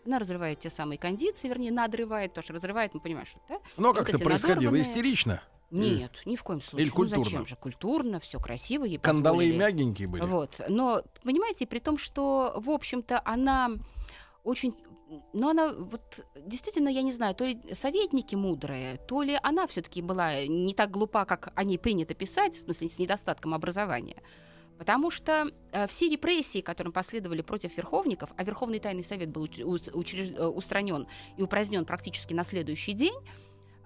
Она 0.05 0.19
разрывает 0.19 0.59
те 0.59 0.69
самые 0.69 0.97
кондиции, 0.97 1.47
вернее, 1.47 1.71
надрывает, 1.71 2.31
потому 2.31 2.43
что 2.43 2.53
разрывает, 2.53 2.93
мы 2.93 2.99
понимаем, 2.99 3.25
что 3.27 3.39
да? 3.49 3.59
Но 3.77 3.89
Вот 3.89 3.97
как 3.97 4.09
это 4.09 4.19
происходило? 4.19 4.79
Истерично? 4.79 5.41
Нет, 5.69 6.21
ни 6.25 6.35
в 6.37 6.43
коем 6.43 6.61
случае. 6.61 6.83
Или 6.83 6.89
Ну, 6.89 6.95
культурно? 6.95 7.23
зачем 7.25 7.45
же? 7.45 7.55
Культурно, 7.57 8.19
все 8.21 8.39
красиво. 8.39 8.85
Ей 8.85 8.97
Кандалы 8.99 9.39
позволили. 9.39 9.57
мягенькие 9.57 10.07
были? 10.07 10.21
Вот. 10.23 10.61
Но, 10.69 11.01
понимаете, 11.23 11.67
при 11.67 11.79
том, 11.79 11.97
что, 11.97 12.53
в 12.55 12.69
общем-то, 12.69 13.21
она 13.25 13.71
очень... 14.43 14.73
Ну, 15.33 15.49
она 15.49 15.73
вот 15.73 16.25
действительно, 16.35 16.89
я 16.89 17.01
не 17.01 17.11
знаю, 17.13 17.33
то 17.35 17.45
ли 17.45 17.59
советники 17.73 18.35
мудрые, 18.35 18.97
то 19.07 19.23
ли 19.23 19.37
она 19.43 19.65
все-таки 19.67 20.01
была 20.01 20.45
не 20.45 20.73
так 20.73 20.89
глупа, 20.91 21.25
как 21.25 21.51
о 21.55 21.63
ней 21.63 21.77
принято 21.77 22.13
писать, 22.13 22.55
в 22.55 22.59
смысле, 22.65 22.89
с 22.89 22.99
недостатком 22.99 23.53
образования. 23.53 24.21
Потому 24.77 25.09
что 25.09 25.51
э, 25.71 25.87
все 25.87 26.09
репрессии, 26.09 26.61
которым 26.61 26.93
последовали 26.93 27.41
против 27.41 27.75
верховников, 27.77 28.29
а 28.37 28.43
Верховный 28.43 28.79
Тайный 28.79 29.03
Совет 29.03 29.29
был 29.29 29.45
учреж- 29.45 30.35
э, 30.35 30.45
устранен 30.45 31.07
и 31.37 31.41
упразднен 31.41 31.85
практически 31.85 32.33
на 32.33 32.43
следующий 32.43 32.93
день, 32.93 33.15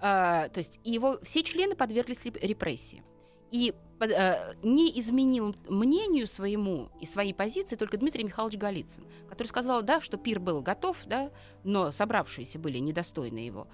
то 0.00 0.52
есть 0.56 0.80
его 0.84 1.18
все 1.22 1.42
члены 1.42 1.74
подверглись 1.74 2.24
реп- 2.24 2.38
репрессии. 2.42 3.02
И 3.50 3.74
э, 4.00 4.54
не 4.62 4.98
изменил 4.98 5.54
мнению 5.68 6.26
своему 6.26 6.90
и 7.00 7.06
своей 7.06 7.34
позиции 7.34 7.76
только 7.76 7.96
Дмитрий 7.96 8.24
Михайлович 8.24 8.58
Голицын, 8.58 9.04
который 9.28 9.48
сказал, 9.48 9.82
да, 9.82 10.00
что 10.00 10.16
пир 10.16 10.40
был 10.40 10.60
готов, 10.60 10.98
да, 11.06 11.30
но 11.64 11.90
собравшиеся 11.90 12.58
были 12.58 12.78
недостойны 12.78 13.38
его. 13.38 13.66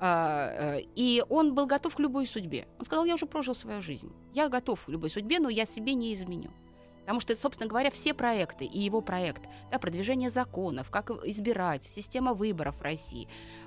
А, 0.00 0.76
э, 0.76 0.82
И 0.94 1.22
он 1.28 1.54
был 1.54 1.66
готов 1.66 1.94
к 1.96 2.00
любой 2.00 2.26
судьбе. 2.26 2.68
Он 2.78 2.84
сказал, 2.84 3.04
я 3.04 3.14
уже 3.14 3.26
прожил 3.26 3.54
свою 3.54 3.82
жизнь. 3.82 4.12
Я 4.34 4.48
готов 4.48 4.84
к 4.84 4.88
любой 4.88 5.10
судьбе, 5.10 5.38
но 5.40 5.48
я 5.48 5.64
себе 5.64 5.94
не 5.94 6.14
изменю. 6.14 6.52
Потому 7.00 7.20
что, 7.20 7.34
собственно 7.36 7.70
говоря, 7.70 7.90
все 7.90 8.12
проекты, 8.12 8.66
и 8.66 8.78
его 8.80 9.00
проект, 9.00 9.40
да, 9.70 9.78
продвижение 9.78 10.28
законов, 10.28 10.90
как 10.90 11.10
избирать, 11.24 11.82
система 11.82 12.34
выборов 12.34 12.76
в 12.76 12.82
России, 12.82 13.26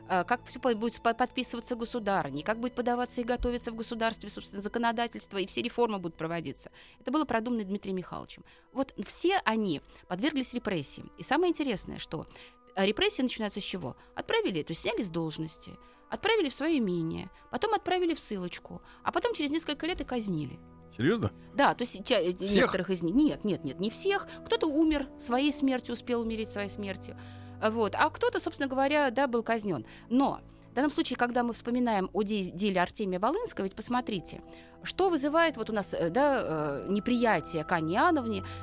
э, 0.09 0.23
как 0.25 0.45
все 0.45 0.59
будет 0.59 1.01
по- 1.01 1.15
подписываться 1.15 1.75
государни, 1.75 2.43
как 2.43 2.59
будет 2.59 2.75
подаваться 2.75 3.19
и 3.19 3.23
готовиться 3.23 3.71
в 3.71 3.75
государстве, 3.75 4.29
собственно, 4.29 4.61
законодательство, 4.61 5.39
и 5.39 5.47
все 5.47 5.63
реформы 5.63 5.97
будут 5.97 6.17
проводиться. 6.17 6.69
Это 6.99 7.11
было 7.11 7.25
продумано 7.25 7.63
Дмитрием 7.63 7.97
Михайловичем. 7.97 8.45
Вот 8.73 8.93
все 9.07 9.39
они 9.43 9.81
подверглись 10.07 10.53
репрессиям. 10.53 11.11
И 11.17 11.23
самое 11.23 11.49
интересное, 11.49 11.97
что 11.97 12.27
э, 12.75 12.85
репрессии 12.85 13.23
начинаются 13.23 13.59
с 13.59 13.63
чего? 13.63 13.97
Отправили, 14.13 14.61
то 14.61 14.73
есть 14.73 14.81
сняли 14.81 15.01
с 15.01 15.09
должности, 15.09 15.71
отправили 16.11 16.49
в 16.49 16.53
свое 16.53 16.77
имение, 16.77 17.29
потом 17.49 17.73
отправили 17.73 18.13
в 18.13 18.19
ссылочку, 18.19 18.81
а 19.03 19.11
потом 19.11 19.33
через 19.33 19.49
несколько 19.49 19.87
лет 19.87 20.01
и 20.01 20.03
казнили. 20.03 20.59
Серьезно? 20.95 21.31
Да, 21.55 21.73
то 21.73 21.83
есть 21.83 22.05
ча- 22.05 22.19
э, 22.21 22.33
некоторых 22.33 22.89
из 22.89 23.01
них. 23.01 23.15
Нет, 23.15 23.43
нет, 23.45 23.63
нет, 23.63 23.79
не 23.79 23.89
всех. 23.89 24.27
Кто-то 24.45 24.67
умер 24.67 25.07
своей 25.19 25.51
смертью, 25.53 25.93
успел 25.93 26.21
умереть 26.21 26.49
своей 26.49 26.69
смертью. 26.69 27.17
Вот. 27.63 27.95
А 27.95 28.09
кто-то, 28.09 28.39
собственно 28.41 28.67
говоря, 28.67 29.09
да, 29.09 29.27
был 29.27 29.41
казнен. 29.41 29.85
Но 30.09 30.41
В 30.71 30.73
данном 30.73 30.91
случае, 30.91 31.17
когда 31.17 31.43
мы 31.43 31.53
вспоминаем 31.53 32.09
о 32.13 32.23
де- 32.23 32.49
деле 32.49 32.81
Артемия 32.81 33.19
Волынского, 33.19 33.65
ведь 33.65 33.75
посмотрите, 33.75 34.41
что 34.83 35.09
вызывает 35.09 35.57
вот 35.57 35.69
у 35.69 35.73
нас 35.73 35.93
э, 35.93 36.09
да, 36.09 36.39
э, 36.41 36.85
неприятие 36.87 37.65
к 37.65 37.71
Анне 37.73 37.99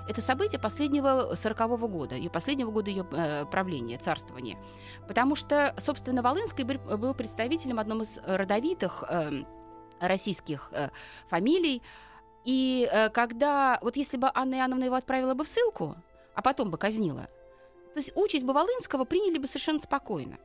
это 0.08 0.22
событие 0.22 0.58
последнего 0.58 1.34
сорокового 1.34 1.86
года, 1.86 2.14
ее 2.14 2.30
последнего 2.30 2.70
года 2.70 2.88
ее 2.90 3.06
э, 3.12 3.44
правления, 3.44 3.98
царствования. 3.98 4.56
Потому 5.06 5.36
что, 5.36 5.74
собственно, 5.76 6.22
Волынский 6.22 6.64
был 6.64 7.12
представителем 7.14 7.78
одном 7.78 8.02
из 8.02 8.18
родовитых 8.24 9.04
российских 10.00 10.72
фамилий. 11.28 11.82
И 12.44 12.88
когда, 13.12 13.78
вот 13.82 13.96
если 13.96 14.16
бы 14.16 14.30
Анна 14.32 14.56
Иоанновна 14.56 14.84
его 14.84 14.94
отправила 14.94 15.34
бы 15.34 15.44
в 15.44 15.48
ссылку, 15.48 15.96
а 16.34 16.40
потом 16.40 16.70
бы 16.70 16.78
казнила, 16.78 17.28
то 17.92 18.00
есть 18.00 18.12
участь 18.16 18.44
бы 18.44 18.52
Волынского 18.54 19.04
приняли 19.04 19.38
бы 19.38 19.46
совершенно 19.46 19.78
спокойно. 19.78 20.38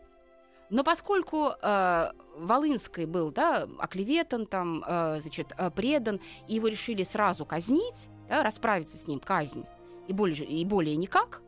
Но 0.73 0.83
поскольку 0.83 1.51
э, 1.61 2.11
Волынский 2.35 3.05
был 3.05 3.29
да, 3.29 3.67
оклеветан, 3.77 4.47
там, 4.47 4.83
э, 4.83 5.19
значит, 5.21 5.53
э, 5.55 5.69
предан, 5.69 6.19
и 6.47 6.55
его 6.55 6.67
решили 6.67 7.03
сразу 7.03 7.45
казнить, 7.45 8.09
да, 8.27 8.41
расправиться 8.41 8.97
с 8.97 9.05
ним, 9.05 9.19
казнь, 9.19 9.65
и 10.07 10.13
более, 10.13 10.43
и 10.43 10.65
более 10.65 10.95
никак, 10.95 11.43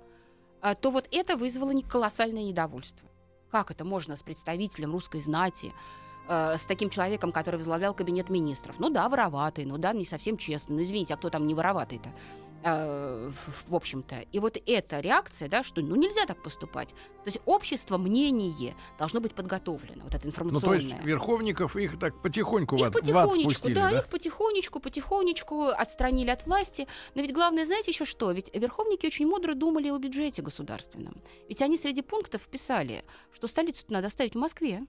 э, 0.61 0.75
то 0.79 0.91
вот 0.91 1.07
это 1.11 1.37
вызвало 1.37 1.73
колоссальное 1.81 2.43
недовольство. 2.43 3.09
Как 3.49 3.71
это 3.71 3.83
можно 3.83 4.15
с 4.15 4.21
представителем 4.21 4.91
русской 4.91 5.21
знати, 5.21 5.73
э, 6.29 6.57
с 6.59 6.65
таким 6.65 6.91
человеком, 6.91 7.31
который 7.31 7.55
возглавлял 7.55 7.95
кабинет 7.95 8.29
министров? 8.29 8.75
Ну 8.77 8.91
да, 8.91 9.09
вороватый, 9.09 9.65
ну 9.65 9.79
да, 9.79 9.93
не 9.93 10.05
совсем 10.05 10.37
честный. 10.37 10.75
Ну 10.75 10.83
извините, 10.83 11.15
а 11.15 11.17
кто 11.17 11.31
там 11.31 11.47
не 11.47 11.55
вороватый-то? 11.55 12.13
Э, 12.67 13.29
в 13.29 13.69
в 13.69 13.75
общем-то. 13.75 14.25
И 14.31 14.39
вот 14.39 14.57
эта 14.65 14.99
реакция, 14.99 15.47
да, 15.47 15.61
что 15.63 15.81
ну 15.81 15.95
нельзя 15.95 16.25
так 16.25 16.41
поступать. 16.41 16.89
То 16.89 17.27
есть 17.27 17.39
общество, 17.45 17.97
мнение 17.99 18.75
должно 18.97 19.19
быть 19.19 19.35
подготовлено, 19.35 20.03
вот 20.03 20.15
это 20.15 20.25
Ну, 20.25 20.31
информационное. 20.31 20.79
то 20.79 20.83
есть 20.83 20.95
Верховников 21.03 21.75
их 21.75 21.99
так 21.99 22.19
потихоньку 22.23 22.77
в 22.77 22.79
Их 22.79 22.87
ад, 22.87 22.93
в 22.95 22.97
ад 22.97 23.01
потихонечку, 23.03 23.51
спустили, 23.51 23.73
да, 23.75 23.91
да? 23.91 23.99
их 23.99 24.07
потихонечку, 24.07 24.79
потихонечку 24.79 25.65
отстранили 25.67 26.31
от 26.31 26.47
власти. 26.47 26.87
Но 27.13 27.21
ведь 27.21 27.33
главное, 27.33 27.67
знаете 27.67 27.91
еще 27.91 28.05
что? 28.05 28.31
Ведь 28.31 28.49
верховники 28.55 29.05
очень 29.05 29.27
мудро 29.27 29.53
думали 29.53 29.89
о 29.89 29.99
бюджете 29.99 30.41
государственном. 30.41 31.21
Ведь 31.47 31.61
они 31.61 31.77
среди 31.77 32.01
пунктов 32.01 32.41
писали, 32.47 33.03
что 33.31 33.47
столицу 33.47 33.85
надо 33.89 34.07
оставить 34.07 34.33
в 34.33 34.39
Москве. 34.39 34.87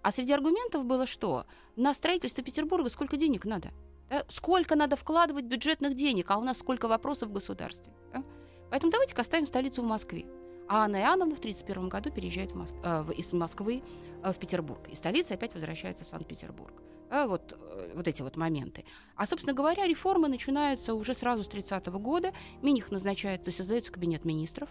А 0.00 0.10
среди 0.10 0.32
аргументов 0.32 0.86
было 0.86 1.06
что? 1.06 1.44
На 1.76 1.92
строительство 1.92 2.42
Петербурга 2.42 2.88
сколько 2.88 3.18
денег 3.18 3.44
надо? 3.44 3.72
Да? 4.10 4.24
Сколько 4.28 4.76
надо 4.76 4.96
вкладывать 4.96 5.44
бюджетных 5.44 5.94
денег, 5.94 6.30
а 6.30 6.38
у 6.38 6.44
нас 6.44 6.58
сколько 6.58 6.88
вопросов 6.88 7.28
в 7.28 7.32
государстве? 7.32 7.92
да? 8.12 8.22
Поэтому 8.70 8.92
давайте-ка 8.92 9.22
оставим 9.22 9.46
столицу 9.46 9.82
в 9.82 9.86
Москве. 9.86 10.26
А 10.68 10.84
Анна 10.84 10.96
Иоанновна 10.96 11.34
в 11.34 11.38
1931 11.38 11.88
году 11.88 12.10
переезжает 12.10 12.52
в 12.52 12.56
Моск- 12.56 12.78
э, 12.84 13.12
из 13.14 13.32
Москвы 13.32 13.82
э, 14.22 14.32
в 14.32 14.36
Петербург. 14.36 14.86
И 14.88 14.94
столица 14.94 15.34
опять 15.34 15.54
возвращается 15.54 16.04
в 16.04 16.08
Санкт-Петербург. 16.08 16.74
А 17.10 17.26
вот, 17.26 17.54
э, 17.58 17.92
вот 17.94 18.06
эти 18.06 18.20
вот 18.20 18.36
моменты. 18.36 18.84
А, 19.16 19.26
собственно 19.26 19.54
говоря, 19.54 19.86
реформы 19.86 20.28
начинаются 20.28 20.94
уже 20.94 21.14
сразу 21.14 21.42
с 21.42 21.48
30 21.48 21.86
года. 21.98 22.32
Миних 22.60 22.90
назначается, 22.90 23.50
создается 23.50 23.90
кабинет 23.90 24.26
министров 24.26 24.68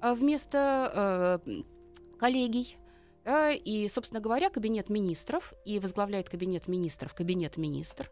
а, 0.00 0.14
вместо 0.14 1.42
э, 1.46 1.62
коллегий. 2.18 2.78
Да, 3.24 3.52
и, 3.52 3.86
собственно 3.88 4.22
говоря, 4.22 4.48
кабинет 4.48 4.88
министров, 4.88 5.52
и 5.66 5.78
возглавляет 5.80 6.30
кабинет 6.30 6.66
министров 6.66 7.14
кабинет 7.14 7.58
министр. 7.58 8.10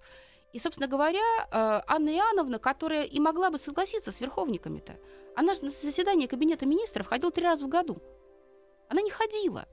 И, 0.52 0.58
собственно 0.58 0.86
говоря, 0.86 1.20
э, 1.20 1.82
Анна 1.86 2.10
Иоанновна, 2.10 2.58
которая 2.58 3.04
и 3.04 3.18
могла 3.20 3.50
бы 3.50 3.58
согласиться 3.58 4.12
с 4.12 4.20
верховниками-то, 4.20 4.98
она 5.34 5.54
же 5.54 5.64
на 5.64 5.70
заседание 5.70 6.28
кабинета 6.28 6.66
министров 6.66 7.06
ходила 7.06 7.30
три 7.30 7.44
раза 7.44 7.66
в 7.66 7.68
году. 7.68 7.98
Она 8.88 9.02
не 9.02 9.10
ходила. 9.10 9.66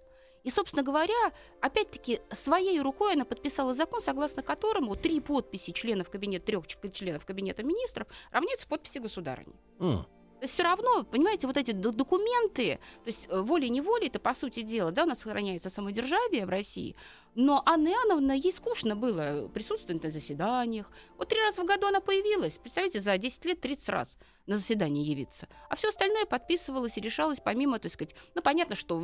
И, 0.43 0.49
собственно 0.49 0.83
говоря, 0.83 1.31
опять-таки, 1.61 2.19
своей 2.31 2.81
рукой 2.81 3.13
она 3.13 3.23
подписала 3.23 3.73
закон, 3.73 4.01
согласно 4.01 4.43
которому 4.43 4.95
три 4.95 5.21
подписи 5.21 5.71
членов 5.71 6.09
кабинета, 6.09 6.45
трех 6.47 6.67
членов 6.67 7.25
кабинета 7.25 7.63
министров 7.63 8.07
равняются 8.31 8.67
подписи 8.67 8.97
государыни. 8.97 9.55
М. 9.79 10.05
То 10.43 10.47
все 10.49 10.63
равно, 10.63 11.05
понимаете, 11.05 11.47
вот 11.47 11.55
эти 11.55 11.71
документы, 11.71 12.77
то 13.05 13.07
есть 13.07 13.27
э, 13.29 13.39
волей-неволей, 13.39 14.07
это 14.07 14.19
по 14.19 14.33
сути 14.33 14.61
дела, 14.61 14.91
да, 14.91 15.03
у 15.03 15.05
нас 15.05 15.19
сохраняется 15.19 15.69
самодержавие 15.69 16.45
в 16.45 16.49
России, 16.49 16.97
но 17.33 17.63
Анна 17.65 17.87
Иоанновна, 17.87 18.33
ей 18.33 18.51
скучно 18.51 18.97
было 18.97 19.47
присутствовать 19.53 20.03
на 20.03 20.11
заседаниях. 20.11 20.91
Вот 21.17 21.29
три 21.29 21.39
раза 21.39 21.61
в 21.61 21.65
году 21.65 21.87
она 21.87 22.01
появилась, 22.01 22.57
представьте, 22.57 22.99
за 22.99 23.17
10 23.17 23.45
лет 23.45 23.61
30 23.61 23.87
раз 23.87 24.17
на 24.45 24.57
заседание 24.57 25.03
явиться. 25.03 25.47
А 25.69 25.75
все 25.75 25.89
остальное 25.89 26.25
подписывалось 26.25 26.97
и 26.97 27.01
решалось 27.01 27.39
помимо, 27.39 27.79
так 27.79 27.91
сказать, 27.91 28.15
ну, 28.35 28.41
понятно, 28.41 28.75
что 28.75 29.01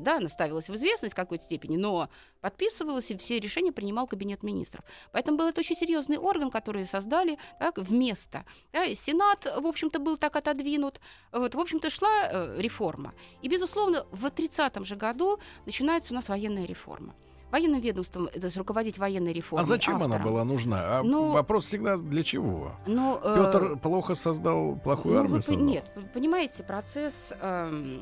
да, 0.00 0.16
она 0.16 0.28
ставилась 0.28 0.68
в 0.68 0.74
известность 0.74 1.14
в 1.14 1.16
какой-то 1.16 1.44
степени, 1.44 1.76
но 1.76 2.08
подписывалось, 2.40 3.10
и 3.10 3.16
все 3.16 3.40
решения 3.40 3.72
принимал 3.72 4.06
кабинет 4.06 4.42
министров. 4.42 4.84
Поэтому 5.12 5.38
был 5.38 5.46
это 5.46 5.60
очень 5.60 5.76
серьезный 5.76 6.18
орган, 6.18 6.50
который 6.50 6.86
создали 6.86 7.38
так, 7.58 7.78
вместо. 7.78 8.44
Да, 8.72 8.86
Сенат, 8.94 9.44
в 9.44 9.66
общем-то, 9.66 9.98
был 9.98 10.16
так 10.16 10.36
отодвинут. 10.36 11.00
Вот, 11.32 11.54
в 11.54 11.60
общем-то, 11.60 11.90
шла 11.90 12.28
э, 12.30 12.60
реформа. 12.60 13.14
И, 13.40 13.48
безусловно, 13.48 14.06
в 14.10 14.26
30-м 14.26 14.84
же 14.84 14.96
году 14.96 15.38
начинается 15.66 16.12
у 16.12 16.16
нас 16.16 16.28
военная 16.28 16.66
реформа. 16.66 17.14
Военным 17.52 17.80
ведомством, 17.80 18.28
то 18.28 18.46
есть 18.46 18.56
руководить 18.56 18.96
военной 18.96 19.34
реформой. 19.34 19.62
А 19.62 19.64
зачем 19.66 19.96
она 19.96 20.16
автором. 20.16 20.22
была 20.26 20.44
нужна? 20.44 20.98
А 20.98 21.02
Ну, 21.02 21.32
вопрос 21.32 21.66
всегда 21.66 21.98
для 21.98 22.24
чего? 22.24 22.72
Ну, 22.86 23.20
э, 23.22 23.36
Петр 23.36 23.76
плохо 23.76 24.14
создал 24.14 24.74
плохую 24.76 25.14
ну, 25.14 25.20
армию? 25.20 25.36
вы 25.36 25.42
создал? 25.42 25.64
нет, 25.66 25.84
понимаете, 26.14 26.62
процесс 26.64 27.32
эм, 27.40 28.00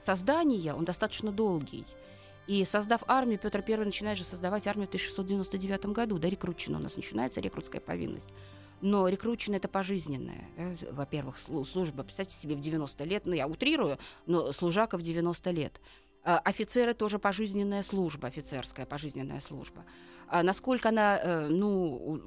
создания, 0.00 0.72
он 0.72 0.84
достаточно 0.84 1.32
долгий. 1.32 1.84
И 2.46 2.64
создав 2.64 3.00
армию, 3.08 3.38
Петр 3.40 3.64
I 3.66 3.76
начинает 3.84 4.18
же 4.18 4.24
создавать 4.24 4.66
армию 4.68 4.86
в 4.86 4.90
1699 4.90 5.86
году. 5.86 6.18
Да, 6.18 6.28
рекрутчина 6.30 6.78
у 6.78 6.80
нас 6.80 6.96
начинается, 6.96 7.40
рекрутская 7.40 7.80
повинность. 7.80 8.30
Но 8.80 9.06
рекрутчина 9.08 9.56
это 9.56 9.68
пожизненная. 9.68 10.44
да, 10.56 10.92
Во-первых, 10.92 11.36
слу- 11.38 11.64
служба, 11.64 12.02
представьте 12.02 12.34
себе, 12.36 12.56
в 12.56 12.60
90 12.60 13.04
лет, 13.04 13.26
ну 13.26 13.32
я 13.32 13.46
утрирую, 13.46 13.98
но 14.26 14.50
служака 14.52 14.96
в 14.96 15.02
90 15.02 15.50
лет. 15.52 15.80
А, 16.24 16.38
Офицеры 16.38 16.94
тоже 16.94 17.18
пожизненная 17.18 17.82
служба, 17.82 18.28
офицерская 18.28 18.86
пожизненная 18.86 19.40
служба. 19.40 19.84
А 20.28 20.42
насколько 20.42 20.88
она, 20.88 21.18
э, 21.22 21.48
ну, 21.48 22.22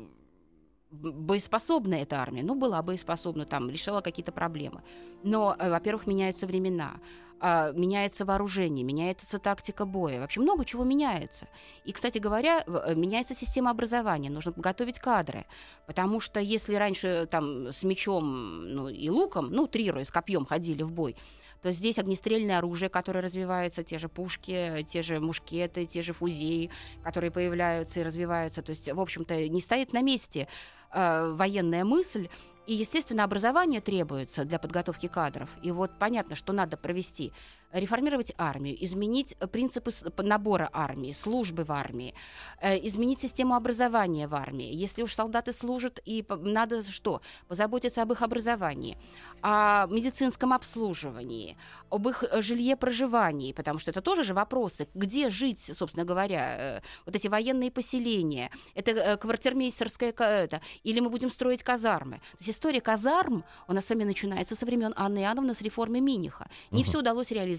боеспособна 0.92 1.96
эта 1.96 2.18
армия? 2.18 2.44
Ну, 2.44 2.56
была 2.56 2.82
боеспособна, 2.82 3.46
там, 3.46 3.70
решала 3.70 4.02
какие-то 4.02 4.32
проблемы. 4.32 4.84
Но, 5.24 5.56
э, 5.58 5.70
во-первых, 5.70 6.08
меняются 6.08 6.46
времена, 6.46 7.00
а, 7.40 7.72
меняется 7.72 8.26
вооружение, 8.26 8.84
меняется 8.84 9.40
тактика 9.40 9.86
боя. 9.86 10.20
Вообще 10.20 10.40
много 10.40 10.66
чего 10.66 10.84
меняется. 10.84 11.48
И, 11.84 11.92
кстати 11.92 12.18
говоря, 12.18 12.64
э, 12.66 12.96
меняется 12.96 13.36
система 13.36 13.72
образования. 13.72 14.30
Нужно 14.30 14.54
готовить 14.56 15.00
кадры. 15.00 15.46
Потому 15.86 16.20
что 16.20 16.40
если 16.40 16.76
раньше 16.76 17.28
там 17.30 17.68
с 17.68 17.84
мечом 17.84 18.66
ну, 18.74 18.90
и 18.90 19.10
луком, 19.10 19.50
ну, 19.52 19.68
трируя, 19.68 20.06
с 20.06 20.12
копьем 20.12 20.46
ходили 20.46 20.84
в 20.84 20.92
бой, 20.92 21.16
то 21.62 21.72
здесь 21.72 21.98
огнестрельное 22.00 22.58
оружие, 22.58 22.90
которое 22.90 23.22
развивается, 23.22 23.84
те 23.84 23.98
же 23.98 24.10
пушки, 24.10 24.86
те 24.90 25.02
же 25.02 25.20
мушкеты, 25.20 25.86
те 25.86 26.02
же 26.02 26.14
фузеи, 26.14 26.70
которые 27.04 27.32
появляются 27.32 28.00
и 28.00 28.04
развиваются. 28.04 28.62
То 28.62 28.72
есть, 28.72 28.92
в 28.92 29.00
общем-то, 29.00 29.48
не 29.50 29.62
стоит 29.62 29.94
на 29.94 30.02
месте 30.02 30.48
э, 30.92 31.34
военная 31.36 31.84
мысль. 31.84 32.30
И, 32.68 32.74
естественно, 32.74 33.24
образование 33.24 33.80
требуется 33.80 34.44
для 34.44 34.58
подготовки 34.58 35.08
кадров. 35.08 35.50
И 35.62 35.72
вот 35.72 35.92
понятно, 36.00 36.36
что 36.36 36.52
надо 36.52 36.78
провести 36.78 37.32
реформировать 37.72 38.32
армию, 38.38 38.76
изменить 38.84 39.36
э, 39.40 39.48
принципы 39.48 39.92
набора 40.24 40.70
армии, 40.74 41.12
службы 41.12 41.64
в 41.64 41.72
армии, 41.72 42.14
э, 42.62 42.78
изменить 42.88 43.20
систему 43.20 43.56
образования 43.56 44.28
в 44.28 44.36
армии. 44.36 44.74
Если 44.74 45.04
уж 45.04 45.14
солдаты 45.14 45.52
служат, 45.54 46.00
и 46.06 46.24
надо 46.30 46.84
что? 46.84 47.22
Позаботиться 47.48 48.02
об 48.02 48.12
их 48.12 48.22
образовании, 48.22 48.98
о 49.42 49.88
медицинском 49.88 50.54
обслуживании, 50.54 51.58
об 51.90 52.08
их 52.08 52.24
э, 52.24 52.42
жилье 52.42 52.76
проживании, 52.76 53.54
потому 53.54 53.80
что 53.80 53.92
это 53.92 54.02
тоже 54.02 54.24
же 54.24 54.34
вопросы, 54.34 54.88
где 54.94 55.30
жить, 55.30 55.72
собственно 55.74 56.06
говоря, 56.06 56.82
вот 57.06 57.16
эти 57.16 57.28
военные 57.28 57.72
поселения, 57.72 58.50
это 58.76 59.18
квартирмейстерская, 59.18 60.12
ка- 60.12 60.24
это, 60.26 60.62
или 60.84 61.00
мы 61.00 61.10
будем 61.10 61.30
строить 61.30 61.64
казармы. 61.64 62.18
То 62.18 62.38
есть 62.40 62.52
история 62.52 62.82
казарм 62.82 63.44
у 63.68 63.74
нас 63.74 63.86
с 63.86 63.90
вами 63.90 64.04
начинается 64.04 64.56
со 64.56 64.66
времен 64.66 64.94
Анны 64.96 65.20
Иоанновны 65.20 65.54
с 65.54 65.62
реформы 65.62 66.00
Миниха. 66.00 66.48
Не 66.72 66.82
Мгм. 66.82 66.90
все 66.90 67.00
удалось 67.00 67.32
реализовать. 67.32 67.55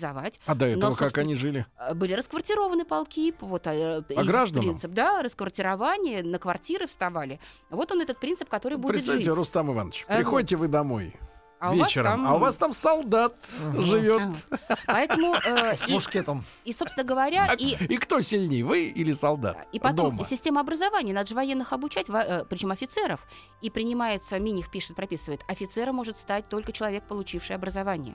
А 0.47 0.55
до 0.55 0.67
этого 0.67 0.91
как 0.91 0.99
собственно, 0.99 1.23
они 1.25 1.35
жили? 1.35 1.67
Э, 1.79 1.95
Были 1.95 2.13
расквартированы 2.15 2.85
полки, 2.85 3.35
вот 3.41 3.67
э, 3.67 4.03
из- 4.09 4.27
гражданам? 4.27 4.65
принцип, 4.67 4.93
да, 4.93 5.23
расквартирование, 5.23 6.23
на 6.23 6.39
квартиры 6.39 6.87
вставали. 6.87 7.41
Вот 7.71 7.91
он 7.93 8.01
этот 8.01 8.19
принцип, 8.21 8.49
который 8.49 8.79
будет 8.79 8.93
Представьте, 8.95 9.25
жить. 9.25 9.35
Рустам 9.37 9.73
Иванович, 9.73 10.05
Э, 10.09 10.19
приходите 10.19 10.57
вы 10.57 10.69
домой 10.69 11.15
А 11.59 11.75
вечером, 11.75 12.05
там- 12.05 12.27
а 12.29 12.35
у 12.35 12.39
вас 12.39 12.57
там 12.57 12.75
солдат 12.75 13.35
Мгм. 13.65 13.83
живет. 13.83 14.23
А, 14.69 14.77
Поэтому 14.87 15.35
э, 15.37 15.77
С 15.79 15.89
и, 15.89 15.93
мушкетом. 15.93 16.45
и, 16.65 16.73
собственно 16.73 17.03
говоря, 17.05 17.47
А- 17.51 17.55
и 17.55 17.77
И 17.87 17.97
кто 17.97 18.21
сильнее, 18.21 18.63
вы 18.65 18.85
или 18.89 19.15
солдат? 19.15 19.57
И 19.73 19.81
потом 19.81 20.11
дома? 20.17 20.25
система 20.29 20.61
образования, 20.61 21.15
надо 21.15 21.29
же 21.31 21.35
военных 21.35 21.73
обучать, 21.73 22.07
причем 22.51 22.73
офицеров. 22.73 23.27
И 23.63 23.71
принимается, 23.71 24.39
Миних 24.39 24.71
пишет, 24.71 24.97
прописывает, 24.97 25.41
офицером 25.49 25.95
может 25.97 26.19
стать 26.19 26.47
только 26.51 26.73
человек, 26.73 27.05
получивший 27.09 27.57
образование. 27.57 28.15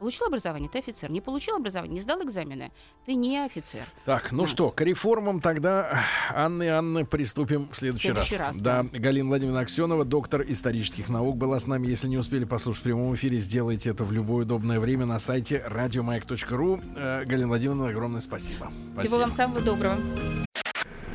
Получил 0.00 0.26
образование, 0.28 0.70
ты 0.70 0.78
офицер. 0.78 1.10
Не 1.10 1.20
получил 1.20 1.56
образование, 1.56 1.94
не 1.96 2.00
сдал 2.00 2.22
экзамены, 2.24 2.72
ты 3.04 3.14
не 3.14 3.38
офицер. 3.44 3.82
Так, 4.06 4.32
ну 4.32 4.44
Да. 4.44 4.48
что, 4.48 4.70
к 4.70 4.80
реформам 4.80 5.42
тогда, 5.42 6.02
Анны 6.34 6.62
и 6.64 6.68
Анны, 6.68 7.04
приступим 7.04 7.68
в 7.70 7.76
следующий, 7.76 8.08
Следующий 8.08 8.36
раз. 8.38 8.54
раз, 8.54 8.60
да, 8.62 8.82
да. 8.82 8.98
Галина 8.98 9.28
Владимировна 9.28 9.60
Аксенова, 9.60 10.06
доктор 10.06 10.42
исторических 10.48 11.10
наук, 11.10 11.36
была 11.36 11.60
с 11.60 11.66
нами. 11.66 11.86
Если 11.86 12.08
не 12.08 12.16
успели 12.16 12.46
послушать 12.46 12.80
в 12.80 12.84
прямом 12.84 13.14
эфире, 13.14 13.40
сделайте 13.40 13.90
это 13.90 14.04
в 14.04 14.10
любое 14.12 14.44
удобное 14.46 14.80
время 14.80 15.04
на 15.04 15.18
сайте 15.18 15.62
радиомаяк.ру. 15.66 16.80
Э, 16.96 17.24
Галина 17.26 17.48
Владимировна, 17.48 17.88
огромное 17.88 18.22
спасибо. 18.22 18.68
Всего 18.70 18.92
Спасибо. 18.94 19.14
вам 19.16 19.32
самого 19.32 19.60
доброго. 19.60 19.98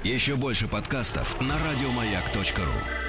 Еще 0.03 0.35
больше 0.35 0.67
подкастов 0.67 1.41
на 1.41 1.55
радиомаяк.ру. 1.57 3.04